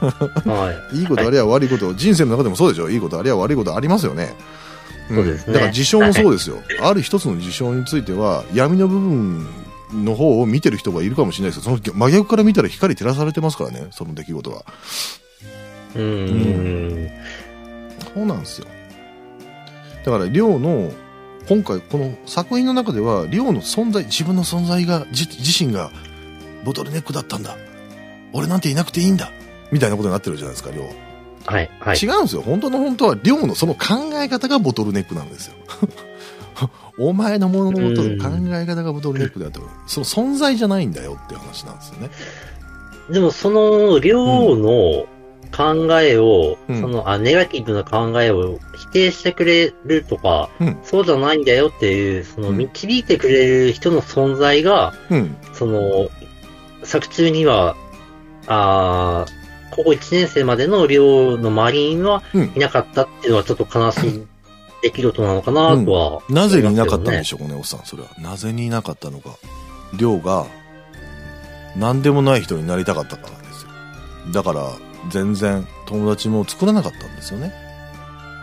[0.00, 4.34] はいいことありゃ悪いこと、人生の中でもそうでしょ、いいことありゃ悪いことありますよね。
[5.10, 6.58] んそうですねだから事象もそうですよ。
[6.80, 9.46] ある一つの事象については、闇の部分
[9.92, 14.64] の方を見てる人がいるかもしれないですけど、その真逆から見たら光照らされてますからね、その出来事は。
[15.94, 17.10] うん。
[18.14, 18.66] そうなんですよ。
[20.04, 20.92] だから、リョウの、
[21.48, 25.90] 今回、この作品の中では、リョウの存在、自分の存在が、じ自身が、
[26.64, 27.56] ボトルネックだったんだ。
[28.32, 29.30] 俺なんていなくていいんだ。
[29.72, 30.86] みたいなことになってるじゃないですか、リョウ。
[31.46, 31.70] はい。
[31.80, 31.96] はい。
[31.96, 32.42] 違うんですよ。
[32.42, 35.54] 本当の本当は、リョウのその考え方がボトルネックなんですよ。
[36.98, 42.10] お前の物事の考え方がボトルネックだと、その存在じゃないんだよっていう話なんですよね。
[43.10, 45.06] でも、その、量の
[45.56, 55.36] 考えを、うんそのあ、ネガティブな考えを否定してくれるとか、うんそうじゃないんだよっていう、その、うん導いてくれる人の存在が、うん。
[55.54, 56.08] その、
[56.84, 57.74] 作中には、
[58.46, 59.41] あー
[59.72, 64.26] 高校1年生までの寮の周りにはうんいなかったっていうのはちょっと悲しい
[64.82, 67.80] 出来事なのかなとは、なぜにいなかったんでししょうね、おっさん。
[67.84, 68.08] それは。
[68.18, 69.30] なぜにいなかったのか。
[69.94, 70.46] りょうが、
[71.76, 73.70] 何でもない人になりたかったからですよ。
[74.32, 74.72] だから、
[75.10, 77.52] 全然友達も作らなかったんですよね。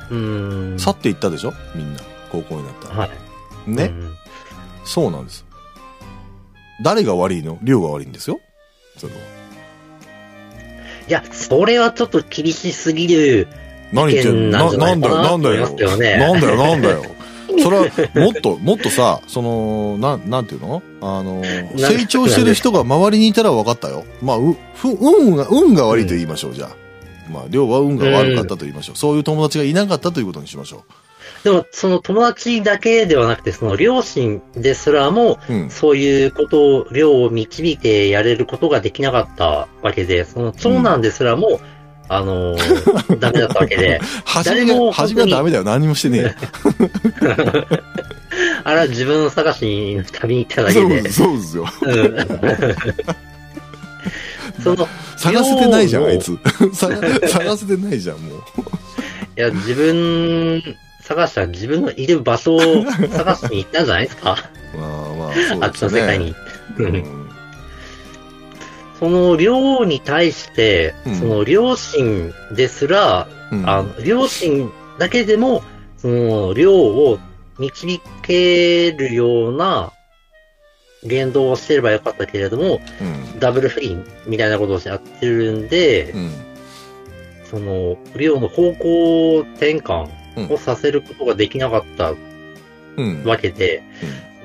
[0.10, 0.80] うーん。
[0.80, 1.54] 去っていったでしょ？
[1.76, 2.00] みんな。
[2.32, 2.96] 高校になったら。
[2.96, 3.12] はい。
[3.70, 4.16] ね、うん
[4.86, 5.46] そうなんです。
[6.82, 7.60] 誰が悪いの？
[7.62, 8.40] りょうが悪いんですよ。
[8.98, 9.20] それは。
[11.10, 13.48] いや、それはちょっと厳しすぎる。
[13.92, 14.72] 何言ってんの？
[14.74, 15.68] な、んんだよ、なんだよ。
[15.68, 15.76] なん
[16.40, 17.04] だよ、なんだよ。
[17.64, 20.84] それは、もっと、もっとさ、その、なん、なんていうの？
[21.02, 21.42] あの、
[21.76, 24.06] な成長してる人が周りにいたら分かったよ。
[24.22, 26.70] まあ、う、ふ、運が、運が悪いと言いましょう、じゃあ。
[27.32, 28.96] まあ、量は運が悪かったと言いましょう。
[28.96, 30.84] そういう友達がいなかったということにしましょ
[31.44, 35.40] でも、その友達だけではなくて、その両親ですらも。
[35.70, 41.62] そういうことを、量を導いてやれることができなかったわけで、その長男ですらも、
[42.12, 45.64] あのー ダメだったわけで、初めも初めはダメだよ。
[45.64, 46.32] 何もしてねえよ。
[48.64, 51.66] あれは自分探しに旅に行っただけでそうで、す、そうですよ。
[51.82, 52.16] うん
[54.64, 54.88] その、
[55.18, 56.38] 探せてないじゃん、あいつ。
[56.74, 56.96] 探
[57.28, 58.40] 探せてないじゃん、もう。
[59.38, 60.64] いや、自分
[61.10, 64.38] 探したら自分のいる場所を探しに行ったんじゃないですか？
[64.78, 66.08] まあまあ、そうあっちですよね。
[66.08, 66.36] の世界に。
[66.78, 67.30] うん
[69.00, 75.64] その量に対して、うんその両親ですら、うんあの、両親だけでも、
[75.96, 77.18] その量を
[77.58, 79.94] 導けるような
[81.06, 83.04] 言動をしてればよかったけれども、う
[83.38, 83.40] ん。
[83.40, 86.32] ダブル不倫みたいなことをやってるんで、うん。
[87.46, 90.10] その、量の方向転換
[90.50, 92.14] をさせることができなかった
[92.98, 93.24] うん。
[93.24, 93.84] わけで、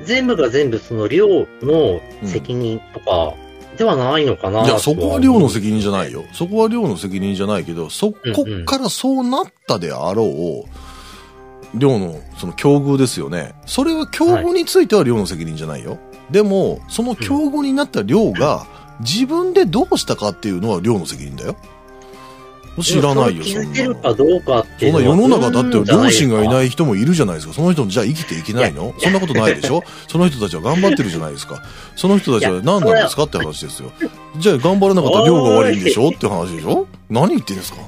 [0.05, 3.35] 全部が全部その量の責任とか
[3.77, 6.25] ではないのかな、いや、そこは寮の責任じゃないよ。
[6.33, 8.17] そこは寮の責任じゃないけど、そこ
[8.65, 13.55] からそうなったであろう、寮のその境遇ですよね。
[13.67, 15.99] それは境遇については寮の責任じゃないよ。
[16.31, 18.67] でも、その境遇になった寮が
[19.01, 21.57] 自分でどうしたかっていうのは寮の責任だよ。
[22.83, 23.95] 知らないよ、そんな気づけるの。
[23.97, 25.17] かどうかっていそうんのは。
[25.17, 26.71] な世の中だって両親がいないい。
[26.71, 27.55] 人もいるじゃないですか。
[27.55, 28.95] その人じゃあ生きていけないの？
[28.99, 29.83] そんなことないでしょ？
[30.09, 31.63] その人たちは頑張ってるじゃないですか。
[31.97, 33.93] その人たちは何なんですかって話ですよ。
[34.39, 36.09] じゃあ頑張れなかったら量が悪いんでしょ？
[36.09, 36.87] って話でしょ？
[37.09, 37.79] 何言ってんですか？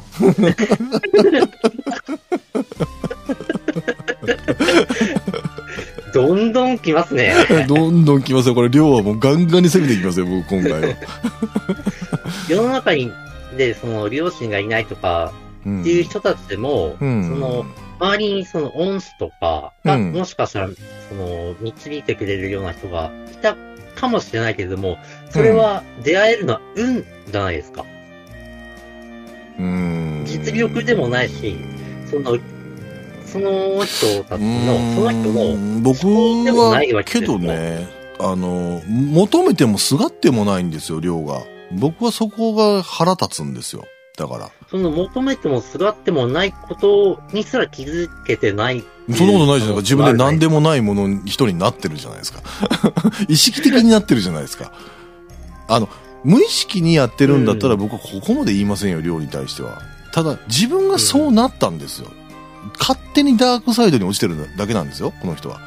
[6.15, 7.35] どんどん来ますね。
[7.69, 8.55] どんどん来ますよ。
[8.55, 10.97] これ量はもうガンガンに攻めていきますよ、僕今回は。
[12.49, 13.13] 世の中に、
[13.57, 15.33] で、その、両親がいないとか、
[15.65, 17.67] うんっていう人たちでも、うんその、
[17.99, 20.69] 周りにその恩師とかが、うんもしかしたら、
[21.09, 23.57] その、導いてくれるような人がいた
[23.97, 24.99] かもしれないけれども、
[25.31, 27.85] それは出会えるのは運じゃないですか。
[29.59, 30.25] うーん。
[30.25, 31.57] 実力でもないし
[32.11, 32.39] その、
[33.25, 35.99] その人たちの、その人の、の僕
[36.45, 37.89] でもないけどね、
[38.19, 41.43] あの、求めてもすがってもないんですよ、量が。
[41.73, 43.85] 僕はそこが腹立つんですよ。
[44.17, 44.51] だから。
[44.71, 48.83] その求めてもすがってもないことにすら気づけてない。
[49.15, 49.97] そんなことないじゃないですか。
[49.97, 50.61] 自分で何でも。
[50.61, 52.41] もないもの、人になってるじゃないですか。
[53.29, 54.73] 意識的になってるじゃないですか。
[55.69, 55.89] あの、
[56.25, 59.83] 無意識にやってるんだったらうん僕はここまで言いませんよ、量に対しては。
[60.13, 62.09] ただ、自分がそうなったんですよ。
[62.79, 65.61] 勝手にダークサイドに落ちてるだけなんですよ、この人は。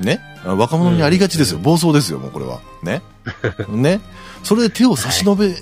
[0.00, 0.20] ね？
[0.44, 1.58] あ若者にありがちですよ。
[1.58, 2.60] うん暴走ですよ、もうこれは。
[2.82, 3.02] ね？
[3.68, 4.00] ね？
[4.42, 5.54] それで手を差し伸べ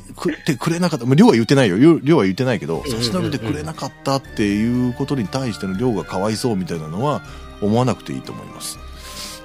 [0.44, 1.06] てくれなかった。
[1.06, 1.78] まあ量は言ってないよ。
[1.78, 7.22] 量量は言ってないけど、差し伸べてくれなかったっていうことに対しての量がかわいそうみたいなのは
[7.60, 8.78] 思わなくていいと思います。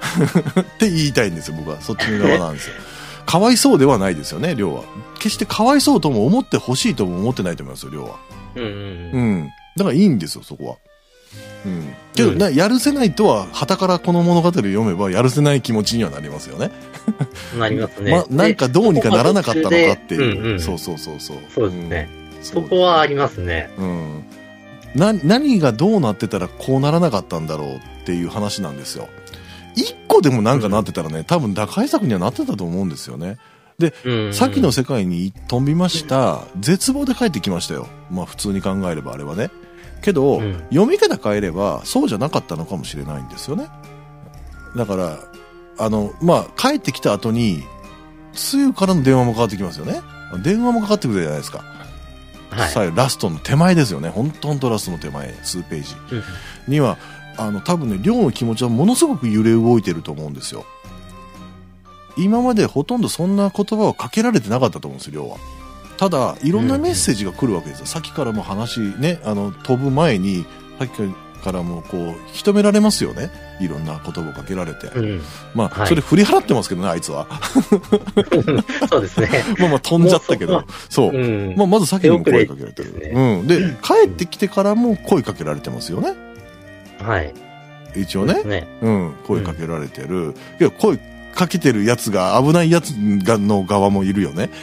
[0.60, 1.80] って言いたいんですよ、僕は。
[1.80, 2.74] そっちの側なんですよ。
[3.26, 4.82] かわいそうではないですよね、量は。
[5.18, 8.16] 決してかわいそうとも思ってほしいとも思ってないと思いますよ、量は。
[8.54, 9.50] うんうん。
[9.76, 10.76] だからいいんですよ、そこは。
[11.66, 11.94] うん。
[12.14, 16.70] けど、うんなやるせないとは、旗からこの物語を読めば、やるせない気持ちにはなりますよね。
[17.58, 18.12] なりますね。
[18.12, 20.40] ま、なんかどうにかならなかったのかってでいう。
[20.40, 21.38] うんうんそうそうそうそう。
[21.54, 22.08] そうですね。
[22.36, 22.44] うん。
[22.44, 23.70] そこはありますね。
[23.78, 24.24] うん。
[24.94, 29.08] な、何がどうなってたらこうならなかったんだろうっていう話なんですよ。
[29.74, 33.36] 一個でもなんかなってたらね、多分打開策にはなってたと思うんですよね。
[34.04, 34.32] うん。
[34.32, 36.42] さっきの世界に飛びました。
[36.58, 37.86] 絶望で帰ってきましたよ。
[38.10, 39.50] まあ普通に考えればあれはね。
[40.02, 43.66] けど、うん読み方変えればそうじゃなかったのかもしれないんですよね。
[44.76, 45.18] だから、
[45.78, 47.64] あの、まあ帰ってきた後に、
[48.32, 50.00] つゆからの電話もかかってきますよね。
[50.42, 51.64] 電話もかかってくるじゃないですか。
[52.50, 52.70] はい。
[52.70, 54.08] 最後ラストの手前ですよね。
[54.08, 56.22] ほんとほんとラストの手前、数ページうん
[56.68, 56.98] には、
[57.36, 60.64] あの、多分ね、量の気持ちはものすごく揺れ動いてると思うんですよ。
[62.16, 65.36] 今までほとんどそんな言葉をかけられてなかったと思うんですよ、量は。
[65.98, 67.86] ただ、いろんなメッセージが来るわけですよ。
[67.86, 70.44] さっきからも話ね、あの、飛ぶ前に、
[70.78, 71.08] さっきから
[71.52, 73.30] もこう、引き止められますよね。
[73.60, 74.86] いろんな言葉をかけられて。
[74.88, 75.22] うん。
[75.54, 77.26] まあ、はいそれ振り払ってますけどね、あいつは。
[78.90, 79.28] そうですね。
[79.58, 80.64] まあまあ飛んじゃったけど。
[80.88, 81.10] そう。
[81.12, 81.54] うん。
[81.56, 82.98] まあ、まず先にも声かけられてる。
[82.98, 83.46] ですうん。
[83.46, 86.14] で、帰ってきてからも声かけられてますよね。
[87.00, 87.32] はい。
[87.94, 88.42] 一応ね。
[88.44, 88.66] ね。
[88.82, 89.12] うん。
[89.26, 90.34] 声かけられてる。
[90.60, 90.98] いや、声
[91.34, 94.50] かけてるやつが危ないやつがの側もいるよね。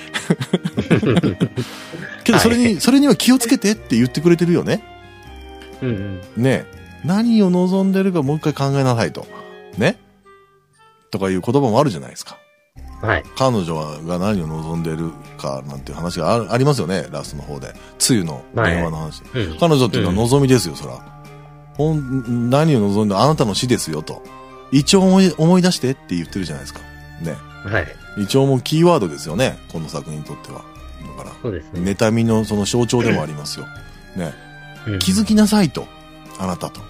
[2.24, 4.82] けど、それに、はいそれには気をつけてって言ってくれてるよね。
[5.88, 6.44] うんうん。
[6.44, 6.66] ね
[7.06, 9.26] 何を望んでるかもう一回考えなさいと。
[9.78, 9.98] ね
[11.12, 12.38] とかいう言葉もあるじゃないですか。
[13.02, 13.24] はい。
[13.36, 17.74] 彼女が何を望んでるかなんていう話があありますよね、ラストの方で。
[18.00, 19.24] つゆの電話の話。
[19.34, 19.58] うん。
[19.60, 20.98] 彼女っていうのは望みですよ、そら。
[21.76, 24.24] ほん、何を望んであなたの死ですよと。
[24.72, 26.80] 一応思い思い出してって言ってるじゃないですか。
[27.22, 27.36] ね。
[27.66, 27.88] はい。
[28.18, 30.64] 一応もキーワードですよね、この作品にとっては。
[31.18, 31.92] だから、そうですね。
[31.92, 33.66] 妬みのその象徴でもありますよ。
[34.16, 34.34] ね。
[34.88, 35.88] うん気づきなさいと。
[36.40, 36.82] あなたと。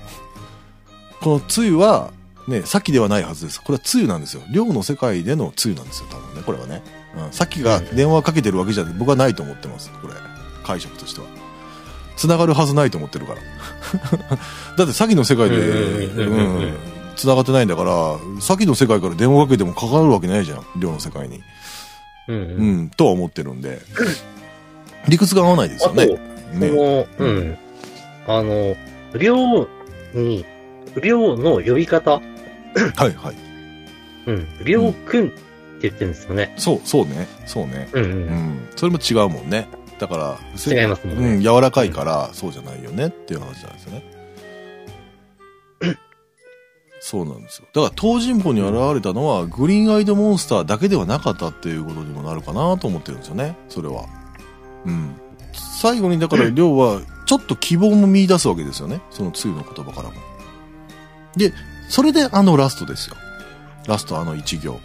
[1.22, 2.12] このつゆは、
[2.48, 3.62] ね、さっきではないはずです。
[3.62, 4.42] これはつゆなんですよ。
[4.52, 6.82] 量の世界でのつゆなんですよ、多分ね、これはね。
[7.16, 10.14] うん、さっきが電話かけてるわけじゃ僕はないと思ってます、これ。
[10.64, 11.28] 解釈としては。
[12.16, 13.42] 繋がるはずないと思ってるから。
[14.78, 16.78] だってさっきの世界で、うん
[17.16, 21.44] 繋がってないんだから、さっきの世界から電話かけてもかかるわけないじゃん、量の世界に。
[22.28, 22.82] うんううん。
[22.86, 23.80] ん、とは思ってるんで。
[25.08, 26.08] 理屈が合わないですよね。
[26.54, 26.72] そね。
[26.72, 27.58] の、うん。
[28.28, 28.76] あの、
[29.18, 29.68] 寮
[30.14, 30.46] に、
[31.02, 33.36] 寮の呼び方、はいはい。
[34.28, 34.48] うん。
[34.64, 35.40] 寮くんって
[35.82, 36.54] 言ってるんですよね。
[36.58, 37.28] そう、そうね。
[37.46, 37.90] そうね。
[37.94, 38.08] うんう。
[38.08, 38.70] うんん。
[38.76, 39.68] それも違うもんね。
[40.00, 41.36] だから、せ違いますもんね。
[41.36, 44.04] うん、柔らかいから、そうじゃないよねっていう話なんですよね。
[47.00, 47.68] そうなんですよ。
[47.74, 53.56] だから、東尋坊に現れたのは、グリーンアイドモンスターだけではなかったっていうことにもなるかなと思ってるんですよね。
[53.70, 54.06] それは。
[54.86, 55.16] うん。
[55.54, 59.02] 最後に、だから、 亮は、ちょっと希望も見出すわけですよね。
[59.10, 60.16] そのつゆの言葉からも。
[61.36, 61.54] で、
[61.90, 63.16] それであのラストですよ。
[63.88, 64.80] ラストあの一行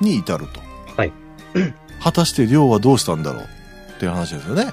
[0.00, 0.60] に至ると。
[0.96, 1.12] はい。
[2.02, 3.44] 果たして亮はどうしたんだろう
[3.96, 4.72] っていう話ですよね。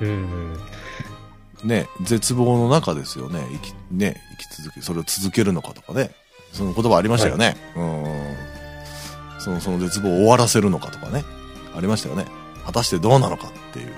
[0.00, 1.68] うんうん。
[1.68, 3.46] ね、絶望の中ですよね。
[3.52, 6.10] 生き、ね、生き続け、それを続けるのかとかね。
[6.52, 7.56] その言葉ありましたよね。
[7.76, 8.36] うん。
[9.40, 11.24] その、その絶望を終わらせるのかとかね。
[11.76, 12.26] ありましたよね。
[12.64, 13.92] 果たしてどうなのかっていう。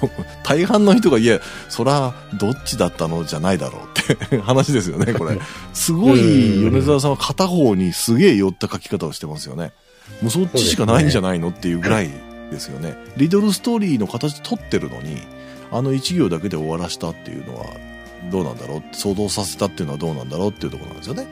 [0.44, 5.38] 大半の人が、いや、そら、どっちだったのじゃないだろうって話ですよね、これ。
[5.74, 9.72] すごい、うん米沢さんは片方にすげえ寄った書き方をしてますよね。
[10.22, 12.10] もうそっちしかないんじゃないのっていうぐらい
[12.50, 12.96] ですよね。
[13.16, 15.18] リドルストーリーの形取ってるのに、
[15.70, 17.66] あの一行だけで終わらしたっていうのは、
[18.30, 21.26] どうなんだろう想像させたっていうのはどうなんだろうっていうところなんですよね。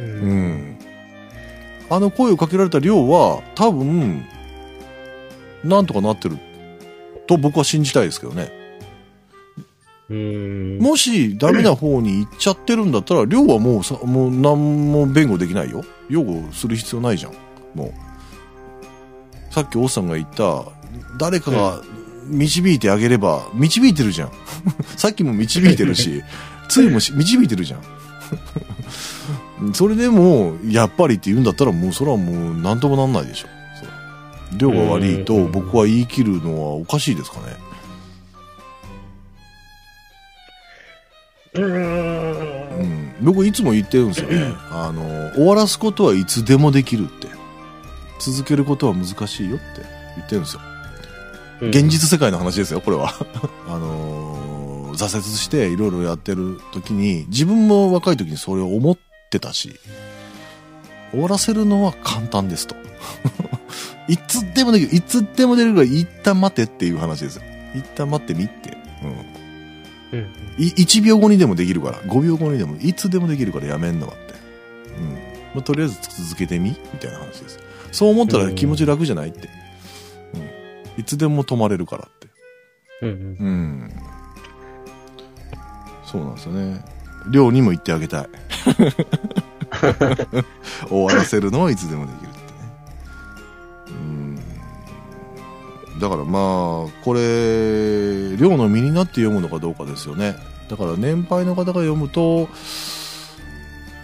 [0.00, 0.02] う。
[0.02, 0.78] うんん。
[1.90, 4.24] あの声をかけられた量は多分、
[5.64, 6.38] なんとかなってる
[7.36, 8.52] と僕は信じたいですけどね。
[10.10, 10.78] うん。
[10.78, 15.84] もしダメな方に行っちゃってるんだったら、量はもうさ、もう何も弁護できないよ。
[16.08, 17.32] 擁護する必要ないじゃん。
[17.74, 19.52] もう。
[19.52, 20.64] さっき王さんが言った、
[21.18, 21.82] 誰かが
[22.26, 24.30] 導いてあげれば、導いてるじゃん。
[24.96, 26.22] さっきも導いてるし、
[26.68, 27.80] ついもし導いてるじゃん。
[29.72, 33.48] それでも、やっぱりって言うんだったら、もうそれはもう何ともなんないでしょ。
[34.56, 37.46] 量が悪いと僕は言い切るのはおかしいですかね？
[41.54, 41.64] うん。
[41.64, 44.54] うん、僕いつも言ってるんですよね。
[44.70, 47.28] あの、終わらすことはいつでもできるって。
[48.18, 49.64] 続けることは難しいよって
[50.16, 50.60] 言ってるんですよ。
[51.60, 53.12] 現実世界の話ですよ、これは。
[53.68, 54.42] あのー
[54.92, 58.98] 挫折していろいろやってる時に、自分も若い時にそれを思っ
[59.30, 59.72] てたし、
[61.12, 62.76] 終わらせるのは簡単ですと。
[64.12, 64.94] いつでもできる。
[64.94, 67.42] いつでも出るから一旦待てっていう話ですよ。
[67.74, 68.76] 一旦待ってみって。
[70.12, 70.18] うん。
[70.18, 70.26] うん。
[70.58, 74.34] い1秒後にでもできるから、5秒後にでも、いつでもできるからやめんのはって。
[74.98, 75.14] うん。
[75.54, 77.58] まあ、とりあえず続けてみみたいな話です。
[77.90, 79.48] そう思ったら気持ち楽じゃないって。
[80.34, 80.38] う
[80.98, 81.00] ん。
[81.00, 82.28] いつでも止まれるからって。
[83.00, 83.08] うん。
[83.08, 83.90] うん。
[86.04, 86.84] そうなんですよね。
[87.30, 88.28] 寮にも言ってあげたい。
[90.90, 92.31] 終わらせるのはいつでもできる
[96.02, 100.34] だからまあ、これ、寮の身になって読むのかどうかですよね。
[100.68, 102.48] だから年配の方が読むと、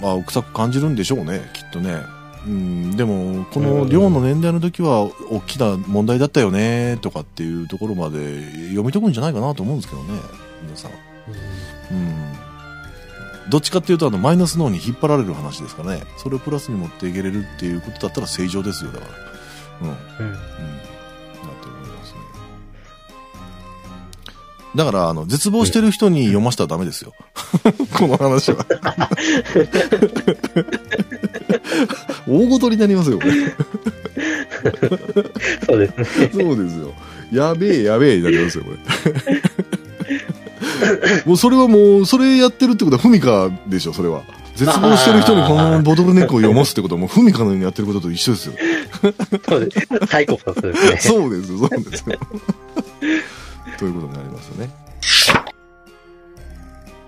[0.00, 2.02] まあ、臭く感じるんでしょうね、きっとね。
[2.46, 10.20] うん、でも、この寮の年代の時は大きな問題だったよね、とかっていうところまで読み解くんじゃないかなと思うんですけどね、
[10.62, 10.92] 皆さん。
[10.92, 13.50] うん。
[13.50, 16.04] どっちかっていうと、あの、マイナスの方に引っ張られる話ですからね。
[16.16, 19.06] それをプラスに持っていけれるっていうことだったら正常ですよ、だか
[19.80, 19.88] ら。
[20.20, 20.26] うん。
[20.26, 20.38] うん。
[24.78, 27.12] だから、あの、絶望してる人に読ませたらダメですよ。
[27.98, 28.64] この話は。
[32.28, 33.32] 大ごとになりますよ、これ。
[35.66, 36.30] そうですね。
[36.32, 36.92] そうですよ。
[37.32, 38.78] やべえ、やべえになりますよ、これ。
[41.26, 44.22] もうそれはもう、それやってるってことはフミカでしょ、それは。
[44.54, 48.52] 絶望してる人にこのボトルネックを読ますってことはもうフミカのようにやってることと一緒ですよ。
[49.48, 50.06] そうです。
[50.06, 50.96] サイコパスですね。
[51.02, 52.18] そうですよ、そうですよ。
[53.76, 54.70] ということになりますよね。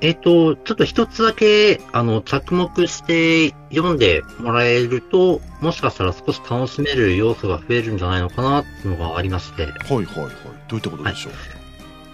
[0.02, 10.06] えっ、と、ちょっと一つだけ、あの、着目して読んでもらえると、もしかしたら少し楽しめる要素が増えるんじゃないのかなっていうのがありまして、はいはいはい。
[10.68, 11.32] どういったことでしょう、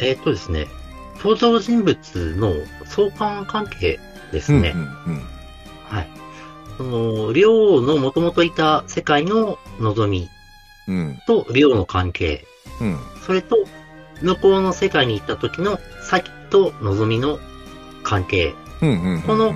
[0.01, 0.66] えっ、とですね、
[1.18, 2.55] 登場人物の
[2.86, 4.01] 相関関係
[4.32, 4.73] ですね。
[4.74, 4.85] うんう
[5.18, 5.23] ん
[5.85, 6.09] はい。
[6.77, 10.28] その、リオの元々いた世界の望み
[10.89, 10.97] うん。
[10.97, 11.18] うん。
[11.27, 12.44] とリオの関係、
[12.81, 12.98] うん。
[13.24, 13.56] それと、
[14.23, 17.39] 向こうの世界に行った時のサキと望みの
[18.03, 19.23] 関係、うんうんうん。
[19.23, 19.55] この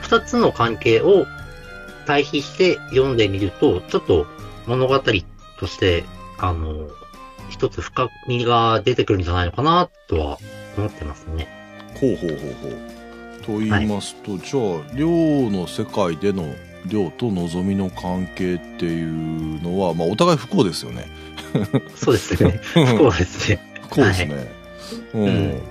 [0.00, 1.26] 二つの関係を
[2.06, 4.26] 対比して読んでみると、ちょっと
[4.66, 6.04] 物語として、
[6.38, 6.88] あの、
[7.48, 10.38] 一つ深みが出てくるんじゃないのかなとは
[10.76, 11.48] 思ってますね。
[12.00, 13.42] ほうほうほうほう。
[13.42, 15.08] と言いますと、じゃあ、寮
[15.50, 16.54] の世界での
[16.86, 21.08] 寮と望みの関係っていうのは、まあ、お互い不幸ですよね。
[21.96, 22.60] そうですね。
[22.74, 23.67] 不幸ですね。
[23.88, 24.52] 不幸ですね。
[25.14, 25.24] うん。
[25.24, 25.62] うん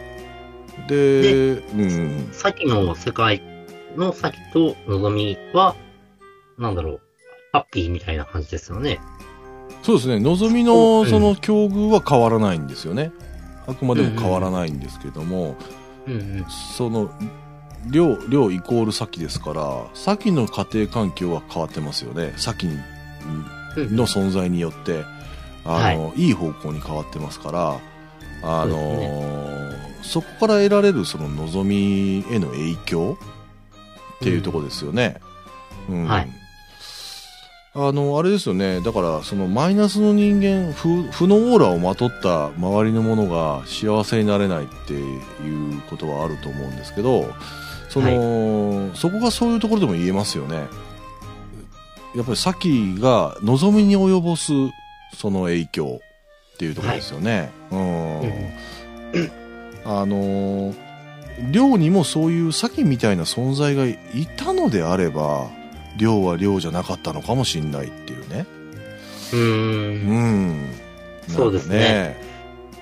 [0.88, 2.30] で、うん。
[2.32, 3.42] さっきの世界
[3.96, 5.76] のさきと望みは、
[6.58, 7.02] なんだろう、
[7.52, 9.00] ハッピーみたいな感じですよね。
[9.82, 10.20] そうですね。
[10.20, 13.12] 望みうの、んその境遇は変わらないんですよね。
[13.68, 15.56] あくまでも変わらないんですけども、
[16.08, 16.46] うんうん。
[16.78, 17.10] その、
[17.90, 22.34] 寮、寮イコール先ですから、先の家庭環境は変わってますよね。
[22.38, 22.68] 先
[23.76, 25.04] の存在によって、
[25.66, 27.80] あの、い、い方向に変わってますから、
[28.44, 29.74] あの
[30.04, 33.18] そこから得られるその望みへの影響？
[34.18, 35.20] っていうところですよね。
[35.90, 36.06] うん。
[36.06, 36.30] はい
[37.80, 38.82] あの、あれですよね。
[38.82, 47.32] だから、そのマイナスの人間、負負のオーラをまとった周りのものが幸せになれないっていうことはあると思うんですけど、
[47.90, 50.66] その、そこがそういうところでも言えますよね。
[52.16, 54.54] やっぱりさきが望みに及ぼす
[55.14, 56.02] その影響
[56.58, 57.52] っていうところですよね。
[57.70, 58.22] うん。
[59.86, 60.74] あの
[61.52, 63.98] 寮にもそういうさきみたいな存在がい
[64.38, 65.50] たのであれば、
[65.98, 68.48] 寮は寮じゃなかったのかもしんないっていうね。
[69.34, 69.40] うー。
[69.40, 70.70] うんん。
[71.28, 72.20] そうですね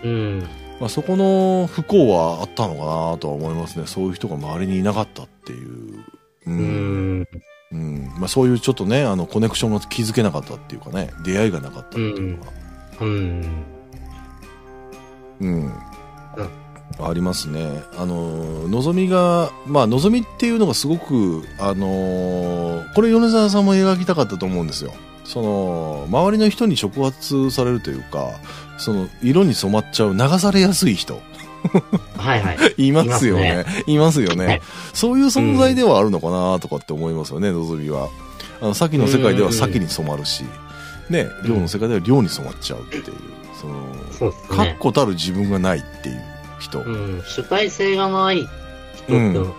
[0.04, 0.40] うん。
[0.80, 3.88] まあ、そこの不幸はあったのかなとは思いますね。
[3.88, 6.00] そういう人が周りにいなかったっていう。
[6.48, 6.52] う。
[6.52, 7.28] うんん。
[7.72, 8.14] うん。
[8.20, 12.52] まあ、そういうちょっとね、あの、コネクションが築けなかったっていうかね、出会いがなかったっていうのが。
[12.52, 12.65] うん。
[13.02, 13.66] うん。
[17.00, 17.84] ありますね。
[17.98, 24.94] あの、のぞみが、まあ、のぞみっていうのがすごく、あのこれ米沢さんも描きたかったと思うんですよ。
[25.26, 28.30] その、周りの人に触発されるというか、
[28.78, 31.22] その、色に染まっちゃう、流されやすい人。
[32.18, 32.58] はいはい。
[32.88, 33.66] いますよね。
[33.88, 34.46] いますよね。
[34.46, 34.62] はい
[34.94, 38.10] そういう存在ではあるのかなとかって思いますよね、のぞみは。
[38.62, 40.46] あの、先の世界では先に染まるし、
[41.10, 43.04] ね、量の世界では量に染まっちゃうっていう、
[43.60, 43.76] その、
[44.12, 44.78] そうです確ね。
[44.80, 46.22] 固たる自分がないっていう
[46.60, 46.82] 人。
[46.82, 47.24] うん。
[47.26, 49.54] 主体性がない人って、うん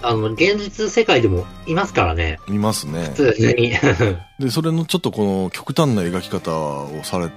[0.00, 2.38] あの、現実世界でもいますからね。
[2.48, 3.12] いますね。
[3.16, 3.72] 普通に。
[4.38, 7.30] で、それのちょっとこの極端な描き方をされ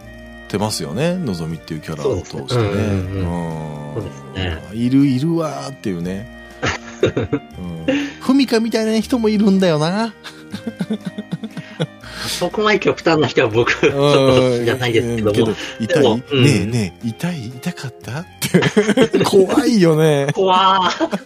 [0.48, 2.46] てますよね、のぞみっていうキャラを通してね。
[2.46, 6.40] そうですねうんうんうんそうですねいるいるわーっていうね。
[7.88, 7.96] うん。
[8.22, 10.14] ふみかみたいな人もいるんだよな。
[12.40, 15.56] そこまで極端な人は僕、ちょっとじゃないですけども。
[15.80, 17.48] 痛い、ねえねえ、痛い？
[17.48, 18.20] 痛かった？
[18.20, 18.26] っ
[19.12, 19.20] て。
[19.26, 20.28] 怖いよね。
[20.34, 21.20] 怖ー。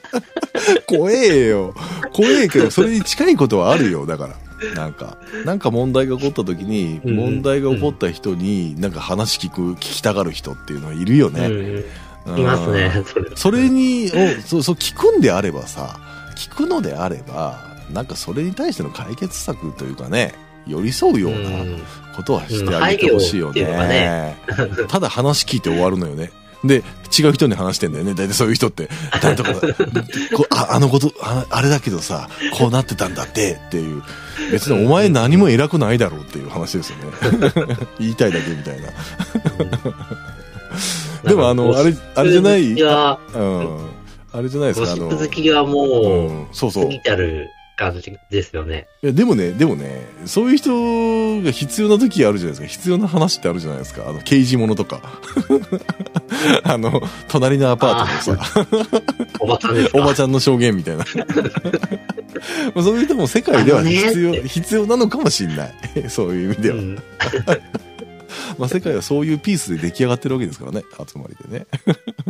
[0.88, 1.74] 怖えよ。
[2.14, 4.36] 怖えけど、それに近いことはあるよ、だから。
[4.74, 11.48] なんか、なんか問題が起こった時に、うん問題が起こった人に、なんか話聞く、聞きたがる人っていうのはいるよね。
[11.48, 11.84] うん
[12.40, 13.26] いますね、それ。
[13.36, 16.00] それに、おそう、そう、聞くんであればさ、
[16.36, 20.34] 聞くのであれば、なんかそれに対しての解決策というかね、
[20.68, 21.84] 寄り添うようなうん
[22.16, 23.62] ことはしてあげてほしいよね
[24.48, 24.88] うのが。
[24.90, 26.32] ただ話聞いて終わるのよね。
[26.64, 26.84] で、
[27.18, 28.14] 違う人に話してんだよね。
[28.14, 28.90] 大体そういう人って。
[29.22, 29.54] なんとか、
[30.34, 34.02] こああのことあ、あれだけどさ、こうなってたんだって、っていう。
[34.52, 37.06] 別にお前何も偉くないだろうっていう話ですよね。
[38.00, 38.90] 言いたいだけみたいな。
[41.30, 43.90] でもあの、あれ、あれじゃない、うん。
[44.34, 45.74] あれじゃないですか、あの、ゴシップ好きはうも
[46.44, 46.84] ん、そうう、そう。
[46.86, 48.88] 過ぎてある感じですよね。
[49.04, 52.68] いや、でもね、でもね、そういう人が必要な時あるじゃないですか。
[52.68, 54.04] 必要な話ってあるじゃないですか。
[54.08, 55.02] あの、刑事物とか。
[56.64, 58.68] あの、隣のアパートのさ、
[59.40, 59.98] おばちゃんですか？
[60.00, 61.06] おばちゃんの証言みたいな。
[62.74, 65.74] ま あそういう人も世界では必要、必要なのかもしれない。
[66.10, 66.76] そういう意味では。
[66.78, 67.00] うん
[68.58, 70.84] まあ世界はそういうピースで出来上がってるわけですからね。
[70.98, 71.66] 集まりでね。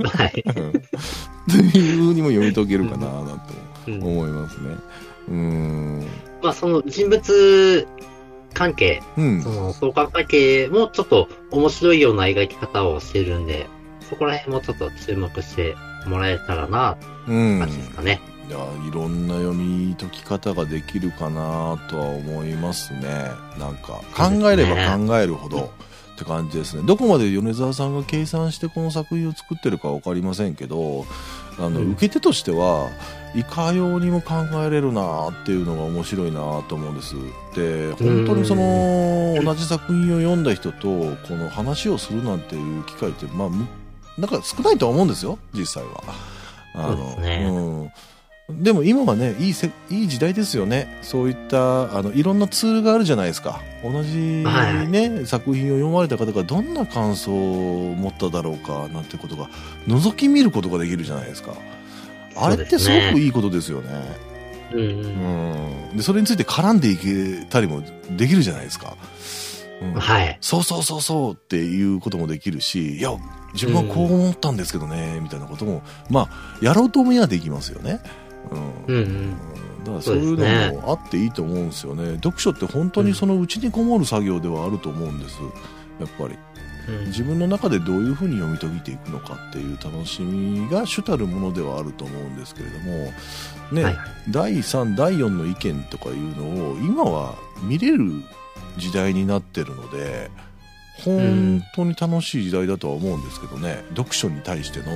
[0.03, 0.43] はい。
[0.45, 3.43] うんというふうにも読み解けるかななんて
[3.87, 4.69] うん思いますね。
[4.69, 6.07] うーん。
[6.41, 7.87] まあ、その人物
[8.53, 9.49] 関係、うんそ。
[9.49, 13.67] の相関関係もちょっと面白いような描き方をしてるんで、
[14.09, 15.75] そこら辺もちょっと注目して
[16.05, 16.97] もらえたらな、
[17.27, 17.59] うん。
[17.59, 18.21] 感じですかね。
[18.47, 23.01] いやいろんな読み解き方ができるかなとは思いますね
[23.57, 25.71] なんか考えれば考えるほど
[26.13, 31.05] って感じですねどこまで米沢さんが計算してこの作品を作ってるか分かりませんけど
[31.57, 32.89] あの、うん受け手としては
[33.35, 36.39] いかようにも考えれるなっていうのが面白いな
[36.69, 37.15] と思うんです。
[37.53, 40.87] で本当にその同じ作品を読んだ人と
[41.27, 43.67] この話をするなんていう機会ってまあむ
[44.17, 46.03] なんか少ないとは思うんですよ実際は。
[46.75, 47.47] あそうですね。
[47.49, 47.91] うん。
[48.63, 50.99] でも今はねいいせいい時代ですよね。
[51.01, 53.59] そういったあのいろんなツールがあるじゃないですか。
[53.83, 55.25] 同じ、ねはい。
[55.25, 59.49] 作品を読まれた方がどんな感想を持っただろうかなんてことが
[59.87, 61.53] 覗き見ることができるじゃないですか
[62.35, 63.89] あれってすごくいいことですよね。
[64.73, 64.87] うんうん。
[65.89, 65.97] うん。
[65.97, 67.81] でそれについて絡んでいけたりも
[68.11, 68.95] できるじゃないですか、
[69.81, 69.93] うん。
[69.93, 70.37] はい。
[70.41, 73.11] そうそうそうそうっていうこともできるしいや
[73.53, 76.29] 自分はこう思ったんですけどね、みたいなこともまあ
[76.61, 78.01] やろうと思えばできますよね。
[78.51, 78.95] うん。
[78.95, 79.37] うんうん。
[79.85, 82.15] だからそういうのもあっていいと思うんですよね。
[82.15, 85.37] 読書って本当にそのうちにこもる作業ではあると思うんです。
[85.99, 86.37] やっぱり
[86.87, 87.05] うん。
[87.05, 93.11] 自分の中でどういうふうに読み解いていくのかっていう楽しみが主たるものではあると思うんですけれども
[93.71, 93.97] ね、はい
[94.29, 98.23] 第3第4の意見とかいうのを今は見れる
[98.77, 100.31] 時代になってるので
[101.03, 103.83] 本当に楽しい時代だとは思うんですけどね。
[103.89, 104.91] 読書に対しての、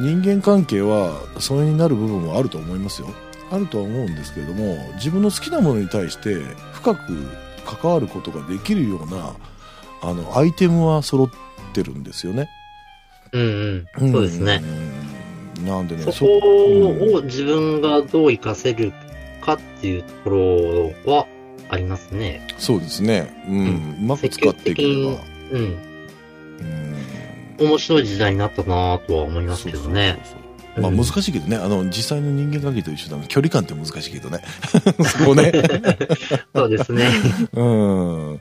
[0.00, 3.08] うん、人間関係はそれになる部分もあると思いますよ。
[3.50, 6.36] あるとは思うんですけれども自分の好きなものに対して
[6.72, 7.28] 深く
[7.64, 9.34] 関わることができるような
[10.02, 11.30] あのアイテムは揃っ
[11.72, 12.48] てるんですよね。
[13.32, 14.12] うんうん。
[14.12, 14.62] そうですね。
[15.58, 15.66] うん。
[15.66, 18.92] なんでね、そこを自分がどう活かせる
[19.40, 20.30] かっていうとこ
[21.04, 21.26] ろは
[21.68, 22.46] ありますね。
[22.58, 23.44] そうですね。
[23.48, 23.96] うん。
[24.00, 25.10] うまく使っていければ。
[25.52, 25.78] うん。
[26.60, 26.62] う
[27.64, 27.66] ん。
[27.66, 30.20] 面白い時代になったなぁとは思いますけどね。
[30.24, 30.45] そうそうそう
[30.80, 34.40] まあ難しいけどね、あの、実際の人間関係と一緒だ距離感って難しいけどね。
[35.04, 35.52] そこね。
[36.54, 37.08] そうですね。
[37.54, 38.40] うん。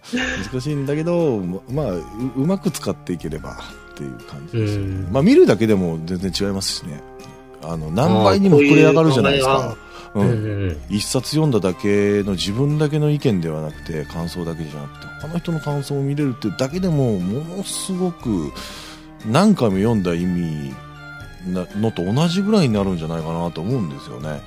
[0.52, 1.40] 難しいんだけど、
[1.70, 2.04] まあ、う
[2.36, 4.86] うまく使っていければっていう感じですよね。
[4.86, 7.02] うんまあ見るだけでも全然違いますしね。
[7.64, 9.76] あの、何倍にも膨れ上がるじゃないですか。
[10.14, 10.32] ううんん。
[10.32, 18.52] うん一冊読んだだけの自分だけの意見ではなくて感想だけじゃなくて他の人の感想を見れるってだけでもものすごく
[19.26, 20.85] 何回も読んだ意味な
[21.48, 24.42] のと同じぐらいになるんじゃないかなと思うんですよね。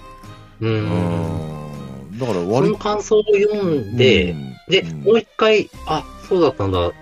[0.61, 0.71] うん。
[0.71, 2.19] ううんん。
[2.19, 6.93] だからそ割の感想を読んで、うんで、うんもう一回、あ、そうだったんだ。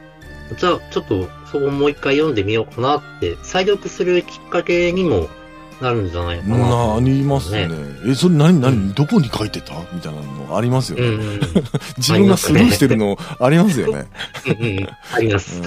[0.59, 5.29] じゃあ、ちょっと、そこもう一回読んでみようかなって、再読するきっかけにも
[5.81, 7.69] なるんじゃないかなとなりますね。
[8.07, 9.75] え、それ何、何、どこに書いてた？
[9.93, 11.07] みたいなのありますよね。
[11.07, 11.41] うんうん。
[11.99, 14.07] 自分がスルーしてるのありますよね。
[14.47, 14.89] うんうん。
[15.13, 15.61] あります。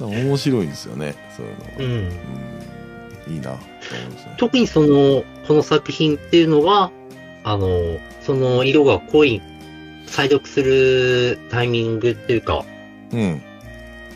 [0.00, 1.14] 面白いですよね。
[1.36, 1.70] そういうのは。
[1.78, 2.12] うん。
[3.26, 3.34] うん。
[3.34, 3.58] いいな、ね。
[4.38, 6.90] 特にその、この作品っていうのは、
[7.44, 7.68] あの、
[8.22, 9.42] その色が濃い、
[10.06, 12.64] 再読するタイミングっていうか、
[13.12, 13.42] うん。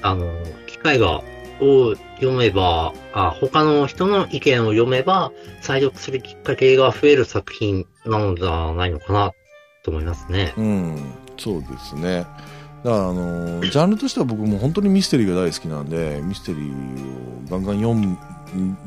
[0.03, 0.33] あの、
[0.67, 1.23] 機会が、
[1.61, 9.33] を読めば、あ、他の人の意見を読めば、再読するきっかけが増える作品なのじゃないのかな、
[9.83, 10.55] と思いますね。
[10.57, 10.97] うん。
[11.37, 12.27] そうですね。
[12.85, 18.17] だから、あの、ジャンルとしては僕も本当にミステリーが大好きなんで、ミステリーをガンガン読む、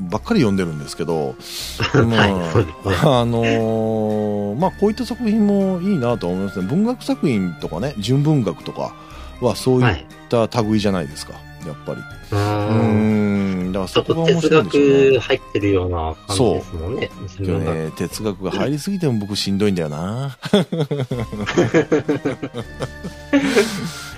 [0.09, 1.35] ばっかり読んでるんですけど、
[1.93, 3.19] まあ。
[3.21, 6.67] あのーまあ、こういった作品もいいなと思いますね。
[6.67, 8.93] 文学作品とかね、純文学とか
[9.41, 10.05] はそういっはい。
[10.29, 11.33] た類じゃないですか、
[11.65, 12.01] やっぱり。
[12.31, 13.69] うん。
[13.69, 15.19] ん、だからそこが面白いんでしょうね学。
[15.19, 17.09] 入ってるような感じですもんね。
[17.85, 20.38] ね、哲学が入りすぎても僕しんどいんだよな。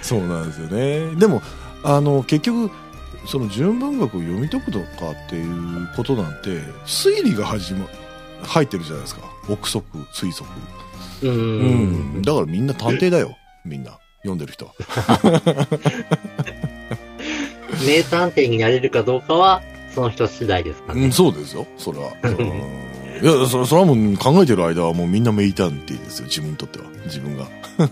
[0.02, 1.16] そうなんですよね。
[1.16, 1.42] でも、
[1.84, 2.70] あの、結局、
[3.26, 7.88] その純文学を読み解くとかっていうことなんて、推理が始ま、
[8.44, 9.22] 入ってるじゃないですか。
[9.50, 9.84] 憶測、
[10.14, 10.50] 推測。
[11.22, 11.28] う。
[11.28, 12.22] うんん。
[12.22, 13.38] だからみんな探偵だよ。
[13.66, 13.98] みんな。
[14.24, 14.74] 読んでる人。
[17.86, 19.62] 名探偵になれるかどうかは、
[19.94, 21.12] その人次第ですかねうん、。
[21.12, 21.68] そうですよ。
[21.78, 22.12] それは。
[22.24, 26.26] うんいや、それそれはもう考えてる間はもうみんな名探偵ですよ。
[26.26, 26.86] 自分にとっては。
[27.06, 27.46] 自分が。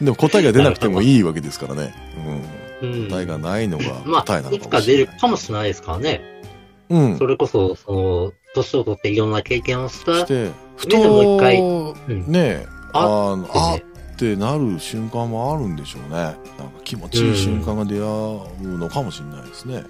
[0.00, 1.94] でも答えが出なくてもいいわけですからね。
[2.26, 2.42] ううん。
[2.86, 3.08] ん。
[3.08, 5.20] 答えがないのがまあ、答えなのいつか出るかもしれない。
[5.20, 6.20] かもしれないですからね。
[6.90, 7.18] うん。
[7.18, 16.16] それこそ、その、年を取っていろんな経験をしたし、て、ふ上でもう一回と、うんねああのあってねってなる瞬間もあるんでしょうね。
[16.16, 16.36] なんか
[16.84, 18.00] 気持ちいい瞬間が出会
[18.62, 19.82] うのかもしれないですね。